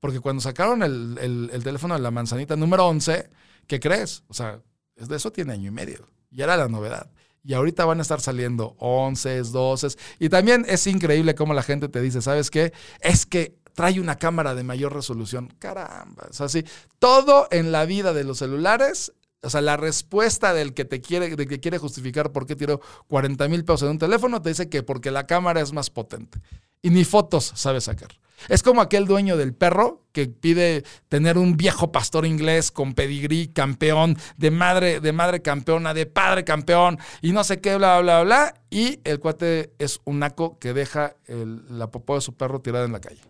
Porque 0.00 0.18
cuando 0.18 0.42
sacaron 0.42 0.82
el, 0.82 1.18
el, 1.20 1.50
el 1.52 1.62
teléfono 1.62 1.94
de 1.94 2.00
la 2.00 2.10
manzanita 2.10 2.56
número 2.56 2.84
11, 2.88 3.30
¿qué 3.68 3.78
crees? 3.78 4.24
O 4.26 4.34
sea, 4.34 4.60
de 4.96 5.16
eso 5.16 5.30
tiene 5.30 5.52
año 5.52 5.68
y 5.68 5.72
medio. 5.72 6.08
Y 6.32 6.42
era 6.42 6.56
la 6.56 6.66
novedad. 6.66 7.08
Y 7.48 7.54
ahorita 7.54 7.86
van 7.86 7.98
a 7.98 8.02
estar 8.02 8.20
saliendo 8.20 8.76
11, 8.78 9.40
12. 9.40 9.96
Y 10.18 10.28
también 10.28 10.66
es 10.68 10.86
increíble 10.86 11.34
cómo 11.34 11.54
la 11.54 11.62
gente 11.62 11.88
te 11.88 12.02
dice, 12.02 12.20
¿sabes 12.20 12.50
qué? 12.50 12.74
Es 13.00 13.24
que 13.24 13.56
trae 13.72 13.98
una 14.00 14.18
cámara 14.18 14.54
de 14.54 14.64
mayor 14.64 14.94
resolución. 14.94 15.48
Caramba. 15.58 16.26
O 16.28 16.32
sea, 16.34 16.50
sí, 16.50 16.62
todo 16.98 17.48
en 17.50 17.72
la 17.72 17.86
vida 17.86 18.12
de 18.12 18.24
los 18.24 18.36
celulares 18.36 19.14
o 19.40 19.48
sea, 19.48 19.60
la 19.60 19.76
respuesta 19.76 20.52
del 20.52 20.74
que 20.74 20.84
te 20.84 21.00
quiere, 21.00 21.34
de 21.36 21.46
que 21.46 21.60
quiere 21.60 21.78
justificar 21.78 22.32
por 22.32 22.44
qué 22.44 22.56
tiró 22.56 22.80
40 23.06 23.48
mil 23.48 23.64
pesos 23.64 23.84
en 23.84 23.90
un 23.90 23.98
teléfono, 23.98 24.42
te 24.42 24.48
dice 24.50 24.68
que 24.68 24.82
porque 24.82 25.10
la 25.10 25.26
cámara 25.26 25.60
es 25.60 25.72
más 25.72 25.90
potente. 25.90 26.40
Y 26.82 26.90
ni 26.90 27.04
fotos 27.04 27.52
sabe 27.54 27.80
sacar. 27.80 28.10
Es 28.48 28.62
como 28.62 28.80
aquel 28.80 29.06
dueño 29.06 29.36
del 29.36 29.52
perro 29.52 30.06
que 30.12 30.26
pide 30.26 30.84
tener 31.08 31.38
un 31.38 31.56
viejo 31.56 31.90
pastor 31.90 32.24
inglés 32.24 32.70
con 32.70 32.94
pedigrí, 32.94 33.48
campeón, 33.48 34.16
de 34.36 34.50
madre, 34.50 35.00
de 35.00 35.12
madre 35.12 35.42
campeona, 35.42 35.92
de 35.92 36.06
padre 36.06 36.44
campeón, 36.44 36.98
y 37.20 37.32
no 37.32 37.42
sé 37.42 37.60
qué, 37.60 37.76
bla, 37.76 38.00
bla, 38.00 38.22
bla. 38.22 38.54
Y 38.70 39.00
el 39.04 39.18
cuate 39.18 39.74
es 39.78 40.00
un 40.04 40.20
naco 40.20 40.58
que 40.58 40.72
deja 40.72 41.16
la 41.26 41.90
popó 41.90 42.14
de 42.14 42.20
su 42.20 42.34
perro 42.34 42.60
tirada 42.60 42.84
en 42.84 42.92
la 42.92 43.00
calle. 43.00 43.20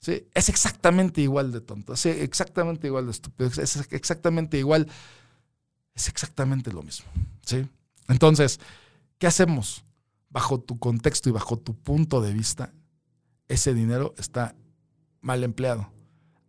¿Sí? 0.00 0.26
Es 0.34 0.48
exactamente 0.50 1.22
igual 1.22 1.50
de 1.50 1.62
tonto, 1.62 1.94
es 1.94 2.04
exactamente 2.04 2.88
igual 2.88 3.06
de 3.06 3.12
estúpido, 3.12 3.48
es 3.48 3.76
exactamente 3.90 4.58
igual, 4.58 4.86
es 5.94 6.08
exactamente 6.08 6.72
lo 6.72 6.82
mismo. 6.82 7.06
¿sí? 7.40 7.66
Entonces, 8.08 8.60
¿qué 9.16 9.26
hacemos? 9.26 9.82
Bajo 10.34 10.58
tu 10.58 10.80
contexto 10.80 11.28
y 11.28 11.32
bajo 11.32 11.56
tu 11.56 11.76
punto 11.76 12.20
de 12.20 12.32
vista, 12.32 12.74
ese 13.46 13.72
dinero 13.72 14.14
está 14.18 14.56
mal 15.20 15.44
empleado. 15.44 15.92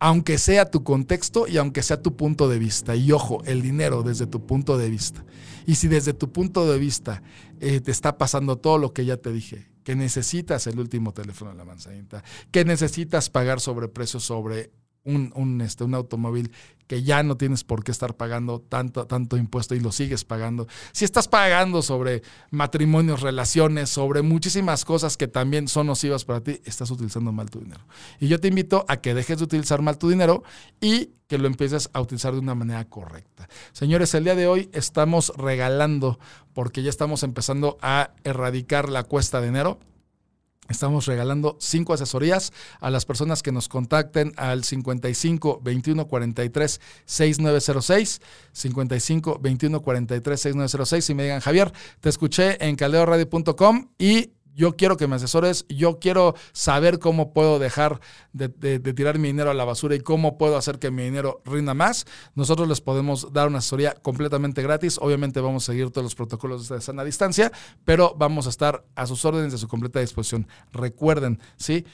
Aunque 0.00 0.38
sea 0.38 0.72
tu 0.72 0.82
contexto 0.82 1.46
y 1.46 1.56
aunque 1.56 1.84
sea 1.84 2.02
tu 2.02 2.16
punto 2.16 2.48
de 2.48 2.58
vista. 2.58 2.96
Y 2.96 3.12
ojo, 3.12 3.44
el 3.44 3.62
dinero 3.62 4.02
desde 4.02 4.26
tu 4.26 4.44
punto 4.44 4.76
de 4.76 4.90
vista. 4.90 5.24
Y 5.66 5.76
si 5.76 5.86
desde 5.86 6.14
tu 6.14 6.32
punto 6.32 6.70
de 6.70 6.80
vista 6.80 7.22
eh, 7.60 7.80
te 7.80 7.92
está 7.92 8.18
pasando 8.18 8.58
todo 8.58 8.76
lo 8.78 8.92
que 8.92 9.04
ya 9.04 9.18
te 9.18 9.32
dije, 9.32 9.70
que 9.84 9.94
necesitas 9.94 10.66
el 10.66 10.80
último 10.80 11.12
teléfono 11.14 11.52
de 11.52 11.56
la 11.56 11.64
manzanita, 11.64 12.24
que 12.50 12.64
necesitas 12.64 13.30
pagar 13.30 13.60
sobreprecios 13.60 14.24
sobre 14.24 14.72
un, 15.06 15.60
este, 15.60 15.84
un 15.84 15.94
automóvil 15.94 16.50
que 16.86 17.02
ya 17.02 17.22
no 17.22 17.36
tienes 17.36 17.64
por 17.64 17.82
qué 17.82 17.90
estar 17.90 18.14
pagando 18.14 18.60
tanto, 18.60 19.06
tanto 19.06 19.36
impuesto 19.36 19.74
y 19.74 19.80
lo 19.80 19.92
sigues 19.92 20.24
pagando. 20.24 20.68
Si 20.92 21.04
estás 21.04 21.26
pagando 21.26 21.82
sobre 21.82 22.22
matrimonios, 22.50 23.22
relaciones, 23.22 23.90
sobre 23.90 24.22
muchísimas 24.22 24.84
cosas 24.84 25.16
que 25.16 25.26
también 25.26 25.68
son 25.68 25.88
nocivas 25.88 26.24
para 26.24 26.40
ti, 26.40 26.60
estás 26.64 26.90
utilizando 26.90 27.32
mal 27.32 27.50
tu 27.50 27.60
dinero. 27.60 27.84
Y 28.20 28.28
yo 28.28 28.40
te 28.40 28.48
invito 28.48 28.84
a 28.88 28.98
que 28.98 29.14
dejes 29.14 29.38
de 29.38 29.44
utilizar 29.44 29.82
mal 29.82 29.98
tu 29.98 30.08
dinero 30.08 30.44
y 30.80 31.10
que 31.26 31.38
lo 31.38 31.48
empieces 31.48 31.90
a 31.92 32.00
utilizar 32.00 32.34
de 32.34 32.38
una 32.38 32.54
manera 32.54 32.84
correcta. 32.84 33.48
Señores, 33.72 34.14
el 34.14 34.24
día 34.24 34.36
de 34.36 34.46
hoy 34.46 34.70
estamos 34.72 35.32
regalando, 35.36 36.20
porque 36.52 36.82
ya 36.82 36.90
estamos 36.90 37.24
empezando 37.24 37.78
a 37.82 38.12
erradicar 38.22 38.88
la 38.88 39.02
cuesta 39.02 39.40
de 39.40 39.48
enero 39.48 39.80
Estamos 40.68 41.06
regalando 41.06 41.56
cinco 41.60 41.94
asesorías 41.94 42.52
a 42.80 42.90
las 42.90 43.04
personas 43.04 43.42
que 43.42 43.52
nos 43.52 43.68
contacten 43.68 44.32
al 44.36 44.64
55 44.64 45.60
21 45.62 46.06
43 46.06 46.80
6906, 47.04 48.20
55 48.52 49.38
21 49.40 49.80
43 49.82 50.40
6906 50.40 51.10
y 51.10 51.14
me 51.14 51.22
digan, 51.24 51.40
Javier, 51.40 51.72
te 52.00 52.08
escuché 52.08 52.64
en 52.64 52.76
caldeoradio.com 52.76 53.88
y 53.98 54.35
yo 54.56 54.74
quiero 54.74 54.96
que 54.96 55.06
me 55.06 55.16
asesores, 55.16 55.66
yo 55.68 55.98
quiero 55.98 56.34
saber 56.52 56.98
cómo 56.98 57.32
puedo 57.32 57.58
dejar 57.58 58.00
de, 58.32 58.48
tirar 58.78 59.18
mi 59.18 59.28
dinero 59.28 59.50
a 59.50 59.54
la 59.54 59.64
basura 59.64 59.94
y 59.94 60.00
cómo 60.00 60.38
puedo 60.38 60.56
hacer 60.56 60.78
que 60.78 60.90
mi 60.90 61.04
dinero 61.04 61.42
rinda 61.44 61.74
más. 61.74 62.06
Nosotros 62.34 62.66
les 62.66 62.80
podemos 62.80 63.32
dar 63.32 63.48
una 63.48 63.58
asesoría 63.58 63.92
completamente 63.94 64.62
gratis. 64.62 64.98
Obviamente 65.00 65.40
vamos 65.40 65.64
a 65.64 65.72
seguir 65.72 65.90
todos 65.90 66.04
los 66.04 66.14
protocolos 66.14 66.68
de 66.68 66.80
sana 66.80 67.04
distancia, 67.04 67.52
pero 67.84 68.14
vamos 68.16 68.46
a 68.46 68.50
estar 68.50 68.84
a 68.94 69.06
sus 69.06 69.24
órdenes 69.26 69.52
de 69.52 69.58
su 69.58 69.68
completa 69.68 70.00
disposición. 70.00 70.48
Recuerden, 70.72 71.38
¿sí? 71.56 71.84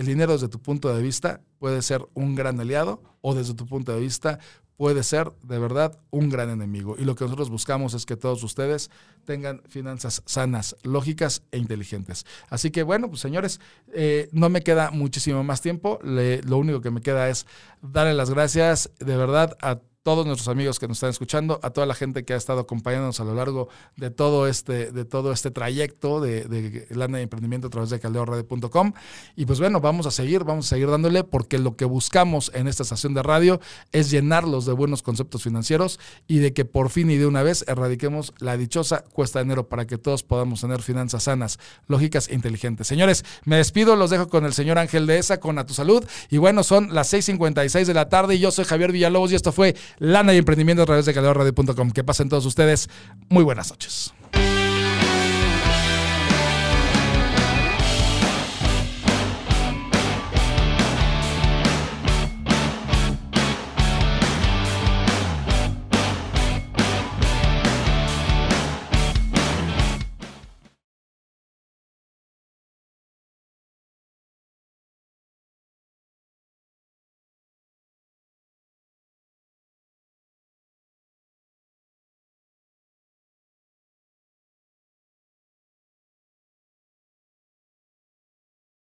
El 0.00 0.06
dinero 0.06 0.32
desde 0.32 0.48
tu 0.48 0.62
punto 0.62 0.94
de 0.94 1.02
vista 1.02 1.42
puede 1.58 1.82
ser 1.82 2.08
un 2.14 2.34
gran 2.34 2.58
aliado 2.58 3.02
o 3.20 3.34
desde 3.34 3.52
tu 3.52 3.66
punto 3.66 3.92
de 3.92 4.00
vista 4.00 4.38
puede 4.78 5.02
ser 5.02 5.30
de 5.42 5.58
verdad 5.58 6.00
un 6.08 6.30
gran 6.30 6.48
enemigo. 6.48 6.96
Y 6.98 7.04
lo 7.04 7.14
que 7.14 7.24
nosotros 7.24 7.50
buscamos 7.50 7.92
es 7.92 8.06
que 8.06 8.16
todos 8.16 8.42
ustedes 8.42 8.90
tengan 9.26 9.60
finanzas 9.68 10.22
sanas, 10.24 10.74
lógicas 10.84 11.42
e 11.52 11.58
inteligentes. 11.58 12.24
Así 12.48 12.70
que 12.70 12.82
bueno, 12.82 13.10
pues 13.10 13.20
señores, 13.20 13.60
eh, 13.92 14.30
no 14.32 14.48
me 14.48 14.62
queda 14.62 14.90
muchísimo 14.90 15.44
más 15.44 15.60
tiempo. 15.60 15.98
lo 16.02 16.56
único 16.56 16.80
que 16.80 16.90
me 16.90 17.02
queda 17.02 17.28
es 17.28 17.44
darle 17.82 18.14
las 18.14 18.30
gracias 18.30 18.90
de 19.00 19.18
verdad 19.18 19.54
a 19.60 19.80
todos 20.02 20.24
nuestros 20.24 20.48
amigos 20.48 20.78
que 20.78 20.88
nos 20.88 20.96
están 20.96 21.10
escuchando, 21.10 21.60
a 21.62 21.70
toda 21.70 21.86
la 21.86 21.94
gente 21.94 22.24
que 22.24 22.32
ha 22.32 22.36
estado 22.36 22.60
acompañándonos 22.60 23.20
a 23.20 23.24
lo 23.24 23.34
largo 23.34 23.68
de 23.96 24.10
todo 24.10 24.46
este, 24.48 24.92
de 24.92 25.04
todo 25.04 25.30
este 25.30 25.50
trayecto 25.50 26.20
de, 26.20 26.44
de 26.44 26.86
lana 26.90 27.18
de 27.18 27.24
emprendimiento 27.24 27.66
a 27.66 27.70
través 27.70 27.90
de 27.90 28.00
caldeoradio.com. 28.00 28.94
Y 29.36 29.44
pues 29.44 29.60
bueno, 29.60 29.80
vamos 29.80 30.06
a 30.06 30.10
seguir, 30.10 30.44
vamos 30.44 30.66
a 30.66 30.68
seguir 30.70 30.88
dándole 30.88 31.22
porque 31.22 31.58
lo 31.58 31.76
que 31.76 31.84
buscamos 31.84 32.50
en 32.54 32.66
esta 32.66 32.82
estación 32.82 33.12
de 33.12 33.22
radio 33.22 33.60
es 33.92 34.10
llenarlos 34.10 34.64
de 34.64 34.72
buenos 34.72 35.02
conceptos 35.02 35.42
financieros 35.42 36.00
y 36.26 36.38
de 36.38 36.54
que 36.54 36.64
por 36.64 36.88
fin 36.88 37.10
y 37.10 37.16
de 37.16 37.26
una 37.26 37.42
vez 37.42 37.66
erradiquemos 37.68 38.32
la 38.38 38.56
dichosa 38.56 39.04
cuesta 39.12 39.40
de 39.40 39.44
enero 39.44 39.68
para 39.68 39.86
que 39.86 39.98
todos 39.98 40.22
podamos 40.22 40.62
tener 40.62 40.80
finanzas 40.80 41.24
sanas, 41.24 41.58
lógicas 41.88 42.28
e 42.28 42.34
inteligentes. 42.34 42.86
Señores, 42.86 43.22
me 43.44 43.56
despido, 43.56 43.96
los 43.96 44.08
dejo 44.08 44.28
con 44.28 44.46
el 44.46 44.54
señor 44.54 44.78
Ángel 44.78 45.06
de 45.06 45.18
esa, 45.18 45.40
con 45.40 45.58
A 45.58 45.66
Tu 45.66 45.74
Salud. 45.74 46.02
Y 46.30 46.38
bueno, 46.38 46.62
son 46.62 46.94
las 46.94 47.12
6.56 47.12 47.84
de 47.84 47.94
la 47.94 48.08
tarde 48.08 48.36
y 48.36 48.38
yo 48.38 48.50
soy 48.50 48.64
Javier 48.64 48.92
Villalobos 48.92 49.32
y 49.32 49.34
esto 49.34 49.52
fue 49.52 49.76
Lana 49.98 50.34
y 50.34 50.38
Emprendimiento 50.38 50.82
a 50.82 50.86
través 50.86 51.06
de 51.06 51.14
calorradio.com. 51.14 51.90
Que 51.90 52.04
pasen 52.04 52.28
todos 52.28 52.46
ustedes 52.46 52.88
muy 53.28 53.44
buenas 53.44 53.70
noches. 53.70 54.12